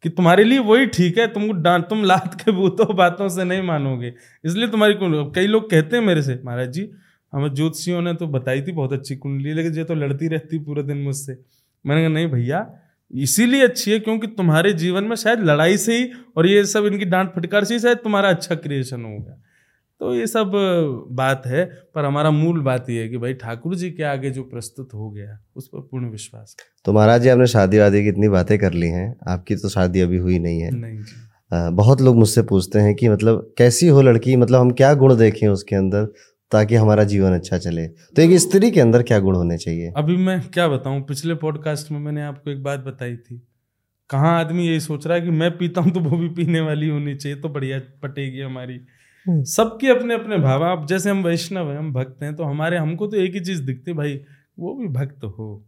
कि 0.04 0.10
तुम्हारे 0.12 0.44
लिए 0.44 0.60
वही 0.62 0.86
ठीक 0.88 1.18
है 1.18 1.28
तुमको 1.30 1.54
डांट 1.62 1.86
तुम 1.86 2.04
लात 2.04 2.42
के 2.42 2.52
भूतों 2.52 2.96
बातों 2.96 3.30
से 3.30 3.44
नहीं 3.44 3.64
मानोगे। 3.64 4.14
इसलिए 4.44 4.68
तुम्हारी 4.68 4.96
कई 5.02 5.48
लोग 5.48 5.70
कहते 5.72 5.98
हैं 5.98 6.04
मेरे 6.04 6.22
से 6.22 6.40
महाराज 6.46 6.72
जी 6.72 6.90
हमें 7.34 7.54
ज्योतिषियों 7.56 8.02
ने 8.02 8.14
तो 8.14 8.28
बताई 8.30 8.62
थी 8.62 8.72
बहुत 8.72 8.94
अच्छी 8.94 9.16
कुंडली 9.16 9.54
लेकिन 9.54 9.76
ये 9.76 9.84
तो 9.84 9.96
लड़ती 9.96 10.28
रहती 10.28 10.60
पूरे 10.60 10.84
दिन 10.84 10.98
मुझसे। 10.98 11.38
मैंने 11.86 12.02
कहा 12.02 12.14
नहीं 12.14 12.28
भैया 12.28 12.66
इसीलिए 13.14 13.64
अच्छी 13.64 13.92
है 13.92 14.00
क्योंकि 14.00 14.28
तुम्हारे 14.30 14.72
जीवन 14.76 15.04
में 15.04 15.16
शायद 15.16 15.40
लड़ाई 15.42 15.78
से 15.78 15.98
ही 15.98 16.10
और 16.38 16.48
ये 16.48 16.64
सब 16.68 16.86
इनकी 16.86 17.06
डांट 17.08 17.30
फटकार 17.36 17.64
से 17.64 17.74
ही 17.74 17.80
शायद 17.80 17.98
तुम्हारा 17.98 18.30
अच्छा 18.30 18.56
क्रिएशन 18.56 19.04
हो 19.04 19.18
गया। 19.18 19.36
तो 20.02 20.14
ये 20.16 20.28
सब 20.28 20.52
बात 21.12 21.44
है 21.46 21.64
पर 21.96 22.06
हमारा 22.06 22.32
मूल 22.32 22.60
बात 22.62 22.90
ये 22.90 23.02
है 23.02 23.08
कि 23.10 23.18
भाई 23.18 23.34
ठाकुर 23.36 23.76
जी 23.76 23.90
के 23.92 24.04
आगे 24.04 24.30
जो 24.30 24.44
प्रस्तुत 24.44 24.94
हो 24.94 25.10
गया 25.12 25.38
उस 25.56 25.68
पर 25.68 25.80
पूर्ण 25.82 26.10
विश्वास 26.12 26.56
तो 26.86 26.94
महाराज 26.94 27.22
जी 27.22 27.30
आपने 27.30 27.48
शादी 27.48 27.80
वादी 27.80 28.04
की 28.04 28.10
इतनी 28.10 28.30
बातें 28.30 28.58
कर 28.60 28.74
ली 28.74 28.88
हैं 28.90 29.16
आपकी 29.28 29.56
तो 29.56 29.70
शादी 29.70 30.02
अभी 30.02 30.18
हुई 30.18 30.40
नहीं 30.40 30.62
है। 30.62 30.70
नहीं 30.72 30.98
जी। 30.98 31.76
बहुत 31.76 32.02
लोग 32.02 32.16
मुझसे 32.16 32.42
पूछते 32.44 32.80
हैं 32.80 32.94
कि 32.96 33.10
मतलब 33.10 33.54
कैसी 33.58 33.88
हो 33.88 34.02
लड़की 34.02 34.36
मतलब 34.36 34.60
हम 34.60 34.72
क्या 34.74 34.94
गुण 34.94 35.16
देखें 35.18 35.48
उसके 35.48 35.76
अंदर? 35.76 36.08
ताकि 36.52 36.76
हमारा 36.76 37.04
जीवन 37.04 37.32
अच्छा 37.32 37.58
चले। 37.58 37.88
तो 37.88 38.22
एक 38.22 38.40
स्त्री 38.40 38.72
के 38.72 38.80
अंदर 38.80 39.04
क्या 39.04 39.20
गुण 39.20 39.36
होने 39.36 39.58
चाहिए? 39.58 39.94
अभी 39.98 40.18
मैं 40.18 40.42
क्या 40.42 40.68
बताऊँ 40.68 41.02
पिछले 41.02 41.34
पॉडकास्ट 41.34 41.92
में 41.92 42.00
मैंने 42.00 42.22
आपको 42.22 42.52
एक 42.52 42.64
बात 42.64 42.80
बताई 42.80 43.16
थी। 43.16 43.48
कहाँ 44.10 44.40
आदमी 44.40 44.68
यही 44.68 44.80
सोच 44.80 45.08
रहा 45.08 45.18
है 45.18 45.24
कि 45.24 45.30
मैं 45.30 45.58
पीता 45.58 45.82
हूँ 45.82 45.92
तो 45.92 46.00
वो 46.00 46.18
भी 46.18 46.30
पीने 46.30 46.62
वाली 46.62 46.90
होनी 46.90 47.16
चाहिए 47.16 47.38
तो 47.38 47.50
बढ़िया 47.50 47.80
पटेगी 48.02 48.40
हमारी। 48.40 48.80
हम्म। 49.26 49.44
सबके 49.44 49.88
अपने 49.88 50.14
अपने 50.14 50.38
भाव 50.38 50.64
आप 50.64 50.88
जैसे 50.88 51.10
हम 51.10 51.24
वैष्णव 51.24 51.72
हैं 51.72 51.78
हम 51.78 51.94
भक्त 51.94 52.24
हैं 52.24 52.36
तो 52.36 52.44
हमारे 52.44 52.78
हमको 52.78 53.08
तो 53.08 53.18
एक 53.18 53.34
ही 53.34 53.40
चीज़ 53.40 53.62
दिखती 53.64 53.94
भाई 53.94 54.22
वो 54.60 54.74
भी 54.74 54.88
भक्त 54.88 55.24
हो। 55.24 55.66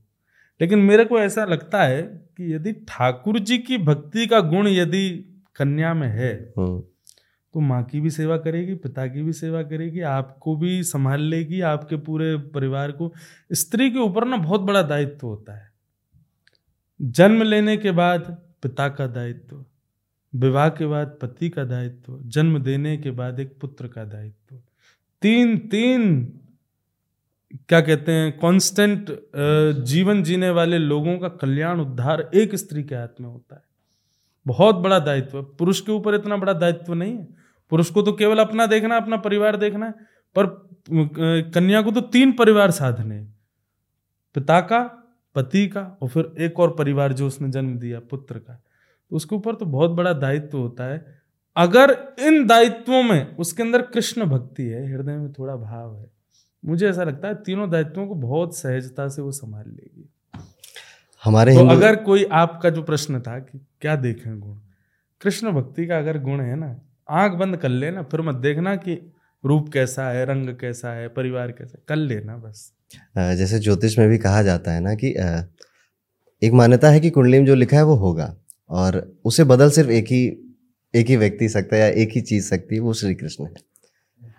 लेकिन 0.62 0.80
मेरे 0.80 1.06
को 1.06 1.20
ऐसा 1.20 1.46
लगता 1.46 1.84
है 1.84 2.02
कि 2.02 2.54
यदि 2.56 2.72
ठाकुर 2.72 3.40
जी 3.40 3.58
की 3.58 3.78
भक्ति 3.78 4.28
का 4.28 4.40
गुण 4.40 4.68
यदि 4.68 5.10
कन्या 5.56 5.94
में 5.94 6.08
है 6.08 6.54
हम्म। 6.58 6.84
तो 7.56 7.60
माँ 7.60 7.84
की 7.84 8.00
भी 8.00 8.10
सेवा 8.10 8.38
करेगी, 8.38 8.76
पिता 8.76 9.06
की 9.08 9.22
भी 9.22 9.34
सेवा 9.34 9.62
करेगी, 9.64 10.02
आपको 10.02 10.56
भी 10.56 10.84
संभाल 10.84 11.22
लेगी, 11.22 11.60
आपके 11.62 11.96
पूरे 11.98 12.36
परिवार 12.50 12.92
को। 12.92 13.12
स्त्री 13.52 13.90
के 13.92 14.00
ऊपर 14.00 14.26
ना 14.26 14.38
बहुत 14.38 14.62
बड़ा 14.62 14.82
दायित्व 14.82 15.28
होता 15.28 15.54
है। 15.54 15.70
जन्म 17.00 17.44
लेने 17.44 17.76
के 17.78 17.92
बाद 17.92 18.22
पिता 18.64 18.88
का 18.90 19.08
दायित्व, 19.08 19.64
विवाह 20.34 20.70
के 20.70 20.86
बाद 20.86 21.18
पति 21.22 21.50
का 21.50 21.64
दायित्व, 21.64 22.20
जन्म 22.22 22.58
देने 22.60 22.96
के 22.98 23.12
बाद 23.12 23.40
एक 23.40 23.58
पुत्र 23.62 23.88
का 23.88 24.04
दायित्व। 24.06 24.56
तीन 25.22 25.58
तीन, 25.68 26.24
क्या 27.70 27.82
कहते 27.82 28.12
हैं 28.12 28.32
कांस्टेंट 28.40 29.10
जीवन 29.86 30.24
जीने 30.24 30.50
वाले 30.50 30.78
लोगों 30.78 31.18
का 31.20 31.28
कल्याण, 31.28 31.80
उद्धार 31.80 32.30
एक 32.36 32.56
स्त्री 32.56 32.84
के 32.84 32.96
हाथ 32.96 33.22
में 33.22 33.28
होता 33.30 33.56
है। 33.56 33.64
बहुत 34.46 34.76
बड़ा 34.76 35.00
दायित्व, 35.00 35.42
पुरुष 35.44 35.82
के 35.82 35.92
ऊपर 35.92 36.16
इतना 36.16 36.38
बड़ा 36.38 36.54
दायित्व 36.54 36.94
नहीं 36.94 37.18
है। 37.18 37.41
पुरुष 37.72 37.90
को 37.90 38.02
तो 38.02 38.14
केवल 38.14 38.40
अपना 38.40 38.66
देखना 38.66 38.98
अपना 38.98 39.18
परिवार 39.18 39.58
देखना 39.58 39.86
है। 39.86 39.92
पर 40.36 40.46
कन्या 41.52 41.82
को 41.82 41.92
तो 41.92 42.02
तीन 42.02 42.32
परिवार 42.32 42.72
साधने 42.72 43.20
पिता 44.36 44.60
का 44.62 44.80
पति 45.36 45.68
का 45.68 45.82
और 46.02 46.10
फिर 46.10 46.32
एक 46.40 46.60
और 46.60 46.76
परिवार 46.76 47.14
जो 47.14 47.28
उसने 47.28 47.50
जन्म 47.50 47.78
दिया 47.80 48.00
पुत्र 48.02 48.40
का। 48.40 48.54
तो 48.54 49.16
उसके 49.16 49.36
ऊपर 49.36 49.56
तो 49.56 49.66
बहुत 49.68 49.92
बड़ा 49.92 50.14
दायित्व 50.14 50.58
होता 50.58 50.84
है। 50.84 51.20
अगर 51.56 51.92
इन 52.20 52.46
दायित्वों 52.48 53.02
में 53.04 53.36
उसके 53.38 53.64
अंदर 53.64 53.82
कृष्ण 53.88 54.26
भक्ति 54.26 54.64
है 54.64 54.86
हृदय 54.88 55.18
में 55.18 55.32
थोड़ा 55.34 55.56
भाव 55.56 55.96
है 55.98 56.10
मुझे 56.64 56.88
ऐसा 56.90 57.04
लगता 57.04 57.28
है 57.28 57.36
तीनों 57.36 57.70
दायित्वों 57.70 58.08
को 58.08 58.16
बहुत 58.16 58.58
सहजता 58.58 59.08
से 59.08 59.22
वो 59.22 59.32
संभाल 59.32 59.64
लेगी। 59.68 60.10
हमारे 61.24 61.56
तो 61.56 61.66
अगर 61.68 61.96
कोई 61.96 62.24
आपका 62.34 62.70
जो 62.70 62.84
प्रश्न 62.84 63.20
था 63.22 63.38
कि 63.40 63.60
क्या 63.82 63.96
देखें 63.96 64.40
गुण? 64.40 64.56
कृष्ण 65.22 65.52
भक्ति 65.52 65.86
का 65.88 65.98
अगर 65.98 66.18
गुण 66.20 66.42
है 66.42 66.56
ना 66.56 66.76
आँख 67.12 67.32
बंद 67.32 67.58
कर 67.58 67.70
लेना, 67.70 68.02
फिर 68.04 68.22
मत 68.22 68.36
देखना 68.36 68.76
कि 68.76 68.94
रूप 69.44 69.70
कैसा 69.74 70.10
है, 70.10 70.26
रंग 70.26 70.50
कैसा 70.56 70.94
है, 70.94 71.08
परिवार 71.08 71.52
कैसा 71.52 71.80
कर 71.88 71.96
लेना 71.96 72.38
बस। 72.38 72.72
जैसे 73.38 73.60
ज्योतिष 73.60 73.98
में 74.00 74.08
भी 74.10 74.18
कहा 74.18 74.44
जाता 74.44 74.72
है 74.72 74.82
ना 74.82 74.94
कि 74.96 75.10
एक 76.42 76.54
मान्यता 76.54 76.90
है 76.90 77.00
कि 77.00 77.10
कुंडली 77.10 77.40
में 77.40 77.46
जो 77.46 77.56
लिखा 77.56 77.78
है 77.78 77.84
वो 77.84 77.96
होगा, 77.96 78.36
और 78.70 79.20
उसे 79.26 79.44
बदल 79.44 79.70
सिर्फ़ 79.70 79.90
एक 79.92 80.06
ही 80.06 80.26
एक 80.94 81.08
ही 81.08 81.16
व्यक्ति 81.16 81.50
सकता 81.50 81.76
है 81.76 81.82
या 81.82 81.88
एक 82.02 82.12
ही 82.16 82.22
चीज़ 82.22 82.46
सकती 82.46 82.76
है, 82.76 82.82
वो 82.82 82.94
श्री 82.94 83.14
कृष्ण 83.16 83.46
है। 83.46 83.54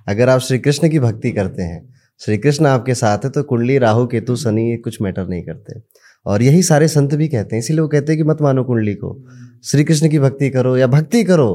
अगर 0.09 0.29
आप 0.29 0.41
श्री 0.41 0.59
कृष्ण 0.59 0.89
की 0.89 0.99
भक्ति 0.99 1.31
करते 1.33 1.63
हैं 1.63 1.89
श्री 2.21 2.37
कृष्ण 2.39 2.67
आपके 2.67 2.95
साथ 2.95 3.25
है 3.25 3.31
तो 3.31 3.43
कुंडली, 3.43 3.79
राहु, 3.79 4.07
केतु, 4.07 4.37
शनि, 4.37 4.63
ये 4.63 4.77
कुछ 4.77 5.01
मैटर 5.03 5.27
नहीं 5.29 5.43
करते। 5.43 5.81
और 6.27 6.43
यही 6.43 6.63
सारे 6.63 6.89
संत 6.89 7.15
भी 7.15 7.29
कहते 7.29 7.57
हैं, 7.57 7.61
इसीलिए 7.61 7.81
वो 7.81 7.89
कहते 7.89 8.13
हैं 8.13 8.23
कि 8.23 8.29
मत 8.29 8.43
मानो 8.43 8.65
कुंडली 8.65 8.95
को। 8.95 9.17
श्री 9.65 9.85
कृष्ण 9.85 10.09
की 10.09 10.19
भक्ति 10.19 10.51
करो 10.51 10.77
या 10.77 10.87
भक्ति 10.87 11.23
करो 11.25 11.51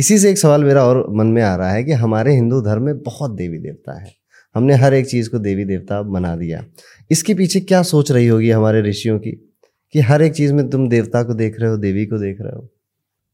इसी 0.00 0.18
से 0.18 0.30
एक 0.30 0.38
सवाल 0.38 0.64
मेरा 0.64 0.84
और 0.84 1.10
मन 1.10 1.26
में 1.26 1.42
आ 1.42 1.56
रहा 1.56 1.70
है 1.70 1.84
कि 1.84 1.92
हमारे 1.92 2.34
हिंदू 2.34 2.60
धर्म 2.60 2.82
में 2.82 3.02
बहुत 3.02 3.30
देवी 3.30 3.58
देवता 3.58 4.00
है। 4.00 4.14
हमने 4.54 4.74
हर 4.74 4.94
एक 4.94 5.06
चीज़ 5.06 5.30
को 5.30 5.38
देवी 5.38 5.64
देवता 5.64 6.02
बना 6.02 6.36
दिया। 6.36 6.64
इसके 7.10 7.34
पीछे 7.34 7.60
क्या 7.60 7.82
सोच 7.82 8.12
रही 8.12 8.26
होगी 8.26 8.50
हमारे 8.50 8.82
ऋषियों 8.82 9.18
की? 9.18 9.54
कि 9.92 10.00
हर 10.00 10.22
एक 10.22 10.32
चीज़ 10.32 10.54
में 10.54 10.70
तुम 10.70 10.88
देवता 10.88 11.22
को 11.22 11.34
देख 11.34 11.60
रहे 11.60 11.70
हो, 11.70 11.76
देवी 11.76 12.06
को 12.06 12.18
देख 12.18 12.40
रहे 12.40 12.52
हो। 12.52 12.68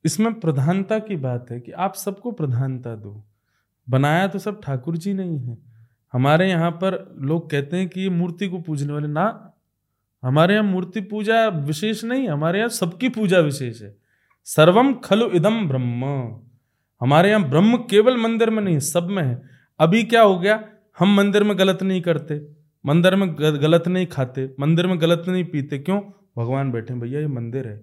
इसमें 0.05 0.41
प्रधानता 0.41 0.99
की 0.99 1.17
बात 1.17 1.47
है 1.51 1.61
कि 1.61 1.73
आप 1.73 1.95
सबको 1.95 2.33
प्रधानता 2.33 2.95
दो। 2.95 3.25
बनाया 3.91 4.27
तो 4.27 4.39
सब 4.39 4.61
ठाकुर 4.63 4.97
जी 4.97 5.15
नहीं 5.15 5.39
है। 5.39 5.59
हमारे 6.13 6.49
यहाँ 6.49 6.71
पर 6.71 7.17
लोग 7.21 7.51
कहते 7.51 7.77
हैं 7.77 7.89
कि 7.89 8.01
ये 8.01 8.11
मूर्ति 8.11 8.49
को 8.49 8.59
पूजने 8.59 8.93
वाले, 8.93 9.09
ना, 9.09 9.55
हमारे 10.25 10.55
यहाँ 10.55 10.65
मूर्ति 10.65 11.01
पूजा 11.01 11.49
विशेष 11.49 12.05
नहीं, 12.05 12.29
हमारे 12.29 12.59
यहाँ 12.59 12.69
सबकी 12.69 13.09
पूजा 13.09 13.39
विशेष 13.39 13.83
है। 13.83 13.97
सर्वम 14.45 14.95
खलु 14.95 15.29
इदम 15.29 15.69
ब्रह्म। 15.69 16.41
हमारे 17.01 17.31
यहाँ 17.31 17.49
ब्रह्म 17.51 17.77
केवल 17.77 18.17
मंदिर 18.17 18.51
में 18.51 18.63
नहीं, 18.63 18.79
सब 18.79 19.09
में 19.11 19.23
है। 19.23 19.43
अभी 19.81 20.03
क्या 20.05 20.23
हो 20.23 20.39
गया? 20.39 20.63
हम 20.99 21.15
मंदिर 21.17 21.45
में 21.45 21.59
गलत 21.59 21.83
नहीं 21.83 22.01
करते, 22.03 22.41
मंदिर 22.85 23.17
में 23.17 23.35
गलत 23.39 23.89
नहीं 23.89 24.07
खाते, 24.07 24.49
मंदिर 24.61 24.87
में 24.87 25.01
गलत 25.01 25.25
नहीं 25.29 25.45
पीते। 25.45 25.79
क्यों? 25.79 26.01
भगवान 26.39 26.71
बैठे 26.73 26.95
भैया, 26.95 27.21
ये 27.21 27.27
मंदिर 27.27 27.69
है। 27.69 27.77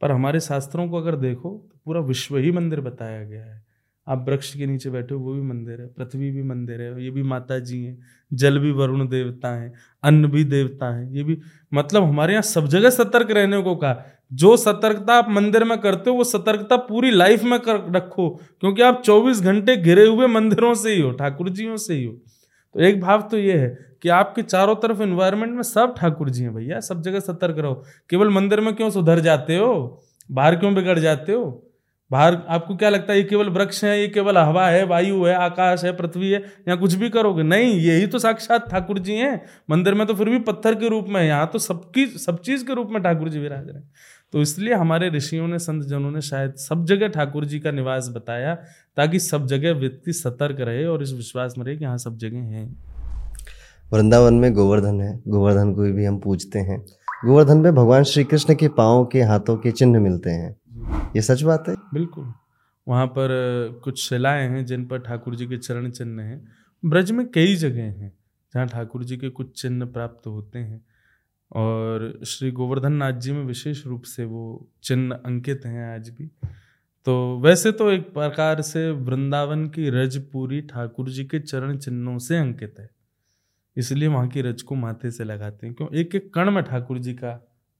पर 0.00 0.12
हमारे 0.12 0.40
शास्त्रों 0.40 0.88
को 0.88 0.96
अगर 0.96 1.16
देखो 1.16 1.48
तो 1.72 1.80
पूरा 1.84 2.00
विश्व 2.00 2.36
ही 2.36 2.52
मंदिर 2.52 2.80
बताया 2.80 3.24
गया 3.24 3.44
है। 3.44 3.62
आप 4.08 4.24
वृक्ष 4.28 4.54
के 4.54 4.66
नीचे 4.66 4.90
बैठे 4.90 5.14
हो, 5.14 5.20
वो 5.20 5.32
भी 5.34 5.40
मंदिर 5.40 5.80
है, 5.80 5.86
पृथ्वी 5.86 6.30
भी 6.30 6.42
मंदिर 6.42 6.80
है, 6.80 7.04
ये 7.04 7.10
भी 7.10 7.22
माता 7.22 7.58
जी 7.58 7.84
हैं, 7.84 7.98
जल 8.32 8.58
भी 8.58 8.70
वरुण 8.70 9.08
देवता 9.08 9.48
हैं, 9.48 9.72
अन्न 10.02 10.26
भी 10.26 10.44
देवता 10.44 10.98
हैं, 10.98 11.10
ये 11.10 11.22
भी 11.22 11.38
मतलब 11.74 12.04
हमारे 12.04 12.32
यहाँ 12.32 12.42
सब 12.42 12.66
जगह 12.66 12.90
सतर्क 12.90 13.30
रहने 13.30 13.62
को 13.62 13.76
कहा। 13.76 14.04
जो 14.32 14.56
सतर्कता 14.56 15.14
आप 15.14 15.26
मंदिर 15.28 15.64
में 15.64 15.78
करते 15.78 16.10
हो, 16.10 16.16
वो 16.16 16.24
सतर्कता 16.24 16.76
पूरी 16.76 17.10
लाइफ 17.10 17.44
में 17.44 17.60
कर 17.60 17.92
रखो, 17.96 18.40
क्योंकि 18.60 18.82
आप 18.82 19.02
24 19.04 19.40
घंटे 19.40 19.76
घिरे 19.76 20.06
हुए 20.06 20.26
मंदिरों 20.26 20.74
से 20.74 20.90
ही 20.90 21.00
हो 21.00 21.10
ठाकुर 21.10 21.48
जियों 21.48 21.76
से 21.76 21.94
ही 21.94 22.04
हो। 22.04 22.12
तो 22.74 22.80
एक 22.80 23.00
भाव 23.00 23.28
तो 23.30 23.38
ये 23.38 23.58
है 23.58 23.78
कि 24.02 24.08
आपके 24.08 24.42
चारों 24.42 24.74
तरफ़ 24.74 25.02
इन्वायरमेंट 25.02 25.54
में 25.54 25.62
सब 25.62 25.94
ठाकुर 25.98 26.30
जी 26.30 26.42
हैं, 26.42 26.54
भैया, 26.54 26.80
सब 26.80 27.02
जगह 27.02 27.20
सतर्क 27.20 27.58
रहो। 27.58 27.84
केवल 28.10 28.28
मंदिर 28.28 28.60
में 28.60 28.74
क्यों 28.74 28.90
सुधर 28.90 29.20
जाते 29.20 29.56
हो? 29.56 30.02
बाहर 30.30 30.56
क्यों 30.56 30.74
बिगड़ 30.74 30.98
जाते 30.98 31.32
हो? 31.32 31.67
बाहर 32.10 32.36
आपको 32.48 32.76
क्या 32.76 32.88
लगता 32.88 33.12
है, 33.12 33.18
ये 33.18 33.24
केवल 33.24 33.48
वृक्ष 33.48 33.82
है, 33.84 34.00
ये 34.00 34.06
केवल 34.08 34.38
हवा 34.38 34.66
है, 34.68 34.84
वायु 34.86 35.24
है, 35.24 35.34
आकाश 35.34 35.84
है, 35.84 35.92
पृथ्वी 35.96 36.30
है 36.30 36.38
यहाँ 36.40 36.78
कुछ 36.78 36.94
भी 36.94 37.08
करोगे? 37.10 37.42
नहीं, 37.42 37.74
यही 37.80 38.06
तो 38.06 38.18
साक्षात 38.18 38.70
ठाकुर 38.70 38.98
जी 38.98 39.14
हैं। 39.14 39.40
मंदिर 39.70 39.94
में 39.94 40.06
तो 40.06 40.14
फिर 40.14 40.28
भी 40.28 40.38
पत्थर 40.38 40.74
के 40.74 40.88
रूप 40.88 41.06
में, 41.08 41.22
यहाँ 41.22 41.46
तो 41.46 41.58
सबकी, 41.58 42.06
सब 42.06 42.40
चीज़ 42.40 42.66
के 42.66 42.74
रूप 42.74 42.88
में 42.90 43.02
ठाकुर 43.02 43.28
जी 43.28 43.38
विराज 43.38 43.68
रहे 43.68 43.82
तो 44.32 44.40
इसलिए 44.42 44.74
हमारे 44.74 45.08
ऋषियों 45.10 45.46
ने, 45.48 45.58
संत 45.58 45.84
जनों 45.84 46.10
ने 46.10 46.20
शायद 46.20 46.54
सब 46.54 46.84
जगह 46.84 47.08
ठाकुर 47.08 47.44
जी 47.44 47.58
का 47.60 47.70
निवास 47.70 48.08
बताया, 48.16 48.54
ताकि 48.96 49.18
सब 49.18 49.46
जगह 49.46 49.72
व्यक्ति 49.72 50.12
सतर्क 50.12 50.60
रहे 50.60 50.84
और 50.84 51.02
इस 51.02 51.12
विश्वास 51.12 51.54
में 51.58 51.64
रहे 51.64 51.76
कि 51.76 51.84
यहाँ 51.84 51.98
सब 51.98 52.16
जगह 52.16 52.38
हैं। 52.38 52.66
वृंदावन 53.92 54.34
में 54.34 54.52
गोवर्धन 54.52 55.00
है। 55.00 55.12
गोवर्धन 55.28 55.72
को 55.72 55.82
भी 55.82 56.04
हम 56.04 56.18
पूजते 56.18 56.58
हैं। 56.58 56.78
गोवर्धन 57.24 57.58
में 57.58 57.74
भगवान 57.74 58.02
श्री 58.02 58.24
कृष्ण 58.24 58.54
के 58.54 58.68
पाँव 58.68 59.04
के 59.04 59.22
हाथों 59.22 59.56
के 59.56 59.70
चिन्ह 59.70 60.00
मिलते 60.00 60.30
हैं। 60.30 60.56
ये 61.16 61.22
सच 61.22 61.42
बात 61.42 61.64
है? 61.68 61.74
बिल्कुल। 61.94 62.32
वहाँ 62.88 63.06
पर 63.06 63.80
कुछ 63.84 64.02
शिलाएँ 64.08 64.48
हैं 64.48 64.64
जिन 64.66 64.86
पर 64.86 64.98
ठाकुर 64.98 65.36
जी 65.36 65.46
के 65.46 65.56
चरण 65.58 65.90
चिन्ह 65.90 66.22
हैं। 66.22 66.48
ब्रज 66.84 67.10
में 67.10 67.26
कई 67.28 67.54
जगह 67.54 67.82
हैं 67.82 68.12
जहाँ 68.54 68.66
ठाकुर 68.66 69.04
जी 69.04 69.16
के 69.16 69.28
कुछ 69.28 69.62
चिन्ह 69.62 69.86
प्राप्त 69.86 70.26
होते 70.26 70.58
हैं। 70.58 70.84
और 71.52 72.20
श्री 72.26 72.50
गोवर्धन 72.50 72.92
नाथ 72.92 73.12
जी 73.12 73.32
में 73.32 73.44
विशेष 73.44 73.86
रूप 73.86 74.02
से 74.02 74.24
वो 74.24 74.68
चिन्ह 74.82 75.14
अंकित 75.16 75.62
हैं 75.66 75.94
आज 75.94 76.08
भी। 76.08 76.30
तो 77.06 77.40
वैसे 77.40 77.72
तो 77.72 77.90
एक 77.90 78.12
प्रकार 78.14 78.62
से 78.62 78.90
वृंदावन 78.90 79.66
की 79.66 79.90
रज 79.90 80.16
पूरी 80.32 80.60
ठाकुर 80.60 81.08
जी 81.08 81.24
के 81.24 81.40
चरण 81.40 81.76
चिन्हों 81.76 82.18
से 82.18 82.36
अंकित 82.38 82.74
है। 82.78 82.90
इसलिए 83.76 84.08
वहाँ 84.08 84.28
की 84.28 84.42
रज 84.42 84.62
को 84.62 84.74
माथे 84.74 85.10
से 85.10 85.24
लगाते 85.24 85.66
हैं 85.66 85.74
क्यों? 85.74 85.88
एक 85.94 86.14
एक 86.14 86.34
कण 86.34 86.50
में 86.50 86.62
ठाकुर 86.64 86.98
जी 86.98 87.14
का 87.14 87.30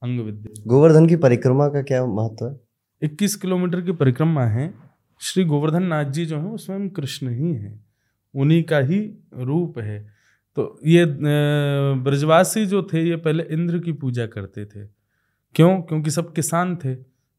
अंग 0.03 0.21
विद्य 0.21 0.63
गोवर्धन 0.67 1.07
की 1.07 1.17
परिक्रमा 1.17 1.69
का 1.69 1.83
क्या 1.83 2.07
महत्व 2.07 2.47
है? 2.49 2.68
इक्कीस 3.03 3.37
किलोमीटर 3.37 3.81
की 3.81 3.93
परिक्रमा 3.93 4.45
है। 4.45 4.75
श्री 5.21 5.45
गोवर्धन 5.45 5.83
नाथ 5.83 6.05
जी 6.05 6.27
जो 6.27 6.39
है, 6.39 6.45
वो 6.45 6.57
स्वयं 6.57 6.89
कृष्ण 6.89 7.29
ही 7.29 7.53
है। 7.53 7.81
उन्हीं 8.35 8.63
का 8.63 8.79
ही 8.79 9.15
रूप 9.39 9.79
है। 9.79 10.13
तो 10.57 10.81
ये 10.87 11.07
ब्रजवासी 11.95 12.67
जो 12.67 12.83
थे, 12.83 13.09
ये 13.09 13.17
पहले 13.17 13.45
इंद्र 13.51 13.79
की 13.79 13.93
पूजा 13.93 14.27
करते 14.27 14.65
थे। 14.65 14.87
क्यों? 15.55 15.81
क्योंकि 15.81 16.11
सब 16.11 16.33
किसान 16.33 16.77
थे। 16.77 16.95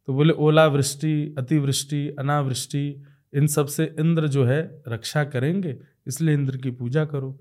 तो 0.07 0.13
बोले, 0.13 0.33
ओलावृष्टि, 0.33 1.35
अतिवृष्टि, 1.37 2.15
अनावृष्टि, 2.19 3.03
इन 3.35 3.47
सबसे 3.47 3.95
इंद्र 3.99 4.27
जो 4.27 4.45
है, 4.45 4.81
रक्षा 4.87 5.23
करेंगे। 5.23 5.79
इसलिए 6.07 6.35
इंद्र 6.35 6.57
की 6.57 6.71
पूजा 6.71 7.05
करो। 7.05 7.39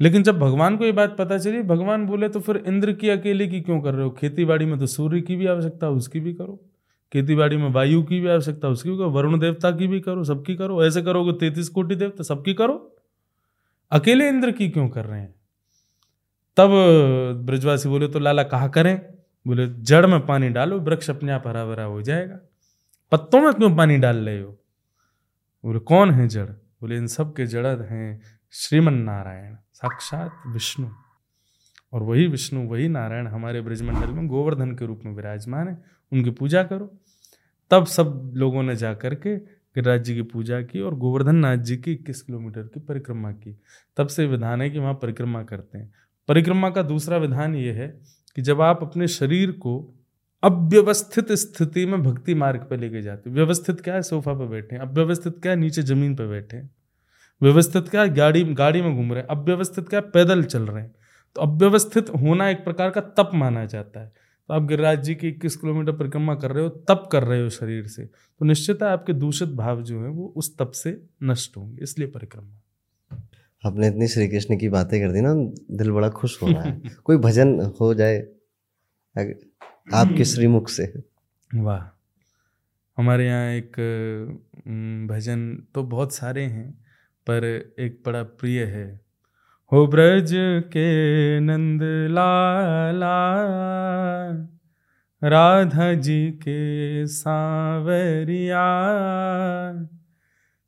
लेकिन 0.00 0.22
जब 0.22 0.38
भगवान 0.38 0.76
को 0.76 0.84
ये 0.84 0.92
बात 0.92 1.16
पता 1.18 1.38
चली, 1.38 1.62
भगवान 1.62 2.06
बोले 2.06 2.28
तो 2.28 2.40
फिर 2.40 2.56
इंद्र 2.56 2.92
की 2.92 3.08
अकेले 3.08 3.46
की 3.46 3.60
क्यों 3.60 3.80
कर 3.80 3.94
रहे 3.94 4.04
हो? 4.04 4.10
खेती 4.10 4.44
बाड़ी 4.44 4.64
में 4.64 4.78
तो 4.78 4.86
सूर्य 4.86 5.20
की 5.20 5.36
भी 5.36 5.46
आवश्यकता, 5.46 5.88
उसकी 5.88 6.20
भी 6.20 6.34
करो। 6.34 6.70
खेती 7.14 7.34
बाड़ी 7.34 7.56
में 7.56 7.70
वायु 7.70 8.02
की 8.02 8.20
भी 8.20 8.28
आवश्यकता, 8.28 8.68
उसकी 8.68 8.90
भी 8.90 8.96
करो, 8.96 9.10
वरुण 9.10 9.38
देवता 9.38 9.70
की 9.70 9.86
भी 9.86 10.00
करो, 10.00 10.24
सबकी 10.24 10.56
करो, 10.56 10.84
ऐसे 10.84 11.02
करोगे 11.02 11.32
तैतीस 11.32 11.68
कोटि 11.68 11.94
देवता, 11.94 12.22
सबकी 12.22 12.54
करो। 12.54 12.96
अकेले 13.90 14.28
इंद्र 14.28 14.50
की 14.50 14.68
क्यों 14.68 14.88
कर 14.88 15.04
रहे 15.04 15.20
हैं? 15.20 15.34
तब 16.56 16.68
ब्रजवासी 17.44 17.88
बोले 17.88 18.08
तो 18.08 18.18
लाला 18.18 18.42
कहा 18.42 18.68
करें? 18.68 19.00
बोले, 19.46 19.66
जड़ 19.66 20.06
में 20.06 20.26
पानी 20.26 20.48
डालो, 20.48 20.80
वृक्ष 20.80 21.10
अपने 21.10 21.32
आप 21.32 21.46
हरा 21.46 21.66
भरा 21.66 21.84
हो 21.84 22.02
जाएगा। 22.02 22.38
पत्तों 23.12 23.40
में 23.40 23.54
क्यों 23.54 23.76
पानी 23.76 23.96
डाल 23.96 24.16
रहे 24.16 24.40
हो? 24.40 24.58
बोले, 25.64 25.78
कौन 25.78 26.10
है 26.10 26.28
जड़? 26.28 26.46
बोले, 26.46 26.96
इन 26.96 27.06
सब 27.06 27.36
के 27.36 27.46
जड़ 27.46 27.66
हैं 27.66 28.22
श्रीमन 28.52 28.94
नारायण 28.94 29.56
साक्षात 29.72 30.42
विष्णु। 30.46 30.88
और 31.92 32.02
वही 32.02 32.26
विष्णु, 32.26 32.68
वही 32.68 32.88
नारायण 32.88 33.26
हमारे 33.26 33.60
ब्रजमंडल 33.60 34.10
में 34.10 34.26
गोवर्धन 34.26 34.72
के 34.72 34.86
रूप 34.86 35.00
में 35.04 35.12
विराजमान 35.12 35.68
है। 35.68 35.84
उनकी 36.14 36.30
पूजा 36.30 36.62
करो। 36.62 36.98
तब 37.70 37.86
सब 37.86 38.30
लोगों 38.34 38.62
ने 38.62 38.76
जा 38.76 38.94
करके 38.94 39.36
गिरिराज 39.36 40.04
जी 40.04 40.14
की 40.14 40.22
पूजा 40.22 40.62
की 40.62 40.80
और 40.80 40.94
गोवर्धन 40.94 41.34
नाथ 41.34 41.56
जी 41.56 41.76
की 41.76 41.92
इक्कीस 41.92 42.22
किलोमीटर 42.22 42.62
की 42.62 42.80
परिक्रमा 42.80 43.32
की। 43.32 43.60
तब 43.96 44.06
से 44.06 44.26
विधान 44.26 44.62
है 44.62 44.70
कि 44.70 44.78
वहाँ 44.78 44.94
परिक्रमा 44.94 45.42
करते 45.42 45.78
हैं। 45.78 45.92
परिक्रमा 46.28 46.70
का 46.70 46.82
दूसरा 46.82 47.16
विधान 47.16 47.54
ये 47.54 47.72
है 47.72 48.00
कि 48.36 48.42
जब 48.42 48.60
आप 48.60 48.82
अपने 48.82 49.08
शरीर 49.08 49.52
को 49.52 49.94
अव्यवस्थित 50.42 51.32
स्थिति 51.32 51.86
में 51.86 52.02
भक्ति 52.02 52.34
मार्ग 52.34 52.60
पर 52.60 52.76
लेके 52.76 53.02
जाते 53.02 53.30
व्यवस्थित 53.30 53.80
क्या 53.80 53.94
है? 53.94 54.02
सोफा 54.02 54.34
पर 54.34 54.46
बैठे 54.46 54.76
हैं, 54.76 54.82
अव्यवस्थित 54.82 55.38
क्या 55.42 55.52
है? 55.52 55.58
नीचे 55.58 55.82
ज़मीन 55.82 56.16
पर 56.16 56.26
बैठे 56.26 56.56
हैं। 56.56 56.70
व्यवस्थित 57.42 57.88
क्या 57.88 58.02
है? 58.02 58.14
गाड़ी 58.14 58.44
गाड़ी 58.44 58.82
में 58.82 58.96
घूम 58.96 59.12
रहे 59.12 59.20
हैं। 59.20 59.28
अव्यवस्थित 59.28 59.88
क्या 59.88 60.00
है? 60.00 60.10
पैदल 60.10 60.42
चल 60.42 60.62
रहे 60.62 60.82
हैं। 60.82 60.94
तो 61.34 61.40
अव्यवस्थित 61.40 62.10
होना 62.10 62.50
एक 62.50 62.64
प्रकार 62.64 62.90
का 62.90 63.00
तप 63.00 63.30
माना 63.34 63.64
जाता 63.64 64.00
है। 64.00 64.12
तो 64.48 64.54
आप 64.54 64.62
गिरिराज 64.62 65.02
जी 65.02 65.14
की 65.14 65.28
इक्कीस 65.28 65.56
किलोमीटर 65.56 65.92
परिक्रमा 65.92 66.34
कर 66.34 66.50
रहे 66.50 66.62
हो 66.62 66.68
तप 66.68 67.08
कर 67.12 67.22
रहे 67.24 67.42
हो 67.42 67.50
शरीर 67.50 67.86
से 67.86 68.04
तो 68.04 68.44
निश्चित 68.44 68.82
है 68.82 68.88
आपके 68.88 69.12
दूषित 69.12 69.48
भाव 69.48 69.82
जो 69.82 70.02
है 70.02 70.08
वो 70.08 70.32
उस 70.36 70.56
तप 70.58 70.70
से 70.70 71.06
नष्ट 71.22 71.56
होंगे 71.56 71.82
इसलिए 71.82 72.08
परिक्रमा। 72.08 72.60
आपने 73.66 73.88
इतनी 73.88 74.08
श्री 74.08 74.28
कृष्ण 74.28 74.58
की 74.58 74.68
बातें 74.68 75.00
कर 75.00 75.12
दी 75.12 75.20
ना 75.20 75.34
दिल 75.76 75.90
बड़ा 75.90 76.08
खुश 76.08 76.42
हो 76.42 76.48
रहा 76.48 76.62
है। 76.62 76.82
कोई 77.04 77.16
भजन 77.16 77.72
हो 77.80 77.94
जाए 77.94 78.18
आपके 79.94 80.24
श्रीमुख 80.24 80.68
से। 80.68 80.92
वाह 81.54 81.82
हमारे 82.98 83.26
यहाँ 83.26 83.50
एक 83.50 83.76
भजन 85.10 85.66
तो 85.74 85.82
बहुत 85.82 86.14
सारे 86.14 86.42
हैं 86.42 86.70
पर 87.26 87.44
एक 87.78 88.02
बड़ा 88.06 88.22
प्रिय 88.22 88.64
है 88.64 89.00
हो 89.74 89.86
ब्रज 89.86 90.30
के 90.66 90.90
नंद 91.40 91.80
लाला, 92.10 93.16
राधा 95.22 95.94
जी 95.94 96.30
के 96.30 97.06
सांवरिया, 97.06 98.66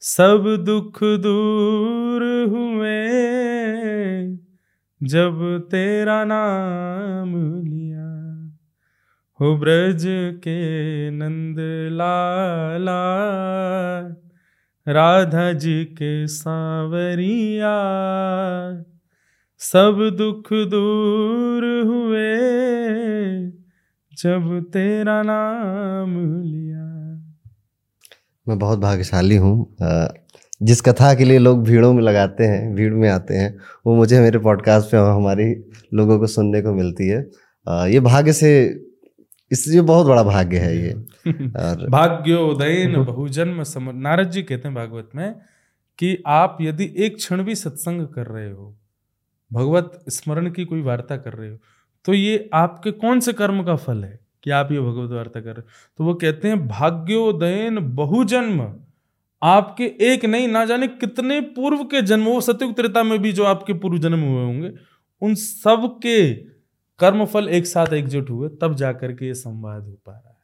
सब 0.00 0.56
दुख 0.66 0.98
दूर 1.04 2.48
हुए 2.48 2.98
जब 5.02 5.68
तेरा 5.70 6.24
नाम 6.24 7.62
लिया। 7.64 8.10
हो 9.40 9.56
ब्रज 9.56 10.04
के 10.44 11.10
नंद 11.10 11.56
लाला, 11.92 13.02
राधा 14.88 15.52
जी 15.52 15.84
के 15.84 16.26
सांवरिया 16.26 17.76
सब 19.58 20.10
दुख 20.18 20.52
दूर 20.52 21.84
हुए 21.86 22.36
जब 24.12 24.70
तेरा 24.72 25.22
नाम 25.22 26.42
लिया। 26.42 26.84
मैं 28.48 28.58
बहुत 28.58 28.78
भाग्यशाली 28.78 29.36
हूँ। 29.36 29.76
जिस 30.62 30.80
कथा 30.80 31.14
के 31.14 31.24
लिए 31.24 31.38
लोग 31.38 31.64
भीड़ों 31.64 31.92
में 31.92 32.02
लगाते 32.02 32.44
हैं 32.44 32.74
भीड़ 32.74 32.94
में 32.94 33.08
आते 33.08 33.34
हैं 33.34 33.58
वो 33.86 33.94
मुझे 33.96 34.20
मेरे 34.20 34.38
पॉडकास्ट 34.38 34.90
पे 34.90 34.96
हमारी 34.96 35.64
लोगों 35.94 36.18
को 36.18 36.26
सुनने 36.26 36.62
को 36.62 36.72
मिलती 36.72 37.08
है। 37.08 37.30
ये 37.68 38.00
भाग्य 38.00 38.32
से 38.32 38.80
इसलिए 39.52 39.80
बहुत 39.80 40.06
बड़ा 40.06 40.22
भाग्य 40.22 40.58
है 40.58 40.78
ये। 40.78 40.92
और 41.32 41.90
भाग्योदयन 41.90 43.04
बहुजन्म 43.04 43.62
सम 43.62 43.90
नारद 43.94 44.30
जी 44.30 44.42
कहते 44.42 44.68
हैं 44.68 44.74
भागवत 44.74 45.10
में 45.14 45.34
कि 45.98 46.22
आप 46.26 46.58
यदि 46.60 46.94
एक 46.98 47.16
क्षण 47.16 47.42
भी 47.42 47.54
सत्संग 47.54 48.06
कर 48.06 48.26
रहे 48.26 48.50
हो 48.50 48.78
भगवत 49.52 50.04
स्मरण 50.08 50.50
की 50.50 50.64
कोई 50.64 50.82
वार्ता 50.82 51.16
कर 51.16 51.32
रहे 51.32 51.50
हो? 51.50 51.58
तो 52.04 52.14
ये 52.14 52.50
आपके 52.54 52.90
कौन 52.90 53.20
से 53.20 53.32
कर्म 53.32 53.64
का 53.64 53.76
फल 53.76 54.04
है 54.04 54.20
कि 54.42 54.50
आप 54.50 54.72
ये 54.72 54.80
भगवत 54.80 55.10
वार्ता 55.10 55.40
कर 55.40 55.46
रहे 55.46 55.60
हो? 55.60 55.62
तो 55.98 56.04
वो 56.04 56.14
कहते 56.14 56.48
हैं, 56.48 56.68
भाग्योदयन 56.68 57.78
बहुजन्म। 57.80 58.74
आपके 59.42 59.84
एक 59.84 60.24
नहीं, 60.24 60.48
ना 60.48 60.64
जाने 60.64 60.88
कितने 60.88 61.40
पूर्व 61.40 61.84
के 61.84 62.02
जन्मों 62.02 62.40
सत्युग 62.40 62.76
त्रेता 62.76 63.02
में 63.02 63.18
भी 63.18 63.32
जो 63.32 63.44
आपके 63.44 63.72
पूर्व 63.72 63.98
जन्म 63.98 64.20
हुए 64.20 64.44
होंगे, 64.44 64.72
उन 65.22 65.34
सब 65.34 65.98
के 66.02 66.34
कर्मफल 66.98 67.48
एक 67.48 67.66
साथ 67.66 67.92
एकजुट 67.92 68.30
हुए, 68.30 68.48
तब 68.48 68.74
जाकर 68.74 69.12
के 69.12 69.26
ये 69.26 69.34
संवाद 69.34 69.82
हो 69.82 69.92
पा 70.06 70.12
रहा 70.12 70.28
है। 70.28 70.36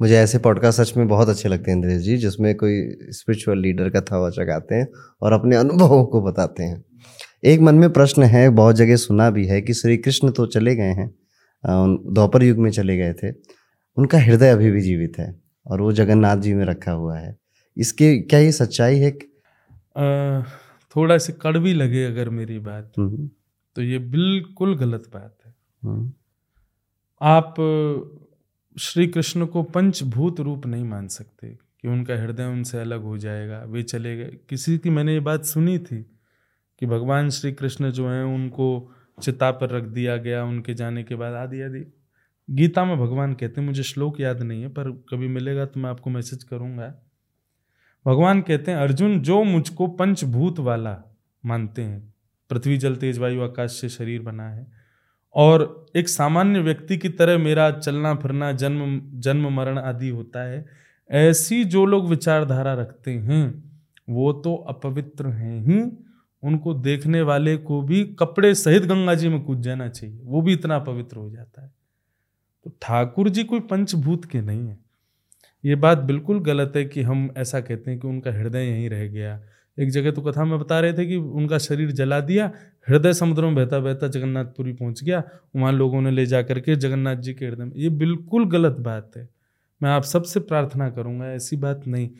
मुझे 0.00 0.16
ऐसे 0.16 0.38
पॉडकास्ट 0.38 0.80
सच 0.80 0.96
में 0.96 1.08
बहुत 1.08 1.28
अच्छे 1.28 1.48
लगते 1.48 1.70
हैं, 1.70 1.78
इंद्रेश 1.78 2.02
जी, 2.02 2.16
जिसमें 2.16 2.54
कोई 2.54 2.96
स्पिरिचुअल 3.02 3.58
लीडर 3.58 3.90
कथा 3.90 4.18
वचक 4.18 4.50
आते 4.50 4.74
हैं 4.74 4.88
और 5.22 5.32
अपने 5.32 5.56
अनुभवों 5.56 6.04
को 6.04 6.22
बताते 6.22 6.62
हैं। 6.62 6.84
एक 7.44 7.60
मन 7.60 7.74
में 7.74 7.92
प्रश्न 7.92 8.22
है 8.22 8.48
बहुत 8.50 8.76
जगह 8.76 8.96
सुना 8.96 9.30
भी 9.30 9.46
है 9.46 9.60
कि 9.62 9.74
श्री 9.74 9.96
कृष्ण 9.96 10.30
तो 10.30 10.46
चले 10.46 10.74
गए 10.76 10.92
हैं 10.92 11.10
द्वापर 12.14 12.42
युग 12.42 12.58
में 12.58 12.70
चले 12.70 12.96
गए 12.96 13.12
थे। 13.12 13.30
उनका 13.96 14.18
हृदय 14.18 14.50
अभी 14.50 14.70
भी 14.70 14.80
जीवित 14.80 15.18
है 15.18 15.40
और 15.66 15.80
वो 15.80 15.92
जगन्नाथ 15.92 16.36
जी 16.36 16.54
में 16.54 16.64
रखा 16.64 16.92
हुआ 16.92 17.18
है। 17.18 17.36
इसके 17.76 18.18
क्या 18.18 18.40
ये 18.40 18.52
सच्चाई 18.52 18.98
है 18.98 19.10
आ, 19.10 20.42
थोड़ा 20.96 21.18
सा 21.18 21.32
कड़वी 21.32 21.72
लगे 21.72 22.04
अगर 22.04 22.28
मेरी 22.28 22.58
बात। 22.58 22.92
हम्म। 22.98 23.30
तो 23.76 23.82
ये 23.82 23.98
बिल्कुल 23.98 24.76
गलत 24.76 25.10
बात 25.14 25.36
है। 25.46 25.54
हम्म। 25.84 26.12
आप 27.20 27.54
श्री 28.78 29.06
कृष्ण 29.06 29.46
को 29.46 29.62
पंचभूत 29.62 30.40
रूप 30.40 30.66
नहीं 30.66 30.84
मान 30.84 31.08
सकते 31.08 31.48
कि 31.48 31.88
उनका 31.88 32.14
हृदय 32.14 32.44
उनसे 32.44 32.78
अलग 32.78 33.02
हो 33.02 33.18
जाएगा 33.18 33.64
वे 33.68 33.82
चले 33.82 34.16
गए। 34.16 34.36
किसी 34.48 34.78
की 34.78 34.90
मैंने 34.90 35.12
ये 35.12 35.20
बात 35.20 35.44
सुनी 35.44 35.78
थी 35.78 36.17
कि 36.80 36.86
भगवान 36.86 37.30
श्री 37.30 37.52
कृष्ण 37.52 37.90
जो 37.90 38.08
हैं, 38.08 38.24
उनको 38.24 38.92
चिता 39.22 39.50
पर 39.50 39.70
रख 39.70 39.82
दिया 39.82 40.16
गया, 40.16 40.44
उनके 40.44 40.74
जाने 40.74 41.02
के 41.02 41.14
बाद 41.14 41.34
आदि 41.34 41.62
आदि। 41.62 41.92
गीता 42.50 42.84
में 42.84 42.98
भगवान 42.98 43.34
कहते 43.34 43.60
हैं, 43.60 43.68
मुझे 43.68 43.82
श्लोक 43.82 44.20
याद 44.20 44.42
नहीं 44.42 44.62
है, 44.62 44.68
पर 44.68 44.90
कभी 44.90 45.28
मिलेगा 45.28 45.64
तो 45.64 45.80
मैं 45.80 45.90
आपको 45.90 46.10
मैसेज 46.10 46.44
करूँगा। 46.44 46.94
भगवान 48.06 48.40
कहते 48.40 48.70
हैं, 48.70 48.78
अर्जुन, 48.78 49.20
जो 49.20 49.44
मुझको 49.44 49.86
पंचभूत 49.86 50.58
वाला 50.58 51.16
मानते 51.46 51.82
हैं, 51.82 52.14
पृथ्वी 52.50 52.76
जल, 52.76 52.96
तेज 52.96 53.18
वायु, 53.18 53.42
आकाश 53.42 53.72
से 53.72 53.88
शरीर 53.88 54.22
बना 54.22 54.48
है, 54.48 54.66
और 55.34 55.86
एक 55.96 56.08
सामान्य 56.08 56.60
व्यक्ति 56.60 56.96
की 56.96 57.08
तरह 57.08 57.38
मेरा 57.38 57.70
चलना, 57.70 58.14
फिरना, 58.14 58.52
जन्म 58.52 59.00
जन्म, 59.14 59.48
मरण 59.56 59.78
आदि 59.78 60.08
होता 60.08 60.42
है, 60.42 60.66
ऐसी 61.10 61.64
जो 61.64 61.86
लोग 61.86 62.08
विचारधारा 62.08 62.74
रखते 62.74 63.10
हैं, 63.10 63.72
वो 64.08 64.32
तो 64.32 64.54
अपवित्र 64.54 65.26
हैं 65.26 65.60
ही। 65.60 66.04
उनको 66.42 66.74
देखने 66.74 67.22
वाले 67.22 67.56
को 67.56 67.82
भी 67.82 68.04
कपड़े 68.04 68.54
सहित 68.54 68.82
गंगा 68.82 69.14
जी 69.14 69.28
में 69.28 69.40
कूद 69.40 69.62
जाना 69.62 69.88
चाहिए। 69.88 70.20
वो 70.22 70.42
भी 70.42 70.52
इतना 70.52 70.78
पवित्र 70.78 71.16
हो 71.16 71.30
जाता 71.30 71.62
है। 71.62 71.72
तो 72.64 72.72
ठाकुर 72.82 73.28
जी 73.28 73.44
कोई 73.44 73.60
पंचभूत 73.60 74.24
के 74.24 74.40
नहीं 74.40 74.68
है। 74.68 74.78
ये 75.64 75.74
बात 75.74 75.98
बिल्कुल 75.98 76.40
गलत 76.40 76.72
है 76.76 76.84
कि 76.84 77.02
हम 77.02 77.34
ऐसा 77.36 77.60
कहते 77.60 77.90
हैं 77.90 78.00
कि 78.00 78.08
उनका 78.08 78.32
हृदय 78.32 78.58
यहीं 78.58 78.90
रह 78.90 79.08
गया। 79.08 79.42
एक 79.78 79.90
जगह 79.90 80.10
तो 80.10 80.22
कथा 80.22 80.44
में 80.44 80.58
बता 80.58 80.80
रहे 80.80 80.92
थे 80.92 81.06
कि 81.06 81.16
उनका 81.16 81.58
शरीर 81.58 81.90
जला 81.90 82.20
दिया, 82.20 82.52
हृदय 82.88 83.12
समुद्र 83.12 83.42
में 83.42 83.54
बहता 83.54 83.78
बहता 83.78 84.08
जगन्नाथपुरी 84.08 84.72
पहुँच 84.72 85.04
गया, 85.04 85.22
वहाँ 85.56 85.72
लोगों 85.72 86.00
ने 86.00 86.10
ले 86.10 86.26
जा 86.26 86.42
करके 86.42 86.76
जगन्नाथ 86.76 87.16
जी 87.16 87.34
के 87.34 87.46
हृदय 87.46 87.64
में। 87.64 87.72
ये 87.76 87.88
बिल्कुल 87.88 88.50
गलत 88.50 88.72
बात 88.72 89.10
है। 89.16 89.28
मैं 89.82 89.90
आप 89.90 90.02
सबसे 90.02 90.40
प्रार्थना 90.40 90.90
करूँगा, 90.90 91.26
ऐसी 91.26 91.56
बात 91.56 91.86
नहीं। 91.86 92.10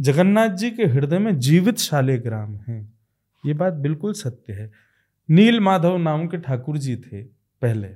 जगन्नाथ 0.00 0.48
जी 0.48 0.70
के 0.70 0.84
हृदय 0.84 1.18
में 1.18 1.38
जीवित 1.38 1.78
शालेग्राम 1.78 2.56
हैं। 2.68 2.97
ये 3.46 3.54
बात 3.54 3.72
बिल्कुल 3.72 4.12
सत्य 4.12 4.52
है। 4.52 4.72
नील 5.30 5.60
माधव 5.60 5.96
नाम 5.96 6.26
के 6.26 6.36
ठाकुर 6.36 6.78
जी 6.78 6.96
थे 6.96 7.22
पहले। 7.62 7.88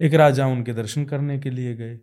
एक 0.00 0.14
राजा 0.14 0.46
उनके 0.46 0.72
दर्शन 0.72 1.04
करने 1.04 1.38
के 1.38 1.50
लिए 1.50 1.74
गए। 1.74 2.00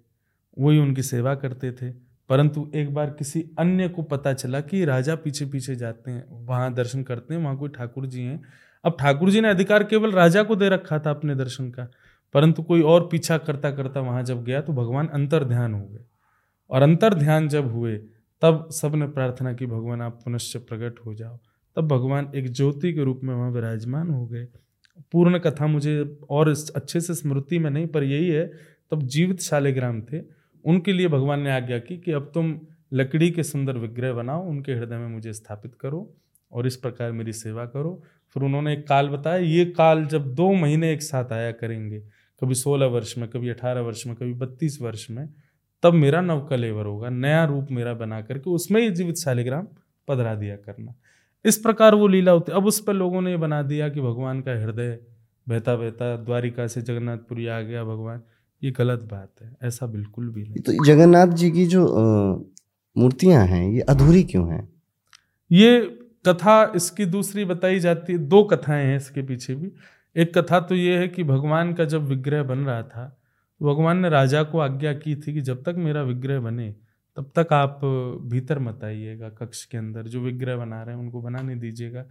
वही 0.60 0.80
उनकी 0.80 1.04
सेवा 1.04 1.36
करते 1.36 1.72
थे। 1.72 1.92
परंतु 2.30 2.72
एक 2.76 2.94
बार 2.94 3.10
किसी 3.10 3.46
अन्य 3.60 3.90
को 3.90 4.02
पता 4.02 4.34
चला 4.34 4.62
कि 4.62 4.86
राजा 4.86 5.16
पीछे 5.16 5.46
पीछे 5.46 5.76
जाते 5.76 6.12
हैं, 6.12 6.46
वहाँ 6.46 6.74
दर्शन 6.74 7.04
करते 7.04 7.34
हैं, 7.34 7.42
वहाँ 7.42 7.58
कोई 7.58 7.70
ठाकुर 7.70 8.06
जी 8.06 8.22
हैं। 8.22 8.44
अब 8.86 8.98
ठाकुर 9.00 9.30
जी 9.30 9.42
ने 9.42 9.50
अधिकार 9.50 9.84
केवल 9.84 10.12
राजा 10.12 10.44
को 10.44 10.56
दे 10.56 10.70
रखा 10.70 11.00
था 11.00 11.10
अपने 11.10 11.36
दर्शन 11.36 11.72
का। 11.72 11.88
परंतु 12.34 12.64
कोई 12.64 12.82
और 12.82 13.10
पीछा 13.12 13.38
करता 13.38 13.72
करता 13.72 14.00
वहाँ 14.00 14.24
जब 14.24 14.44
गया 14.44 14.62
तो 14.62 14.74
भगवान 14.74 15.08
अंतर 15.08 15.44
ध्यान 15.44 15.74
हो 15.74 15.86
गए। 15.86 16.06
और 16.70 16.82
अंतर 16.82 17.14
ध्यान 17.14 17.48
जब 17.48 17.72
हुए, 17.72 17.98
तब 18.42 18.70
सबने 18.72 19.08
प्रार्थना 19.08 19.54
की, 19.54 19.66
भगवान, 19.66 20.02
आप 20.02 20.20
पुनश्च 20.26 20.58
प्रकट 20.58 21.06
हो 21.06 21.14
जाओ। 21.14 21.40
तब 21.76 21.88
भगवान 21.88 22.32
एक 22.36 22.52
ज्योति 22.52 22.94
के 22.94 23.04
रूप 23.04 23.20
में 23.24 23.36
वहाँ 23.36 23.52
विराजमान 23.52 24.10
हो 24.10 24.26
गए। 24.26 24.48
पूर्ण 25.12 25.40
कथा 25.40 25.68
मुझे 25.68 26.18
और 26.30 26.50
अच्छे 26.76 27.02
से 27.02 27.14
स्मृति 27.14 27.60
में 27.60 27.70
नहीं, 27.72 27.88
पर 27.88 28.04
यही 28.04 28.30
है, 28.30 28.52
तब 28.92 29.02
जीवित 29.02 29.42
शालिग्राम 29.42 30.02
थे। 30.02 30.22
उनके 30.66 30.94
लिए 30.94 31.08
भगवान 31.08 31.42
ने 31.42 31.52
आज्ञा 31.52 31.80
की 31.80 31.98
कि 31.98 32.12
अब 32.12 32.32
तुम 32.34 32.60
लकड़ी 32.94 33.32
के 33.32 33.44
सुंदर 33.44 33.78
विग्रह 33.78 34.14
बनाओ, 34.14 34.50
उनके 34.50 34.72
हृदय 34.72 34.98
में 34.98 35.08
मुझे 35.08 35.34
स्थापित 35.34 35.76
करो 35.76 36.16
और 36.52 36.68
इस 36.68 36.76
प्रकार 36.76 37.12
मेरी 37.12 37.34
सेवा 37.34 37.66
करो। 37.66 38.04
फिर 38.34 38.44
उन्होंने 38.44 38.74
एक 38.74 38.88
काल 38.88 39.10
बताया, 39.10 39.38
ये 39.38 39.66
काल 39.66 40.06
जब 40.06 40.36
दो 40.36 40.54
महीने 40.54 40.94
एक 40.94 41.02
साथ 41.02 41.32
आया 41.32 41.52
करेंगे, 41.52 42.00
कभी 42.42 42.56
सोलह 42.56 42.86
वर्ष 42.86 43.18
में, 43.18 43.30
कभी 43.30 43.50
अठारह 43.50 43.82
वर्ष 43.82 44.08
में, 44.08 44.16
कभी 44.16 44.34
बत्तीस 44.34 44.82
वर्ष 44.82 45.08
में, 45.10 45.30
तब 45.84 45.94
मेरा 45.94 46.22
नवकलेवर 46.22 46.86
होगा, 46.86 47.10
नया 47.10 47.46
रूप 47.46 47.68
मेरा 47.72 47.94
बना 47.94 48.22
करके 48.22 48.50
उसमें 48.50 48.82
ही 48.82 48.90
जीवित 48.90 49.16
शालिग्राम 49.16 49.68
पधरा 50.08 50.36
दिया 50.36 50.56
करना। 50.56 50.94
इस 51.46 51.58
प्रकार 51.58 51.96
वो 51.96 52.08
लीला 52.08 52.32
होती 52.32 52.52
अब 52.52 52.66
उस 52.66 52.80
पर 52.80 52.94
लोगों 52.94 53.22
ने 53.22 53.36
बना 53.38 53.62
दिया 53.62 53.90
कि 53.90 54.02
भगवान 54.02 54.42
का 54.42 54.52
हृदय 54.52 55.00
बहता 55.48 55.76
बहता 55.76 56.16
द्वारिका 56.18 56.68
से 56.68 56.82
जगन्नाथपुरी 56.82 57.48
आ 57.48 57.60
गया 57.62 57.84
भगवान 57.84 58.22
ये 58.62 58.72
गलत 58.72 59.04
बात 59.12 59.32
है 59.42 59.56
ऐसा 59.64 59.86
बिल्कुल 59.86 60.30
भी 60.30 60.44
नहीं। 60.44 60.62
तो 60.62 60.86
जगन्नाथ 60.86 61.28
जी 61.28 61.50
की 61.52 61.66
जो 61.66 61.86
मूर्तियाँ 62.96 63.46
हैं 63.46 63.64
ये 63.72 63.80
अधूरी 63.80 64.24
क्यों 64.24 64.52
हैं? 64.52 64.68
ये 65.52 65.80
कथा 66.28 66.72
इसकी 66.76 67.06
दूसरी 67.06 67.46
बताई 67.46 67.80
जाती 67.80 68.14
है 68.14 68.20
दो 68.20 68.44
कथाएँ 68.44 68.86
हैं 68.86 68.98
इसके 68.98 69.22
पीछे 69.22 69.56
भी। 69.56 69.72
एक 70.16 70.38
कथा 70.38 70.60
तो 70.60 70.76
ये 70.76 70.98
है 70.98 71.08
कि 71.08 71.24
भगवान 71.24 71.74
का 71.74 71.86
जब 71.86 72.06
विग्रह 72.06 72.44
बन 72.44 72.60
रहा 72.60 72.82
था 72.84 73.06
भगवान 73.62 73.98
ने 73.98 74.10
राजा 74.10 74.44
को 74.44 74.60
आज्ञा 74.60 74.94
की 74.94 75.16
थी 75.16 75.34
कि 75.34 75.42
जब 75.42 75.64
तक 75.64 75.76
मेरा 75.78 76.02
विग्रह 76.04 76.40
बने 76.40 76.76
तब 77.18 77.32
तक 77.38 77.54
आप 77.54 77.80
भीतर 78.24 78.60
मत 78.60 78.84
आइएगा 78.84 79.30
कक्ष 79.30 79.64
के 79.66 79.78
अंदर, 79.78 80.04
जो 80.04 80.22
विग्रह 80.22 80.58
बना 80.58 80.82
रहे 80.84 80.96
हैं 80.96 81.02
उनको 81.02 81.22
बनाने 81.22 81.56
दीजिएगा। 81.56 82.02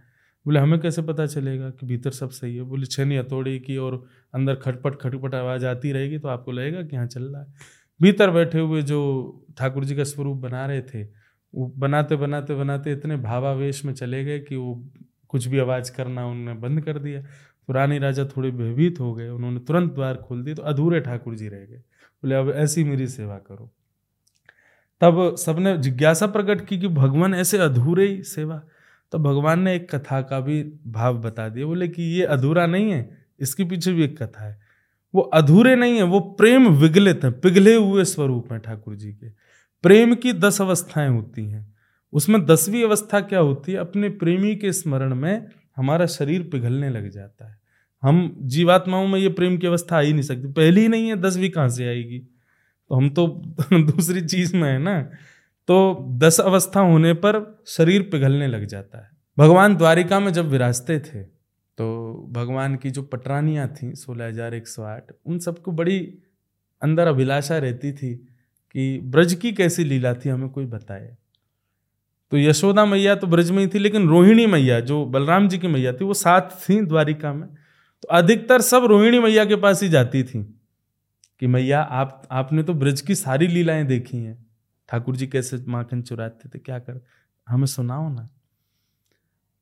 बोले, 0.45 0.59
हमें 0.59 0.79
कैसे 0.79 1.01
पता 1.01 1.25
चलेगा 1.25 1.69
कि 1.69 1.85
भीतर 1.85 2.11
सब 2.11 2.29
सही 2.29 2.55
है? 2.55 2.63
बोले, 2.63 2.85
छनी 2.85 3.17
हथौड़ी 3.17 3.59
की 3.59 3.77
और 3.77 4.03
अंदर 4.33 4.55
खटपट 4.55 4.95
खटपट 4.95 5.35
आवाज़ 5.35 5.65
आती 5.65 5.91
रहेगी 5.91 6.19
तो 6.19 6.27
आपको 6.27 6.51
लगेगा 6.51 6.81
कि 6.83 6.95
हाँ 6.95 7.07
चल 7.07 7.23
रहा 7.23 7.41
है। 7.41 7.53
भीतर 8.01 8.31
बैठे 8.31 8.59
हुए 8.59 8.81
जो 8.81 8.99
ठाकुर 9.57 9.85
जी 9.85 9.95
का 9.95 10.03
स्वरूप 10.03 10.37
बना 10.37 10.65
रहे 10.65 10.81
थे, 10.83 11.03
वो 11.53 11.67
बनाते 11.77 12.15
बनाते 12.15 12.55
बनाते 12.55 12.91
इतने 12.91 13.17
भावावेश 13.17 13.83
में 13.85 13.93
चले 13.93 14.23
गए 14.25 14.39
कि 14.39 14.55
वो 14.55 14.73
कुछ 15.29 15.47
भी 15.47 15.59
आवाज़ 15.59 15.91
करना 15.91 16.25
उन्होंने 16.27 16.59
बंद 16.61 16.81
कर 16.81 16.99
दिया। 16.99 17.21
पुरानी 17.67 17.97
राजा 17.99 18.25
थोड़े 18.27 18.51
भयभीत 18.51 18.99
हो 18.99 19.13
गए, 19.13 19.27
उन्होंने 19.29 19.59
तुरंत 19.59 19.93
द्वार 19.93 20.15
खोल 20.17 20.43
दिए 20.43 20.55
तो 20.55 20.63
अधूरे 20.63 20.99
ठाकुर 20.99 21.35
जी 21.35 21.47
रह 21.47 21.65
गए। 21.65 21.77
बोले, 22.23 22.35
अब 22.35 22.49
ऐसी 22.51 22.83
मेरी 22.83 23.07
सेवा 23.07 23.37
करो। 23.37 23.71
तब 25.01 25.35
सबने 25.35 25.77
जिज्ञासा 25.77 26.27
प्रकट 26.27 26.65
की 26.65 26.79
कि 26.79 26.87
भगवान 26.87 27.33
ऐसे 27.33 27.57
अधूरे 27.57 28.07
ही 28.07 28.23
सेवा। 28.23 28.61
तो 29.11 29.19
भगवान 29.19 29.61
ने 29.61 29.75
एक 29.75 29.95
कथा 29.95 30.21
का 30.21 30.39
भी 30.39 30.63
भाव 30.87 31.17
बता 31.17 31.49
दिया। 31.49 31.65
बोले 31.65 31.87
कि 31.87 32.03
ये 32.03 32.25
अधूरा 32.25 32.65
नहीं 32.65 32.91
है, 32.91 33.25
इसके 33.39 33.63
पीछे 33.63 33.93
भी 33.93 34.03
एक 34.03 34.23
कथा 34.23 34.47
है। 34.47 34.61
वो 35.15 35.21
अधूरे 35.21 35.75
नहीं 35.75 35.93
है, 35.93 36.03
वो 36.03 36.19
प्रेम 36.19 36.67
विगलित 36.67 37.23
है, 37.23 37.31
पिघले 37.31 37.75
हुए 37.75 38.03
स्वरूप 38.03 38.53
है 38.53 38.59
ठाकुर 38.59 38.95
जी 38.95 39.11
के। 39.11 39.29
प्रेम 39.83 40.15
की 40.15 40.33
दस 40.33 40.61
अवस्थाएँ 40.61 41.09
होती 41.09 41.49
हैं। 41.49 41.75
उसमें 42.13 42.45
दसवीं 42.45 42.83
अवस्था 42.83 43.19
क्या 43.19 43.39
होती 43.39 43.71
है? 43.71 43.77
अपने 43.77 44.09
प्रेमी 44.09 44.55
के 44.55 44.73
स्मरण 44.73 45.15
में 45.15 45.47
हमारा 45.75 46.05
शरीर 46.05 46.41
पिघलने 46.43 46.89
लग 46.89 47.09
जाता 47.09 47.49
है। 47.49 47.59
हम 48.01 48.37
जीवात्माओं 48.41 49.07
में 49.07 49.19
ये 49.19 49.29
प्रेम 49.29 49.57
की 49.57 49.67
अवस्था 49.67 49.97
आ 49.97 49.99
ही 49.99 50.13
नहीं 50.13 50.23
सकती। 50.23 50.51
पहली 50.51 50.81
ही 50.81 50.87
नहीं 50.87 51.07
है, 51.07 51.15
दसवीं 51.15 51.49
कहाँ 51.49 51.69
से 51.69 51.87
आएगी? 51.87 52.30
तो 52.91 52.95
हम 52.95 53.09
तो 53.09 53.27
दूसरी 53.73 54.21
चीज़ 54.21 54.57
में 54.57 54.69
है 54.69 54.79
ना। 54.79 55.01
तो 55.67 56.07
दस 56.17 56.39
अवस्था 56.39 56.79
होने 56.79 57.13
पर 57.13 57.63
शरीर 57.67 58.01
पिघलने 58.01 58.47
लग 58.47 58.65
जाता 58.65 58.97
है। 58.97 59.09
भगवान 59.37 59.75
द्वारिका 59.75 60.19
में 60.19 60.33
जब 60.33 60.47
विराजते 60.47 60.99
थे 60.99 61.23
तो 61.77 62.27
भगवान 62.31 62.75
की 62.75 62.89
जो 62.89 63.01
पटरानियाँ 63.01 63.67
थीं, 63.67 63.93
सोलह 63.93 64.25
हज़ार 64.25 64.53
एक 64.53 64.67
सौ 64.67 64.83
आठ, 64.83 65.03
उन 65.25 65.39
सबको 65.39 65.71
बड़ी 65.71 65.99
अंदर 66.81 67.07
अभिलाषा 67.07 67.57
रहती 67.57 67.91
थी 67.91 68.15
कि 68.71 68.99
ब्रज 69.03 69.33
की 69.33 69.51
कैसी 69.51 69.83
लीला 69.83 70.13
थी, 70.13 70.29
हमें 70.29 70.49
कोई 70.49 70.65
बताए। 70.65 71.17
तो 72.31 72.37
यशोदा 72.37 72.85
मैया 72.85 73.15
तो 73.15 73.27
ब्रज 73.27 73.51
में 73.51 73.59
ही 73.59 73.67
थी, 73.67 73.79
लेकिन 73.79 74.09
रोहिणी 74.09 74.45
मैया, 74.45 74.79
जो 74.79 75.05
बलराम 75.05 75.47
जी 75.47 75.57
की 75.57 75.67
मैया 75.67 75.93
थी, 75.93 76.05
वो 76.05 76.13
साथ 76.13 76.41
थी 76.41 76.81
द्वारिका 76.81 77.33
में। 77.33 77.49
तो 78.01 78.07
अधिकतर 78.07 78.61
सब 78.61 78.85
रोहिणी 78.85 79.19
मैया 79.19 79.45
के 79.45 79.55
पास 79.55 79.83
ही 79.83 79.89
जाती 79.89 80.23
थी। 80.23 80.60
कि 81.41 81.47
मैया, 81.47 81.81
आप, 81.81 82.27
आपने 82.31 82.63
तो 82.63 82.73
ब्रज 82.73 83.01
की 83.01 83.15
सारी 83.15 83.47
लीलाएँ 83.47 83.85
देखी 83.85 84.17
हैं। 84.17 84.45
ठाकुर 84.89 85.15
जी 85.15 85.27
कैसे 85.27 85.63
माखन 85.67 86.01
चुराते 86.01 86.49
थे, 86.49 86.59
क्या 86.59 86.79
कर, 86.79 87.01
हमें 87.49 87.65
सुनाओ 87.65 88.13
ना। 88.13 88.29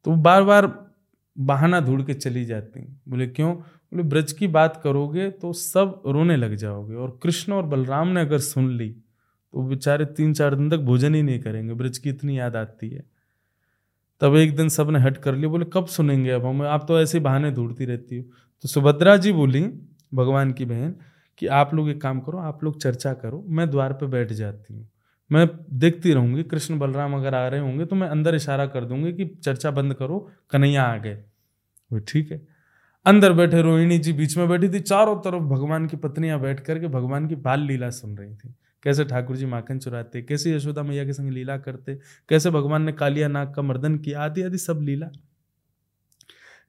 तो 0.05 0.15
बार 0.15 0.43
बार 0.43 0.89
बहाना 1.37 1.81
ढूंढ 1.81 2.05
के 2.05 2.13
चली 2.13 2.45
जाती। 2.45 2.79
बोले, 3.09 3.27
क्यों? 3.27 3.55
बोले, 3.55 4.03
ब्रज 4.03 4.31
की 4.31 4.47
बात 4.47 4.81
करोगे 4.83 5.29
तो 5.29 5.53
सब 5.53 6.01
रोने 6.05 6.37
लग 6.37 6.55
जाओगे 6.55 6.95
और 6.95 7.19
कृष्ण 7.23 7.53
और 7.53 7.63
बलराम 7.63 8.07
ने 8.07 8.21
अगर 8.21 8.39
सुन 8.39 8.71
ली 8.71 8.89
तो 9.53 9.63
बेचारे 9.63 10.05
तीन 10.05 10.33
चार 10.33 10.55
दिन 10.55 10.69
तक 10.69 10.77
भोजन 10.77 11.15
ही 11.15 11.23
नहीं 11.23 11.39
करेंगे। 11.39 11.73
ब्रज 11.73 11.97
की 11.97 12.09
इतनी 12.09 12.39
याद 12.39 12.55
आती 12.55 12.89
है। 12.89 13.03
तब 14.21 14.35
एक 14.35 14.55
दिन 14.55 14.69
सबने 14.69 14.99
हट 14.99 15.17
कर 15.17 15.35
लिया। 15.35 15.49
बोले, 15.49 15.65
कब 15.73 15.85
सुनेंगे 15.85 16.29
अब 16.29 16.45
हम? 16.45 16.61
आप 16.61 16.85
तो 16.87 16.99
ऐसे 17.01 17.19
बहाने 17.19 17.51
ढूंढती 17.51 17.85
रहती 17.85 18.17
हो। 18.17 18.23
तो 18.61 18.67
सुभद्रा 18.67 19.17
जी 19.17 19.31
बोली, 19.31 19.61
भगवान 20.13 20.51
की 20.51 20.65
बहन 20.65 20.95
कि 21.39 21.47
आप 21.47 21.73
लोग 21.73 21.89
एक 21.89 22.01
काम 22.01 22.19
करो, 22.19 22.37
आप 22.37 22.63
लोग 22.63 22.81
चर्चा 22.81 23.13
करो, 23.13 23.45
मैं 23.47 23.69
द्वार 23.69 23.93
पे 23.93 24.07
बैठ 24.07 24.33
जाती 24.33 24.73
हूँ। 24.73 24.89
मैं 25.31 25.47
देखती 25.71 26.13
रहूँगी, 26.13 26.43
कृष्ण 26.43 26.79
बलराम 26.79 27.15
अगर 27.15 27.35
आ 27.35 27.47
रहे 27.47 27.59
होंगे 27.59 27.85
तो 27.85 27.95
मैं 27.95 28.07
अंदर 28.07 28.35
इशारा 28.35 28.65
कर 28.65 28.85
दूँगी 28.85 29.13
कि 29.13 29.25
चर्चा 29.25 29.71
बंद 29.71 29.93
करो, 29.93 30.29
कन्हैया 30.51 30.83
आ 30.83 30.97
गए। 30.97 31.23
वो 31.91 31.99
ठीक 31.99 32.31
है। 32.31 32.47
अंदर 33.05 33.33
बैठे 33.33 33.61
रोहिणी 33.61 33.97
जी 33.99 34.13
बीच 34.13 34.37
में 34.37 34.47
बैठी 34.49 34.69
थी, 34.69 34.79
चारों 34.79 35.15
तरफ़ 35.15 35.43
भगवान 35.43 35.87
की 35.87 35.97
पत्नियाँ 35.97 36.39
बैठ 36.41 36.59
करके 36.59 36.87
भगवान 36.87 37.27
की 37.27 37.35
बाल 37.35 37.59
लीला 37.59 37.89
सुन 37.89 38.17
रही 38.17 38.35
थी। 38.35 38.55
कैसे 38.83 39.03
ठाकुर 39.03 39.37
जी 39.37 39.45
माखन 39.45 39.79
चुराते, 39.79 40.21
कैसे 40.21 40.55
यशोदा 40.55 40.83
मैया 40.83 41.05
के 41.05 41.13
संग 41.13 41.29
लीला 41.29 41.57
करते, 41.57 41.95
कैसे 42.29 42.49
भगवान 42.49 42.83
ने 42.83 42.91
कालिया 42.91 43.27
नाग 43.27 43.53
का 43.53 43.61
मर्दन 43.61 43.97
किया, 43.97 44.21
आदि 44.21 44.41
आदि 44.41 44.57
सब 44.57 44.79
लीला। 44.81 45.11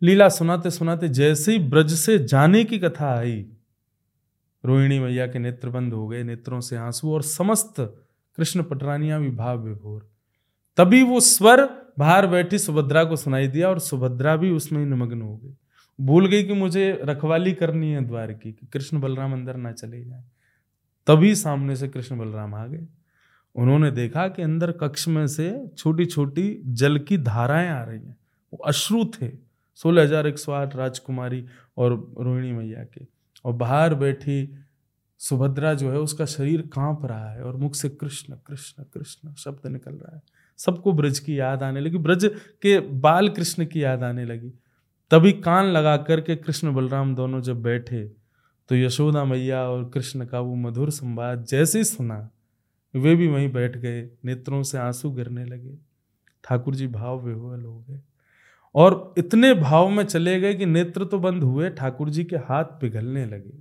लीला 0.03 0.29
सुनाते 0.29 0.71
सुनाते 0.71 1.09
जैसे 1.09 1.53
ही 1.53 1.59
ब्रज 1.59 1.95
से 1.95 2.19
जाने 2.19 2.65
की 2.65 2.79
कथा 2.79 3.19
आई 3.19 3.47
रोहिणी 4.65 4.99
मैया 4.99 5.27
के 5.27 5.39
नेत्र 5.39 5.69
बंद 5.69 5.93
हो 5.93 6.07
गए 6.09 6.23
नेत्रों 6.23 6.61
से 6.61 6.77
आँसू 6.77 7.13
और 7.13 7.23
समस्त 7.23 7.81
कृष्ण 8.39 8.63
पटरानिया 8.63 9.19
भी 9.19 9.31
भाव 9.31 9.63
विभोर। 9.63 10.09
तभी 10.79 11.03
वो 11.03 11.21
स्वर 11.21 11.69
बाहर 11.99 12.27
बैठी 12.27 12.59
सुभद्रा 12.59 13.05
को 13.05 13.17
सुनाई 13.17 13.49
दिया 13.49 13.69
और 13.69 13.79
सुभद्रा 13.79 14.37
भी 14.37 14.51
उसमें 14.51 14.85
निमग्न 14.87 15.23
हो 15.23 15.37
गई। 15.37 15.57
भूल 15.99 16.27
गई 16.27 16.43
कि 16.43 16.53
मुझे 16.53 17.01
रखवाली 17.03 17.53
करनी 17.53 17.91
है 17.93 18.05
द्वार 18.05 18.33
की, 18.33 18.53
कि 18.53 18.67
कृष्ण 18.67 19.01
बलराम 19.01 19.33
अंदर 19.33 19.57
ना 19.57 19.73
चले 19.73 20.05
जाए। 20.05 20.23
तभी 21.07 21.35
सामने 21.35 21.77
से 21.77 21.89
कृष्ण 21.89 22.19
बलराम 22.19 22.55
आ 22.55 22.67
गए। 22.67 22.87
उन्होंने 23.55 23.91
देखा 23.91 24.27
कि 24.29 24.43
अंदर 24.43 24.73
कक्ष 24.73 25.07
में 25.09 25.27
से 25.27 25.53
छोटी 25.79 26.07
छोटी 26.07 26.63
जल 26.65 26.99
की 26.99 27.19
धाराएँ 27.19 27.69
आ 27.69 27.83
रही 27.83 27.99
हैं। 27.99 28.17
वो 28.53 28.59
अश्रु 28.59 29.05
थे। 29.15 29.31
सोलह 29.75 30.03
हज़ार 30.03 30.27
एक 30.27 30.39
सौ 30.39 30.53
आठ 30.53 30.77
राजकुमारी 30.77 31.45
और 31.77 31.93
रोहिणी 32.19 32.53
मैया 32.53 32.85
के। 32.85 33.05
और 33.45 33.53
बाहर 33.53 33.95
बैठी 33.95 34.55
सुभद्रा 35.21 35.73
जो 35.75 35.91
है 35.91 35.99
उसका 35.99 36.25
शरीर 36.25 36.61
काँप 36.67 37.05
रहा 37.05 37.31
है 37.31 37.43
और 37.43 37.57
मुख 37.57 37.75
से 37.75 37.89
कृष्ण 37.89 38.35
कृष्ण 38.47 38.85
कृष्ण 38.85 39.33
शब्द 39.35 39.67
निकल 39.67 39.93
रहा 39.93 40.15
है। 40.17 40.23
सबको 40.59 40.93
ब्रज 40.93 41.19
की 41.19 41.39
याद 41.41 41.63
आने 41.63 41.81
लगी। 41.81 41.99
ब्रज 41.99 42.25
के 42.63 42.79
बाल 42.81 43.29
कृष्ण 43.29 43.67
की 43.67 43.83
याद 43.85 44.03
आने 44.03 44.25
लगी। 44.25 44.53
तभी 45.11 45.33
कान 45.33 45.67
लगा 45.67 45.97
करके 45.97 46.37
कृष्ण 46.37 46.73
बलराम 46.75 47.15
दोनों 47.15 47.41
जब 47.41 47.63
बैठे 47.63 48.03
तो 48.69 48.77
यशोदा 48.77 49.25
मैया 49.25 49.63
और 49.63 49.89
कृष्ण 49.89 50.27
का 50.27 50.41
वो 50.41 50.55
मधुर 50.55 50.91
संवाद 50.91 51.45
जैसे 51.45 51.79
ही 51.79 51.85
सुना, 51.85 52.29
वे 52.95 53.15
भी 53.15 53.29
वहीं 53.29 53.51
बैठ 53.53 53.77
गए, 53.77 54.03
नेत्रों 54.25 54.63
से 54.63 54.79
आँसू 54.79 55.11
गिरने 55.11 55.45
लगे। 55.45 55.75
ठाकुर 56.45 56.75
जी 56.75 56.87
भाव 56.87 57.27
विह्वल 57.27 57.65
हो 57.65 57.85
गए। 57.91 58.01
और 58.75 59.15
इतने 59.19 59.53
भाव 59.55 59.89
में 59.89 60.05
चले 60.05 60.39
गए 60.41 60.55
कि 60.55 60.67
नेत्र 60.67 61.05
तो 61.05 61.19
बंद 61.19 61.43
हुए, 61.43 61.71
ठाकुर 61.71 62.11
जी 62.11 62.25
के 62.25 62.37
हाथ 62.39 62.65
पिघलने 62.81 63.25
लगे, 63.27 63.53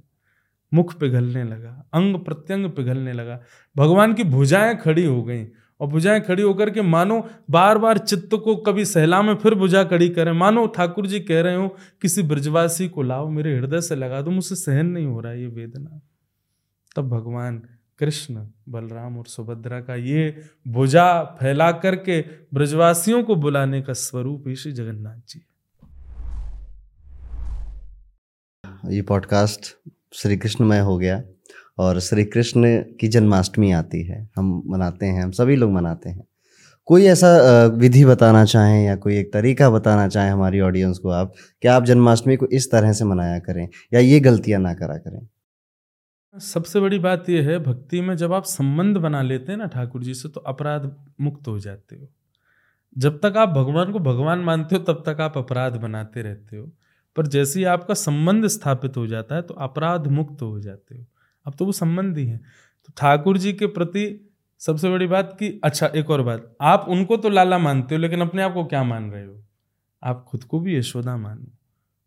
मुख 0.71 0.93
पिघलने 0.93 1.43
लगा, 1.43 1.71
अंग 1.93 2.15
प्रत्यंग 2.15 2.69
पिघलने 2.69 3.13
लगा। 3.13 3.39
भगवान 3.75 4.13
की 4.13 4.23
भुजाएँ 4.25 4.75
खड़ी 4.77 5.05
हो 5.05 5.23
गई 5.23 5.45
और 5.79 5.87
भुजाएँ 5.87 6.21
खड़ी 6.21 6.43
होकर 6.43 6.69
के 6.69 6.81
मानो 6.81 7.19
बार 7.49 7.77
बार 7.77 7.97
चित्त 7.97 8.35
को 8.35 8.55
कभी 8.55 8.85
सहला 8.85 9.21
में 9.21 9.33
फिर 9.35 9.55
भुजा 9.55 9.83
खड़ी 9.83 10.09
करें। 10.09 10.31
मानो 10.31 10.65
ठाकुर 10.67 11.07
जी 11.07 11.19
कह 11.19 11.41
रहे 11.41 11.55
हो, 11.55 11.67
किसी 12.01 12.23
ब्रजवासी 12.23 12.87
को 12.87 13.01
लाओ, 13.01 13.29
मेरे 13.29 13.57
हृदय 13.57 13.81
से 13.81 13.95
लगा 13.95 14.21
दो, 14.21 14.31
मुझसे 14.31 14.55
सहन 14.55 14.85
नहीं 14.85 15.05
हो 15.05 15.19
रहा 15.19 15.33
ये 15.33 15.47
वेदना। 15.47 15.99
तब 16.95 17.09
भगवान 17.09 17.61
कृष्ण, 17.99 18.47
बलराम 18.69 19.17
और 19.17 19.25
सुभद्रा 19.25 19.79
का 19.81 19.95
ये 19.95 20.43
भुजा 20.67 21.23
फैला 21.23 21.71
करके 21.71 22.21
ब्रजवासियों 22.53 23.23
को 23.23 23.35
बुलाने 23.35 23.81
का 23.81 23.93
स्वरूप 23.93 24.43
ही 24.47 24.55
श्री 24.55 24.71
जगन्नाथ 24.71 25.17
जी 25.29 25.41
ये 28.95 29.01
पॉडकास्ट 29.01 29.75
श्री 30.13 30.37
कृष्णमय 30.37 30.79
हो 30.79 30.97
गया 30.97 31.23
और 31.77 31.99
श्री 31.99 32.23
कृष्ण 32.23 32.83
की 32.99 33.07
जन्माष्टमी 33.07 33.71
आती 33.71 34.03
है। 34.03 34.29
हम 34.37 34.63
मनाते 34.65 35.05
हैं, 35.05 35.23
हम 35.23 35.31
सभी 35.31 35.55
लोग 35.55 35.71
मनाते 35.71 36.09
हैं। 36.09 36.23
कोई 36.85 37.05
ऐसा 37.05 37.63
विधि 37.65 38.05
बताना 38.05 38.45
चाहें 38.45 38.85
या 38.85 38.95
कोई 38.95 39.17
एक 39.17 39.33
तरीका 39.33 39.69
बताना 39.69 40.07
चाहें 40.07 40.31
हमारी 40.31 40.59
ऑडियंस 40.59 40.97
को 40.97 41.09
आप, 41.09 41.33
कि 41.61 41.67
आप 41.67 41.85
जन्माष्टमी 41.85 42.35
को 42.35 42.47
इस 42.47 42.71
तरह 42.71 42.93
से 42.93 43.05
मनाया 43.05 43.39
करें 43.39 43.69
या 43.93 43.99
ये 43.99 44.19
गलतियाँ 44.19 44.61
ना 44.61 44.73
करा 44.73 44.97
करें? 44.97 45.27
सबसे 46.35 46.79
बड़ी 46.79 46.99
बात 46.99 47.29
यह 47.29 47.49
है, 47.49 47.57
भक्ति 47.59 48.01
में 48.01 48.15
जब 48.17 48.33
आप 48.33 48.43
संबंध 48.43 48.97
बना 48.97 49.21
लेते 49.21 49.51
हैं 49.51 49.59
ना 49.59 49.65
ठाकुर 49.65 50.03
जी 50.03 50.13
से 50.13 50.29
तो 50.29 50.39
अपराध 50.39 50.95
मुक्त 51.21 51.47
हो 51.47 51.59
जाते 51.59 51.95
हो। 51.95 52.07
जब 52.97 53.19
तक 53.19 53.37
आप 53.37 53.49
भगवान 53.49 53.91
को 53.91 53.99
भगवान 53.99 54.39
मानते 54.39 54.75
हो, 54.75 54.81
तब 54.83 55.03
तक 55.05 55.21
आप 55.21 55.37
अपराध 55.37 55.75
बनाते 55.75 56.21
रहते 56.21 56.57
हो। 56.57 56.71
पर 57.15 57.27
जैसे 57.27 57.59
ही 57.59 57.65
आपका 57.65 57.93
संबंध 57.93 58.47
स्थापित 58.47 58.97
हो 58.97 59.07
जाता 59.07 59.35
है 59.35 59.41
तो 59.41 59.53
अपराध 59.53 60.07
मुक्त 60.07 60.41
हो 60.41 60.59
जाते 60.59 60.97
हो। 60.97 61.05
अब 61.45 61.55
तो 61.55 61.65
वो 61.65 61.71
संबंध 61.71 62.17
ही 62.17 62.25
है। 62.25 62.37
तो 62.37 62.93
ठाकुर 62.97 63.37
जी 63.37 63.53
के 63.53 63.67
प्रति 63.67 64.29
सबसे 64.61 64.89
बड़ी 64.89 65.07
बात 65.07 65.35
कि 65.39 65.61
अच्छा 65.63 65.87
एक 65.87 66.09
और 66.09 66.21
बात, 66.21 66.55
आप 66.61 66.85
उनको 66.89 67.17
तो 67.17 67.29
लाला 67.29 67.57
मानते 67.57 67.95
हो, 67.95 68.01
लेकिन 68.01 68.21
अपने 68.21 68.41
आप 68.41 68.53
को 68.53 68.65
क्या 68.65 68.83
मान 68.83 69.11
रहे 69.11 69.25
हो? 69.25 69.43
आप 70.03 70.25
खुद 70.27 70.43
को 70.43 70.59
भी 70.59 70.77
यशोदा 70.77 71.17
मानो, 71.17 71.45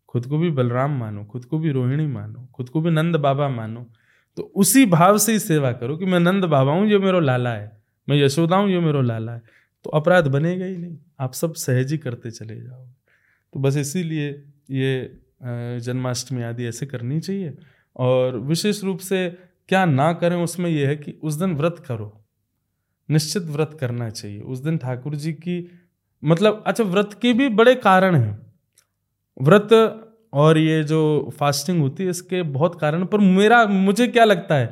खुद 0.07 0.25
को 0.25 0.37
भी 0.37 0.49
बलराम 0.51 0.99
मानो, 0.99 1.25
खुद 1.25 1.45
को 1.45 1.59
भी 1.59 1.71
रोहिणी 1.71 2.07
मानो, 2.07 2.47
खुद 2.53 2.69
को 2.69 2.81
भी 2.81 2.91
नंद 2.91 3.15
बाबा 3.15 3.49
मानो। 3.49 3.85
तो 4.37 4.43
उसी 4.55 4.85
भाव 4.85 5.17
से 5.17 5.31
ही 5.31 5.39
सेवा 5.39 5.71
करो 5.71 5.97
कि 5.97 6.05
मैं 6.05 6.19
नंद 6.19 6.45
बाबा 6.45 6.71
हूँ, 6.71 6.89
जो 6.89 6.99
मेरा 6.99 7.19
लाला 7.19 7.49
है। 7.49 7.81
मैं 8.09 8.17
यशोदा 8.17 8.55
हूँ, 8.55 8.71
जो 8.71 8.81
मेरा 8.81 9.01
लाला 9.01 9.31
है। 9.31 9.41
तो 9.83 9.89
अपराध 9.89 10.27
बनेगा 10.27 10.65
ही 10.65 10.77
नहीं। 10.77 10.97
आप 11.19 11.33
सब 11.33 11.53
सहज 11.53 11.91
ही 11.91 11.97
करते 11.97 12.31
चले 12.31 12.61
जाओ। 12.61 12.87
तो 13.53 13.59
बस 13.59 13.77
इसीलिए 13.77 14.43
ये 14.71 15.19
जन्माष्टमी 15.79 16.43
आदि 16.43 16.65
ऐसे 16.65 16.85
करनी 16.85 17.19
चाहिए। 17.19 17.57
और 17.95 18.37
विशेष 18.37 18.83
रूप 18.83 18.99
से 18.99 19.37
क्या 19.69 19.85
ना 19.85 20.13
करें 20.13 20.35
उसमें 20.35 20.69
यह 20.69 20.87
है 20.87 20.95
कि 20.95 21.11
उस 21.23 21.33
दिन 21.33 21.55
व्रत 21.55 21.83
करो। 21.87 22.25
निश्चित 23.09 23.43
व्रत 23.43 23.77
करना 23.79 24.09
चाहिए। 24.09 24.39
उस 24.39 24.59
दिन 24.59 24.77
ठाकुर 24.77 25.15
जी 25.15 25.33
की 25.33 25.71
मतलब 26.23 26.63
अच्छा 26.67 26.83
व्रत 26.83 27.19
के 27.21 27.33
भी 27.33 27.49
बड़े 27.49 27.75
कारण 27.75 28.15
हैं। 28.15 28.53
व्रत 29.41 29.69
और 30.33 30.57
ये 30.57 30.83
जो 30.83 31.29
फास्टिंग 31.39 31.81
होती 31.81 32.03
है, 32.03 32.09
इसके 32.09 32.41
बहुत 32.43 32.79
कारण, 32.81 33.05
पर 33.05 33.19
मेरा, 33.19 33.65
मुझे 33.65 34.07
क्या 34.07 34.23
लगता 34.25 34.55
है 34.55 34.65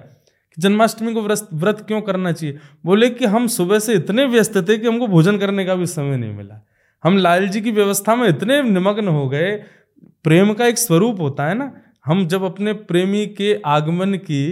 कि 0.57 0.61
जन्माष्टमी 0.61 1.13
को 1.13 1.21
व्रत 1.21 1.47
व्रत 1.53 1.83
क्यों 1.87 2.01
करना 2.01 2.31
चाहिए? 2.31 2.57
बोले 2.85 3.09
कि 3.09 3.25
हम 3.25 3.47
सुबह 3.49 3.79
से 3.79 3.93
इतने 3.93 4.25
व्यस्त 4.27 4.57
थे 4.69 4.77
कि 4.77 4.87
हमको 4.87 5.07
भोजन 5.07 5.37
करने 5.37 5.65
का 5.65 5.75
भी 5.75 5.85
समय 5.87 6.17
नहीं 6.17 6.33
मिला। 6.33 6.61
हम 7.03 7.17
लाल 7.17 7.47
जी 7.47 7.61
की 7.61 7.71
व्यवस्था 7.71 8.15
में 8.15 8.27
इतने 8.29 8.61
निमग्न 8.63 9.07
हो 9.07 9.27
गए, 9.29 9.51
प्रेम 10.23 10.53
का 10.53 10.65
एक 10.65 10.77
स्वरूप 10.77 11.19
होता 11.19 11.47
है 11.47 11.53
ना, 11.53 11.71
हम 12.05 12.25
जब 12.27 12.43
अपने 12.43 12.73
प्रेमी 12.73 13.25
के 13.27 13.53
आगमन 13.65 14.13
की 14.21 14.45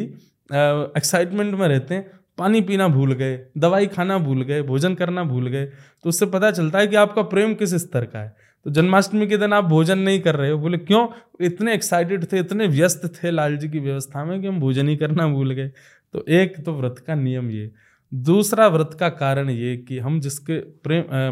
एक्साइटमेंट 0.49 1.53
में 1.55 1.67
रहते 1.67 1.95
हैं, 1.95 2.09
पानी 2.37 2.61
पीना 2.61 2.87
भूल 2.87 3.13
गए, 3.13 3.39
दवाई 3.57 3.87
खाना 3.87 4.17
भूल 4.17 4.41
गए, 4.41 4.61
भोजन 4.61 4.93
करना 4.95 5.23
भूल 5.23 5.47
गए 5.47 5.65
तो 5.65 6.09
उससे 6.09 6.25
पता 6.27 6.51
चलता 6.51 6.79
है 6.79 6.87
कि 6.87 6.95
आपका 6.95 7.21
प्रेम 7.23 7.53
किस 7.53 7.73
स्तर 7.75 8.05
का 8.05 8.19
है। 8.19 8.35
तो 8.65 8.71
जन्माष्टमी 8.71 9.27
के 9.27 9.37
दिन 9.37 9.53
आप 9.53 9.65
भोजन 9.65 9.99
नहीं 9.99 10.19
कर 10.19 10.35
रहे 10.35 10.51
हो। 10.51 10.57
बोले 10.57 10.77
क्यों? 10.77 11.07
इतने 11.41 11.73
एक्साइटेड 11.73 12.25
थे 12.31 12.39
इतने 12.39 12.67
व्यस्त 12.67 13.05
थे 13.15 13.31
लाल 13.31 13.57
जी 13.57 13.69
की 13.69 13.79
व्यवस्था 13.79 14.23
में 14.25 14.41
कि 14.41 14.47
हम 14.47 14.59
भोजन 14.59 14.89
ही 14.89 14.95
करना 14.97 15.27
भूल 15.27 15.51
गए। 15.51 15.67
तो 16.13 16.23
एक 16.29 16.59
तो 16.65 16.73
व्रत 16.73 17.03
का 17.07 17.15
नियम 17.15 17.49
ये। 17.51 17.71
दूसरा 18.11 18.67
व्रत 18.67 18.97
का 18.99 19.09
कारण 19.09 19.49
ये 19.49 19.75
कि 19.77 19.99
हम 19.99 20.19
जिसके 20.19 20.59
प्रेम 20.59 21.15
आ, 21.15 21.31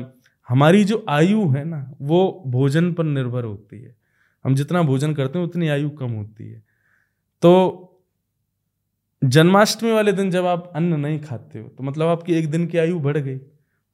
हमारी 0.50 0.84
जो 0.84 1.04
आयु 1.10 1.48
है 1.50 1.64
ना 1.66 1.80
वो 2.02 2.44
भोजन 2.48 2.92
पर 2.94 3.04
निर्भर 3.04 3.44
होती 3.44 3.82
है। 3.82 3.96
हम 4.46 4.56
जितना 4.56 4.82
भोजन 4.82 5.14
करते 5.14 5.40
हैं 5.40 5.46
उतनी 5.46 5.68
आयु 5.68 5.90
कम 5.90 6.12
होती 6.12 6.50
है। 6.50 6.64
तो 7.44 7.94
जन्माष्टमी 9.22 9.92
वाले 9.92 10.12
दिन 10.12 10.32
जब 10.32 10.46
आप 10.46 10.72
अन्न 10.76 11.00
नहीं 11.00 11.20
खाते 11.20 11.60
हो 11.60 11.68
तो 11.68 11.84
मतलब 11.84 12.08
आपकी 12.08 12.34
एक 12.34 12.50
दिन 12.52 12.68
की 12.68 12.78
आयु 12.78 13.00
बढ़ 13.00 13.18
गई। 13.18 13.38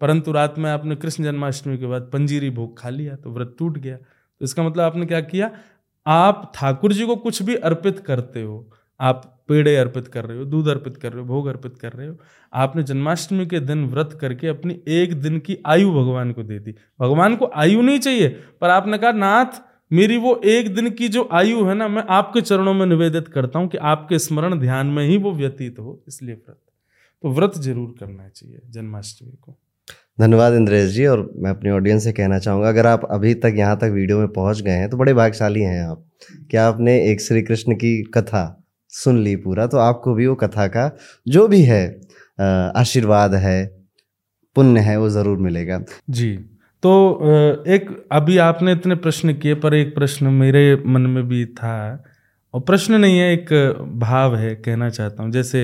परंतु 0.03 0.31
रात 0.31 0.55
में 0.57 0.69
आपने 0.71 0.95
कृष्ण 0.95 1.23
जन्माष्टमी 1.23 1.77
के 1.77 1.85
बाद 1.85 2.09
पंजीरी 2.13 2.49
भोग 2.51 2.79
खा 2.79 2.89
लिया 2.89 3.15
तो 3.15 3.31
व्रत 3.31 3.55
टूट 3.59 3.77
गया। 3.77 3.97
तो 3.97 4.45
इसका 4.45 4.63
मतलब 4.63 4.81
आपने 4.81 5.05
क्या 5.05 5.21
किया? 5.23 5.51
आप 6.05 6.51
ठाकुर 6.55 6.93
जी 6.93 7.05
को 7.05 7.15
कुछ 7.17 7.41
भी 7.43 7.55
अर्पित 7.57 7.99
करते 7.99 8.41
हो, 8.41 8.69
आप 8.99 9.29
पेड़े 9.49 9.75
अर्पित 9.77 10.07
कर 10.07 10.25
रहे 10.25 10.37
हो, 10.37 10.45
दूध 10.45 10.67
अर्पित 10.69 10.97
कर 10.97 11.11
रहे 11.11 11.21
हो, 11.21 11.27
भोग 11.27 11.47
अर्पित 11.47 11.77
कर 11.77 11.93
रहे 11.93 12.07
हो, 12.07 12.17
आपने 12.53 12.83
जन्माष्टमी 12.83 13.45
के 13.45 13.59
दिन 13.61 13.85
व्रत 13.87 14.17
करके 14.21 14.47
अपनी 14.47 14.79
एक 14.89 15.13
दिन 15.21 15.39
की 15.39 15.57
आयु 15.65 15.91
भगवान 15.93 16.31
को 16.31 16.43
दे 16.43 16.59
दी। 16.59 16.75
भगवान 16.99 17.35
को 17.35 17.51
आयु 17.55 17.81
नहीं 17.81 17.99
चाहिए, 17.99 18.27
पर 18.61 18.69
आपने 18.69 18.97
कहा, 18.97 19.11
नाथ, 19.11 19.61
मेरी 19.91 20.17
वो 20.17 20.35
एक 20.45 20.73
दिन 20.75 20.89
की 20.91 21.07
जो 21.07 21.27
आयु 21.31 21.65
है 21.65 21.73
ना, 21.75 21.87
मैं 21.87 22.03
आपके 22.09 22.41
चरणों 22.41 22.73
में 22.73 22.85
निवेदित 22.85 23.27
करता 23.27 23.59
हूँ 23.59 23.67
कि 23.67 23.77
आपके 23.77 24.19
स्मरण 24.19 24.59
ध्यान 24.59 24.87
में 24.87 25.05
ही 25.07 25.17
वो 25.17 25.31
व्यतीत 25.33 25.79
हो, 25.79 26.01
इसलिए 26.07 26.35
व्रत। 26.35 26.59
तो 27.23 27.29
व्रत 27.29 27.57
ज़रूर 27.57 27.95
करना 27.99 28.27
चाहिए 28.29 28.61
जन्माष्टमी 28.69 29.31
को। 29.31 29.57
धन्यवाद 30.19 30.53
इंद्रेश 30.53 30.89
जी, 30.91 31.05
और 31.05 31.29
मैं 31.37 31.51
अपने 31.51 31.71
ऑडियंस 31.71 32.03
से 32.03 32.11
कहना 32.13 32.39
चाहूँगा, 32.39 32.69
अगर 32.69 32.87
आप 32.87 33.07
अभी 33.11 33.33
तक 33.35 33.53
यहाँ 33.57 33.77
तक 33.77 33.91
वीडियो 33.93 34.17
में 34.19 34.27
पहुँच 34.29 34.61
गए 34.61 34.71
हैं 34.71 34.89
तो 34.89 34.97
बड़े 34.97 35.13
भाग्यशाली 35.13 35.61
हैं 35.61 35.83
आप। 35.83 36.05
कि 36.51 36.57
आपने 36.57 36.97
एक 37.11 37.21
श्री 37.21 37.41
कृष्ण 37.41 37.75
की 37.75 38.01
कथा 38.13 38.43
सुन 38.93 39.17
ली 39.23 39.35
पूरा? 39.37 39.65
तो 39.67 39.77
आपको 39.79 40.13
भी 40.13 40.27
वो 40.27 40.35
कथा 40.35 40.67
का 40.67 40.89
जो 41.27 41.47
भी 41.47 41.61
है 41.61 41.85
आशीर्वाद 42.39 43.33
है, 43.35 43.65
पुण्य 44.55 44.79
है, 44.79 44.97
वो 44.99 45.09
ज़रूर 45.09 45.37
मिलेगा। 45.39 45.79
जी 46.09 46.35
तो 46.83 46.91
एक, 47.67 47.89
अभी 48.11 48.37
आपने 48.39 48.71
इतने 48.71 48.95
प्रश्न 48.95 49.33
किए, 49.33 49.53
पर 49.55 49.73
एक 49.73 49.93
प्रश्न 49.95 50.27
मेरे 50.29 50.75
मन 50.85 51.01
में 51.01 51.27
भी 51.27 51.45
था, 51.47 52.03
और 52.53 52.61
प्रश्न 52.61 52.95
नहीं 52.95 53.19
है, 53.19 53.31
एक 53.33 53.49
भाव 53.99 54.35
है, 54.35 54.53
कहना 54.57 54.89
चाहता 54.89 55.23
हूँ। 55.23 55.31
जैसे 55.31 55.63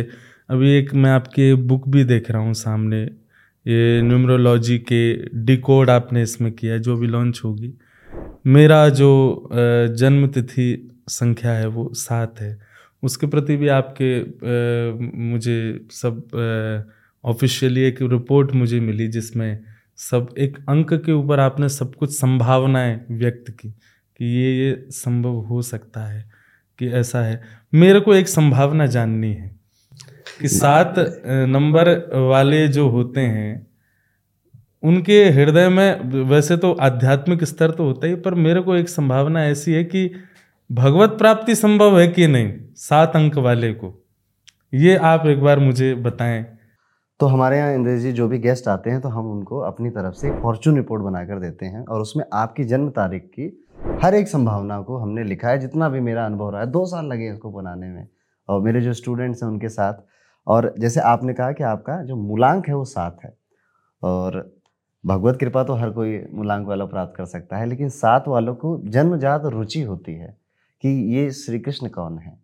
अभी 0.50 0.78
एक 0.78 0.94
मैं 0.96 1.12
आपकी 1.12 1.54
बुक 1.54 1.88
भी 1.88 2.04
देख 2.06 2.32
रहा 2.32 2.42
हूँ 2.42 2.54
सामने 2.56 3.06
ये 3.66 4.02
न्यूमरोलॉजी 4.02 4.78
के 4.92 5.02
डिकोड 5.46 5.90
आपने 5.90 6.22
इसमें 6.24 6.52
किया 6.52 6.78
जो 6.78 6.96
भी 6.98 7.08
लॉन्च 7.08 7.42
होगी। 7.46 7.74
मेरा 8.48 8.88
जो 8.90 9.50
जन्म 10.00 10.28
तिथि 10.28 10.68
संख्या 11.10 11.52
है 11.52 11.68
वो 11.68 11.90
सात 11.94 12.40
है। 12.42 12.58
उसके 13.04 13.28
प्रति 13.28 13.56
भी 13.58 13.68
आपके 13.68 14.20
मुझे 15.32 15.80
सब 15.92 16.82
ऑफिशियली 17.24 17.82
एक 17.82 18.02
रिपोर्ट 18.02 18.52
मुझे 18.52 18.80
मिली 18.80 19.08
जिसमें 19.08 19.60
सब, 19.98 20.28
एक 20.38 20.58
अंक 20.70 20.94
के 20.96 21.12
ऊपर 21.12 21.40
आपने 21.40 21.70
सब 21.70 21.96
कुछ 21.96 22.12
संभावनाएँ 22.12 23.00
व्यक्त 23.12 23.52
की 23.52 23.70
कि 23.70 24.26
ये 24.26 24.54
ये 24.58 24.86
संभव 24.92 25.36
हो 25.46 25.62
सकता 25.62 26.06
है 26.08 26.30
कि 26.80 26.88
ऐसा 26.90 27.22
है। 27.22 27.42
मेरे 27.74 28.00
को 28.00 28.14
एक 28.16 28.28
संभावना 28.28 28.86
जाननी 28.88 29.34
है। 29.34 29.59
कि 30.40 30.48
सात 30.48 30.96
नंबर 31.48 31.90
वाले 32.30 32.68
जो 32.68 32.88
होते 32.90 33.22
हैं, 33.22 33.68
उनके 34.84 35.24
हृदय 35.30 35.68
में 35.70 36.24
वैसे 36.26 36.58
तो 36.58 36.72
आध्यात्मिक 36.74 37.44
स्तर 37.44 37.72
तो 37.72 37.84
होता 37.84 38.08
ही, 38.08 38.16
पर 38.16 38.34
मेरे 38.36 38.62
को 38.62 38.76
एक 38.76 38.90
संभावना 38.90 39.46
ऐसी 39.46 39.74
है 39.74 39.84
कि 39.84 40.10
भगवत 40.70 41.18
प्राप्ति 41.18 41.56
संभव 41.56 42.00
है 42.00 42.08
कि 42.08 42.28
नहीं, 42.28 42.54
सात 42.78 43.16
अंक 43.16 43.38
वाले 43.38 43.74
को। 43.74 43.94
ये 44.74 44.96
आप 44.96 45.26
एक 45.26 45.42
बार 45.42 45.60
मुझे 45.60 45.94
बताएँ। 45.98 46.44
तो 47.20 47.26
हमारे 47.26 47.58
यहाँ 47.58 47.74
इंद्र 47.74 47.98
जी 47.98 48.12
जो 48.12 48.28
भी 48.28 48.38
गेस्ट 48.40 48.68
आते 48.68 48.90
हैं 48.90 49.00
तो 49.02 49.10
हम 49.10 49.32
उनको 49.32 49.60
अपनी 49.60 49.90
तरफ़ 49.90 50.14
से 50.16 50.32
फॉर्चून 50.42 50.76
रिपोर्ट 50.76 51.04
बनाकर 51.04 51.40
देते 51.40 51.66
हैं 51.66 51.84
और 51.86 52.02
उसमें 52.02 52.24
आपकी 52.34 52.64
जन्म 52.64 52.90
तारीख 52.90 53.24
की 53.34 53.48
हर 54.04 54.16
एक 54.16 54.28
संभावना 54.28 54.80
को 54.82 54.98
हमने 54.98 55.24
लिखा 55.24 55.50
है, 55.50 55.58
जितना 55.60 55.90
भी 55.90 56.00
मेरा 56.00 56.26
अनुभव 56.26 56.50
रहा 56.52 56.62
है, 56.62 56.68
दो 56.68 56.86
साल 56.86 57.06
लगे 57.06 57.30
इसको 57.32 57.52
बनाने 57.52 57.88
में। 57.88 58.08
और 58.50 58.62
मेरे 58.62 58.82
जो 58.82 58.94
स्टूडेंट्स 58.94 59.44
हैं, 59.44 59.50
उनके 59.50 59.70
साथ 59.70 59.94
और 60.50 60.74
जैसे 60.80 61.00
आपने 61.00 61.34
कहा 61.34 61.52
कि 61.52 61.64
आपका 61.64 62.04
जो 62.04 62.16
मूलांक 62.16 62.68
है 62.68 62.76
वो 62.76 62.86
सात 62.86 63.18
है 63.26 63.38
और 64.04 64.58
भगवत 65.06 65.38
कृपा 65.40 65.64
तो 65.64 65.74
हर 65.74 65.90
कोई 65.90 66.28
मूलांक 66.34 66.68
वाला 66.68 66.86
प्राप्त 66.86 67.14
कर 67.18 67.26
सकता 67.26 67.58
है 67.58 67.66
लेकिन 67.66 67.90
सात 67.90 68.28
वालों 68.28 68.56
को 68.56 68.82
जन्मजात 68.86 69.46
रुचि 69.46 69.82
होती 69.82 70.14
है 70.14 70.38
कि 70.82 70.90
ये 71.16 71.32
श्री 71.32 71.60
कृष्ण 71.60 71.88
कौन 71.88 72.18
है? 72.18 72.40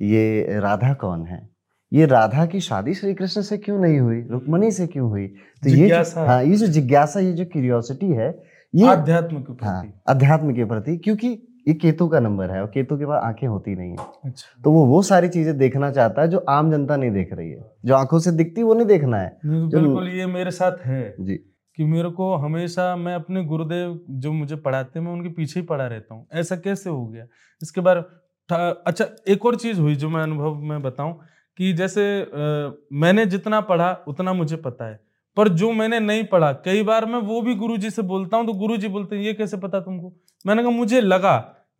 ये 0.00 0.58
राधा 0.60 0.94
कौन 0.94 1.26
है? 1.26 1.48
ये 1.92 2.06
राधा 2.06 2.46
की 2.46 2.60
शादी 2.60 2.94
श्री 2.94 3.14
कृष्ण 3.14 3.42
से 3.42 3.58
क्यों 3.58 3.78
नहीं 3.78 3.98
हुई? 3.98 4.22
रुक्मणी 4.22 4.70
से 4.70 4.86
क्यों 4.86 5.08
हुई? 5.08 5.26
तो 5.26 5.68
ये 5.68 5.88
जो, 5.88 6.26
हाँ 6.26 6.44
ये 6.44 6.56
जो 6.56 6.66
जिज्ञासा 6.66 7.20
ये 7.20 7.32
जो 7.32 7.44
क्यूरियोसिटी 7.44 8.10
है 8.12 8.42
ये 8.74 8.88
अध्यात्म 8.88 9.36
के 9.36 9.52
प्रति। 9.52 9.66
हाँ 9.66 10.02
अध्यात्म 10.06 10.54
के 10.54 10.64
प्रति 10.64 10.96
क्योंकि 10.96 11.55
ये 11.66 11.74
केतु 11.74 12.06
का 12.08 12.20
नंबर 12.20 12.50
है 12.50 12.60
और 12.60 12.66
केतु 12.66 12.96
के 12.96 13.06
पास 13.06 13.22
आँखें 13.24 13.46
होती 13.46 13.74
नहीं 13.74 13.90
है। 13.90 14.06
अच्छा। 14.24 14.62
तो 14.64 14.72
वो 14.72 14.84
वो 14.86 15.00
सारी 15.02 15.28
चीज़ें 15.28 15.56
देखना 15.58 15.90
चाहता 15.90 16.22
है 16.22 16.28
जो 16.28 16.38
आम 16.48 16.70
जनता 16.70 16.96
नहीं 16.96 17.10
देख 17.10 17.32
रही 17.32 17.50
है। 17.50 17.64
जो 17.84 17.94
आँखों 17.94 18.18
से 18.18 18.32
दिखती 18.32 18.62
वो 18.62 18.74
नहीं 18.74 18.86
देखना 18.86 19.18
है। 19.18 19.36
बिल्कुल 19.44 20.08
ये 20.08 20.26
मेरे 20.26 20.50
साथ 20.50 20.84
है 20.84 21.14
जी। 21.20 21.34
कि 21.78 21.84
मेरे 21.84 22.10
को 22.10 22.34
हमेशा 22.36 22.94
मैं 22.96 23.14
अपने 23.14 23.44
गुरुदेव 23.44 23.98
जो 24.10 24.32
मुझे 24.32 24.56
पढ़ाते 24.56 24.98
हैं 24.98 25.06
मैं 25.06 25.12
उनके 25.12 25.28
पीछे 25.28 25.60
ही 25.60 25.66
पढ़ा 25.66 25.86
रहता 25.86 26.14
हूँ। 26.14 26.26
ऐसा 26.34 26.56
कैसे 26.56 26.90
हो 26.90 27.06
गया? 27.06 27.26
इसके 27.62 27.80
बाद 27.80 28.04
अच्छा 28.50 29.06
एक 29.28 29.46
और 29.46 29.56
चीज़ 29.56 29.80
हुई 29.80 29.94
जो 29.96 30.08
मैं 30.08 30.22
अनुभव 30.22 30.54
में 30.62 30.82
बताऊँ 30.82 31.18
कि 31.58 31.72
जैसे 31.72 32.02
आ, 32.22 32.70
मैंने 32.92 33.26
जितना 33.26 33.60
पढ़ा 33.62 33.90
उतना 34.08 34.32
मुझे 34.32 34.56
पता 34.56 34.88
है। 34.88 35.00
पर 35.36 35.48
जो 35.50 35.70
मैंने 35.72 35.98
नहीं 36.00 36.24
पढ़ा 36.24 36.52
कई 36.64 36.82
बार 36.82 37.06
मैं 37.06 37.18
वो 37.22 37.40
भी 37.42 37.54
गुरुजी 37.54 37.90
से 37.90 38.02
बोलता 38.02 38.36
हूँ 38.36 38.46
तो 38.46 38.52
गुरुजी 38.52 38.88
बोलते 38.88 39.16
हैं 39.16 39.22
ये 39.22 39.32
कैसे 39.34 39.56
पता 39.56 39.80
तुमको? 39.80 40.12
मैंने 40.44 40.62
कहा 40.62 40.70
मुझे 40.70 41.00
लगा 41.00 41.36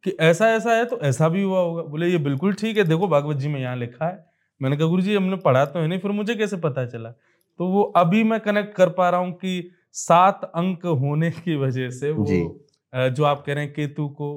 कि 0.06 0.16
ऐसा 0.20 0.48
ऐसा 0.50 0.72
है 0.72 0.84
तो 0.84 0.98
ऐसा 1.02 1.28
भी 1.28 1.42
हुआ 1.42 1.60
होगा। 1.60 1.82
बोले 1.84 2.06
ये 2.06 2.18
बिल्कुल 2.20 2.52
ठीक 2.54 2.76
है 2.76 2.84
देखो 2.84 3.06
भागवत 3.08 3.36
जी 3.36 3.48
में 3.48 3.60
यहाँ 3.60 3.76
लिखा 3.76 4.06
है। 4.06 4.24
मैंने 4.60 4.76
कहा 4.76 4.86
गुरु 4.88 5.02
जी 5.02 5.14
हमने 5.16 5.36
पढ़ा 5.38 5.64
तो 5.64 5.80
है 5.80 5.88
नहीं 5.88 5.98
फिर 5.98 6.10
मुझे 6.12 6.34
कैसे 6.34 6.56
पता 6.58 6.84
चला? 6.86 7.10
तो 7.10 7.66
वो 7.68 7.82
अभी 7.96 8.22
मैं 8.24 8.38
कनेक्ट 8.40 8.74
कर 8.74 8.88
पा 8.90 9.08
रहा 9.10 9.20
हूँ 9.20 9.32
कि 9.34 9.70
सात 9.94 10.50
अंक 10.54 10.86
होने 11.00 11.30
की 11.32 11.56
वजह 11.56 11.90
से 11.90 12.10
वो 12.10 12.26
जी। 12.26 13.24
आप 13.24 13.42
कह 13.46 13.52
रहे 13.54 13.64
हैं 13.64 13.72
केतु 13.74 14.08
को 14.10 14.28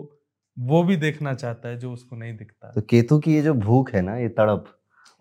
वो 0.57 0.81
भी 0.83 0.95
देखना 0.97 1.33
चाहता 1.33 1.69
है 1.69 1.77
जो 1.79 1.91
उसको 1.93 2.15
नहीं 2.15 2.35
दिखता। 2.37 2.71
तो 2.71 2.81
केतु 2.81 3.19
की 3.19 3.35
ये 3.35 3.41
जो 3.41 3.53
भूख 3.55 3.93
है 3.93 4.01
ना 4.01 4.17
ये 4.17 4.29
तड़प 4.31 4.65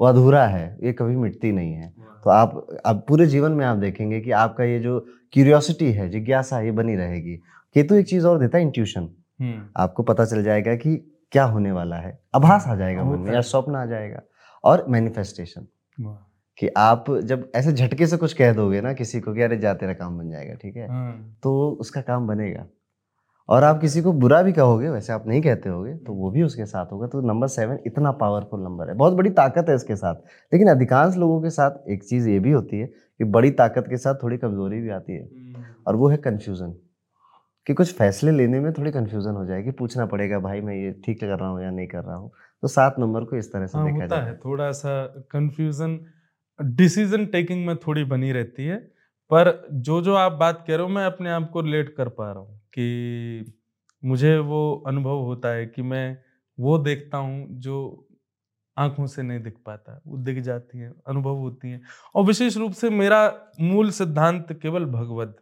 वो 0.00 0.06
अधूरा 0.06 0.46
है 0.46 0.66
ये 0.84 0.92
कभी 0.92 1.16
मिटती 1.16 1.52
नहीं 1.52 1.72
है। 1.72 1.88
तो 2.24 2.30
आप 2.30 2.66
अब 2.86 3.04
पूरे 3.08 3.26
जीवन 3.26 3.52
में 3.52 3.64
आप 3.66 3.76
देखेंगे 3.76 4.20
कि 4.20 4.30
आपका 4.38 4.64
ये 4.64 4.78
जो 4.80 4.98
क्यूरियोसिटी 5.32 5.92
है 5.92 6.08
जिज्ञासा 6.10 6.60
ये 6.60 6.70
बनी 6.72 6.94
रहेगी। 6.96 7.36
केतु 7.76 7.94
एक 7.94 8.06
चीज़ 8.06 8.26
और 8.26 8.38
देता 8.38 8.58
है 8.58 8.64
इंट्यूशन। 8.64 9.08
आपको 9.76 10.02
पता 10.02 10.24
चल 10.24 10.42
जाएगा 10.42 10.74
कि 10.76 10.96
क्या 11.32 11.44
होने 11.44 11.72
वाला 11.72 11.96
है। 11.96 12.18
आभास 12.34 12.66
आ 12.68 12.74
जाएगा 12.74 13.04
मन 13.04 13.18
में 13.18 13.32
या 13.32 13.40
स्वप्न 13.40 13.74
आ 13.74 13.84
जाएगा 13.86 14.20
और 14.64 14.84
मैनिफेस्टेशन 14.88 15.66
कि 16.58 16.68
आप 16.76 17.04
जब 17.24 17.50
ऐसे 17.54 17.72
झटके 17.72 18.06
से 18.06 18.16
कुछ 18.16 18.32
कह 18.32 18.52
दोगे 18.52 18.80
ना 18.80 18.92
किसी 18.92 19.20
को 19.20 19.34
कि 19.34 19.42
अरे 19.42 19.56
जा 19.56 19.74
तेरा 19.74 19.92
काम 19.92 20.18
बन 20.18 20.30
जाएगा 20.30 20.54
ठीक 20.54 20.76
है? 20.76 20.88
हाँ। 20.88 21.36
तो 21.42 21.70
उसका 21.80 22.00
काम 22.00 22.26
बनेगा। 22.26 22.66
और 23.48 23.64
आप 23.64 23.80
किसी 23.80 24.02
को 24.02 24.12
बुरा 24.12 24.42
भी 24.42 24.52
कहोगे 24.52 24.88
वैसे 24.88 25.12
आप 25.12 25.26
नहीं 25.26 25.42
कहते 25.42 25.68
होगे 25.68 25.94
तो 25.96 26.12
वो 26.12 26.30
भी 26.30 26.42
उसके 26.42 26.66
साथ 26.66 26.86
होगा। 26.92 27.06
तो 27.06 27.20
नंबर 27.20 27.46
सेवन 27.46 27.78
इतना 27.86 28.12
पावरफुल 28.12 28.60
नंबर 28.60 28.88
है। 28.88 28.94
बहुत 28.94 29.12
बड़ी 29.12 29.30
ताकत 29.30 29.66
है 29.68 29.74
इसके 29.74 29.96
साथ। 29.96 30.14
लेकिन 30.52 30.68
अधिकांश 30.68 31.16
लोगों 31.16 31.40
के 31.42 31.50
साथ 31.50 31.88
एक 31.90 32.04
चीज़ 32.04 32.28
ये 32.28 32.38
भी 32.38 32.52
होती 32.52 32.78
है 32.78 32.86
कि 32.86 33.24
बड़ी 33.24 33.50
ताकत 33.50 33.84
के 33.88 33.96
साथ 33.96 34.14
थोड़ी 34.22 34.38
कमज़ोरी 34.38 34.80
भी 34.80 34.90
आती 34.90 35.12
है। 35.12 35.22
हम्म। 35.22 35.64
और 35.86 35.96
वो 35.96 36.08
है 36.08 36.16
कन्फ्यूज़न 36.16 36.74
कि 37.68 37.74
कुछ 37.74 37.92
फैसले 37.94 38.30
लेने 38.32 38.60
में 38.60 38.72
थोड़ी 38.72 38.90
कन्फ्यूज़न 38.90 39.34
हो 39.34 39.44
जाएगी 39.46 39.70
पूछना 39.70 40.06
पड़ेगा 40.06 40.38
भाई 40.38 40.60
मैं 40.60 40.74
ये 40.74 40.92
ठीक 41.06 41.20
कर 41.20 41.26
रहा 41.26 41.48
हूँ 41.48 41.62
या 41.62 41.70
नहीं 41.70 41.86
कर 41.86 42.04
रहा 42.04 42.16
हूँ? 42.16 42.30
तो 42.62 42.68
सात 42.68 42.94
नंबर 42.98 43.24
को 43.24 43.36
इस 43.36 43.52
तरह 43.52 43.66
से 43.66 43.78
हाँ, 43.78 43.86
देखा 43.86 44.06
जाता 44.06 44.26
है 44.26 44.36
थोड़ा 44.36 44.70
सा 44.72 45.06
कन्फ्यूज़न 45.30 45.98
डिसीज़न 46.60 47.26
टेकिंग 47.26 47.66
में 47.66 47.76
थोड़ी 47.76 48.04
बनी 48.04 48.32
रहती 48.32 48.64
है 48.64 48.76
पर 49.30 49.68
जो 49.72 50.00
जो 50.02 50.14
आप 50.14 50.32
बात 50.32 50.64
कह 50.68 50.74
रहे 50.76 50.82
हो 50.82 50.88
मैं 50.88 51.04
अपने 51.06 51.30
आप 51.30 51.50
को 51.50 51.60
रिलेट 51.60 51.94
कर 51.96 52.08
पा 52.08 52.30
रहा 52.32 52.40
हूँ 52.40 52.58
कि 52.58 53.54
मुझे 54.04 54.36
वो 54.38 54.84
अनुभव 54.86 55.18
होता 55.18 55.48
है 55.48 55.66
कि 55.66 55.82
मैं 55.82 56.18
वो 56.58 56.78
देखता 56.78 57.18
हूँ 57.18 57.46
जो 57.60 57.76
आँखों 58.76 59.06
से 59.06 59.22
नहीं 59.22 59.40
दिख 59.40 59.54
पाता 59.66 60.00
वो 60.06 60.16
दिख 60.18 60.38
जाती 60.38 60.78
है 60.78 60.92
अनुभव 61.08 61.36
होती 61.36 61.70
है। 61.70 61.80
और 62.14 62.24
विशेष 62.24 62.56
रूप 62.56 62.72
से 62.72 62.90
मेरा 62.90 63.20
मूल 63.60 63.90
सिद्धांत 63.90 64.52
केवल 64.62 64.84
भगवत 64.84 65.36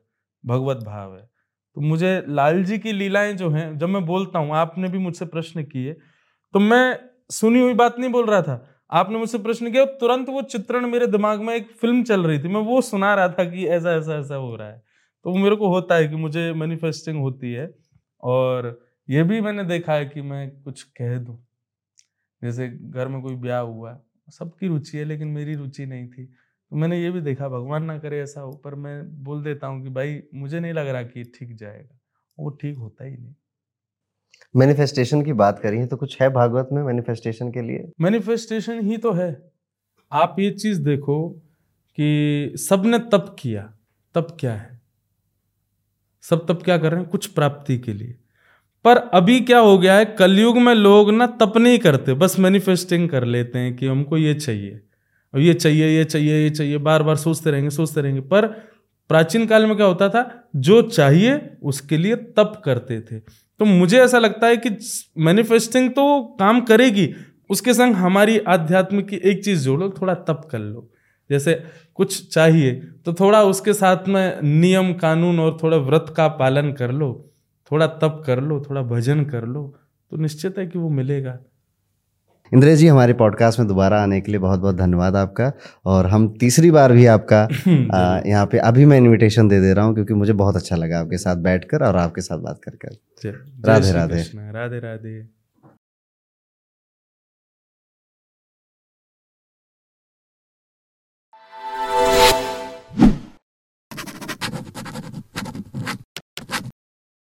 भगवत 0.44 0.76
भाव 0.76 1.16
है। 1.16 1.28
तो 1.76 1.80
मुझे 1.82 2.10
लाल 2.30 2.62
जी 2.64 2.78
की 2.78 2.92
लीलाएँ 2.92 3.32
जो 3.34 3.48
हैं, 3.50 3.76
जब 3.78 3.88
मैं 3.88 4.04
बोलता 4.06 4.38
हूँ, 4.38 4.52
आपने 4.54 4.88
भी 4.88 4.98
मुझसे 4.98 5.24
प्रश्न 5.26 5.62
किए 5.64 5.92
तो 6.54 6.58
मैं 6.60 6.98
सुनी 7.30 7.60
हुई 7.60 7.74
बात 7.74 7.98
नहीं 7.98 8.10
बोल 8.10 8.26
रहा 8.26 8.42
था। 8.42 8.54
आपने 8.92 9.18
मुझसे 9.18 9.38
प्रश्न 9.38 9.70
किया 9.72 9.84
तुरंत 10.00 10.28
वो 10.28 10.42
चित्रण 10.44 10.86
मेरे 10.88 11.06
दिमाग 11.08 11.40
में 11.42 11.54
एक 11.54 11.70
फ़िल्म 11.72 12.02
चल 12.04 12.22
रही 12.22 12.38
थी, 12.38 12.48
मैं 12.48 12.60
वो 12.62 12.80
सुना 12.82 13.14
रहा 13.14 13.28
था 13.30 13.44
कि 13.44 13.66
ऐसा 13.68 13.92
ऐसा 13.92 14.18
ऐसा 14.18 14.34
हो 14.36 14.54
रहा 14.56 14.68
है। 14.68 14.82
तो 15.24 15.30
वो 15.30 15.36
मेरे 15.38 15.56
को 15.56 15.68
होता 15.68 15.94
है 15.94 16.08
कि 16.08 16.16
मुझे 16.16 16.52
मैनिफेस्टिंग 16.54 17.18
होती 17.20 17.52
है, 17.52 17.68
और 18.22 18.78
ये 19.08 19.22
भी 19.22 19.40
मैंने 19.40 19.64
देखा 19.64 19.94
है 19.94 20.06
कि 20.06 20.22
मैं 20.22 20.50
कुछ 20.62 20.82
कह 20.82 21.16
दूँ। 21.18 21.38
जैसे 22.42 22.68
घर 22.68 23.08
में 23.08 23.20
कोई 23.22 23.34
ब्याह 23.36 23.60
हुआ, 23.62 23.98
सबकी 24.28 24.68
रुचि 24.68 24.98
है, 24.98 25.04
लेकिन 25.04 25.28
मेरी 25.30 25.54
रुचि 25.54 25.86
नहीं 25.86 26.08
थी। 26.08 26.28
तो 26.72 26.76
मैंने 26.76 27.02
ये 27.02 27.10
भी 27.10 27.20
देखा 27.20 27.48
भगवान 27.48 27.84
ना 27.84 27.98
करे 27.98 28.20
ऐसा 28.20 28.40
हो 28.40 28.52
पर 28.52 28.74
मैं 28.74 29.24
बोल 29.24 29.42
देता 29.44 29.66
हूँ 29.66 29.82
कि 29.82 29.88
भाई 29.88 30.22
मुझे 30.34 30.60
नहीं 30.60 30.72
लग 30.72 30.88
रहा 30.88 31.02
कि 31.02 31.24
ठीक 31.24 31.56
जाएगा। 31.56 31.98
वो 32.38 32.50
ठीक 32.50 32.78
होता 32.78 33.04
ही 33.04 33.16
नहीं। 33.16 33.34
मैनिफेस्टेशन 34.56 35.22
की 35.22 35.32
बात 35.32 35.58
करी 35.58 35.78
है 35.78 35.86
तो 35.86 35.96
कुछ 35.96 36.22
है 36.22 36.28
भागवत 36.30 36.68
में 36.72 36.82
मैनिफेस्टेशन 36.82 37.50
के 37.50 37.62
लिए? 37.62 37.92
मैनिफेस्टेशन 38.00 38.80
ही 38.80 38.96
तो 38.96 39.12
है। 39.12 39.50
आप 40.12 40.36
ये 40.38 40.50
चीज़ 40.50 40.82
देखो 40.82 41.30
कि 41.98 42.52
सबने 42.56 42.98
तप 42.98 43.36
किया। 43.38 43.74
तप 44.14 44.36
क्या 44.40 44.52
है? 44.52 44.80
सब 46.22 46.46
तप 46.46 46.62
क्या 46.64 46.78
कर 46.78 46.90
रहे 46.92 47.00
हैं? 47.00 47.08
कुछ 47.10 47.26
प्राप्ति 47.26 47.78
के 47.78 47.92
लिए। 47.92 48.14
पर 48.84 48.96
अभी 48.96 49.40
क्या 49.40 49.58
हो 49.58 49.78
गया 49.78 49.96
है? 49.96 50.04
कलयुग 50.04 50.58
में 50.58 50.74
लोग 50.74 51.10
ना 51.10 51.26
तप 51.26 51.52
नहीं 51.56 51.78
करते 51.78 52.14
बस 52.14 52.38
मैनिफेस्टिंग 52.38 53.08
कर 53.10 53.24
लेते 53.24 53.58
हैं 53.58 53.76
कि 53.76 53.86
हमको 53.86 54.16
ये 54.16 54.34
चाहिए। 54.34 54.80
और 55.34 55.40
ये 55.40 55.54
चाहिए 55.54 55.88
ये 55.88 56.04
चाहिए 56.04 56.42
ये 56.42 56.50
चाहिए 56.50 56.78
बार 56.78 57.02
बार 57.02 57.16
सोचते 57.16 57.50
रहेंगे 57.50 57.70
सोचते 57.70 58.00
रहेंगे। 58.00 58.20
पर 58.22 58.46
प्राचीन 59.10 59.46
काल 59.46 59.66
में 59.66 59.76
क्या 59.76 59.86
होता 59.86 60.08
था? 60.08 60.48
जो 60.56 60.80
चाहिए, 60.82 61.40
उसके 61.62 61.96
लिए 61.96 62.16
तप 62.16 62.60
करते 62.64 63.00
थे। 63.00 63.18
तो 63.60 63.64
मुझे 63.64 63.98
ऐसा 64.00 64.18
लगता 64.18 64.46
है 64.46 64.56
कि 64.56 64.70
मैनिफेस्टिंग 65.18 65.90
तो 65.90 66.22
काम 66.40 66.60
करेगी, 66.60 67.08
उसके 67.50 67.74
संग 67.74 67.94
हमारी 67.94 68.38
आध्यात्म 68.38 69.02
की 69.02 69.16
एक 69.24 69.44
चीज़ 69.44 69.64
जोड़ो 69.64 69.88
थोड़ा 70.00 70.14
तप 70.14 70.48
कर 70.50 70.58
लो। 70.58 70.88
जैसे 71.30 71.54
कुछ 71.94 72.28
चाहिए 72.28 72.72
तो 73.04 73.12
थोड़ा 73.12 73.42
उसके 73.42 73.72
साथ 73.72 74.08
में 74.08 74.42
नियम, 74.42 74.92
कानून 74.94 75.40
और 75.40 75.56
थोड़ा 75.62 75.76
व्रत 75.76 76.12
का 76.16 76.28
पालन 76.30 76.72
कर 76.72 76.92
लो, 76.92 77.30
थोड़ा 77.70 77.86
तप 77.86 78.22
कर 78.26 78.40
लो, 78.40 78.60
थोड़ा 78.60 78.82
भजन 78.84 79.24
कर 79.24 79.44
लो 79.44 79.62
तो 80.12 80.16
निश्चित 80.16 80.58
है 80.58 80.66
कि 80.66 80.78
वो 80.78 80.88
मिलेगा। 80.90 81.38
इंद्रेश 82.54 82.78
जी 82.78 82.86
हमारे 82.86 83.12
पॉडकास्ट 83.12 83.58
में 83.58 83.68
दोबारा 83.68 84.02
आने 84.02 84.20
के 84.20 84.32
लिए 84.32 84.40
बहुत 84.40 84.60
बहुत 84.60 84.76
धन्यवाद 84.76 85.16
आपका। 85.16 85.52
और 85.84 86.06
हम 86.06 86.36
तीसरी 86.40 86.70
बार 86.70 86.92
भी 86.92 87.06
आपका 87.06 87.48
यहाँ 88.28 88.46
पे 88.46 88.58
अभी 88.58 88.84
मैं 88.84 88.98
इनविटेशन 88.98 89.48
दे 89.48 89.60
दे 89.60 89.72
रहा 89.72 89.84
हूँ 89.84 89.94
क्योंकि 89.94 90.14
मुझे 90.14 90.32
बहुत 90.32 90.56
अच्छा 90.56 90.76
लगा 90.76 90.98
आपके 91.00 91.18
साथ 91.18 91.36
बैठकर 91.36 91.82
और 91.82 91.96
आपके 91.96 92.20
साथ 92.20 92.38
बात 92.38 92.60
कर 92.64 92.70
कर। 92.70 92.96
राधे 93.66 93.92
राधे। 93.92 94.22
राधे 94.34 94.78
राधे। 94.78 95.35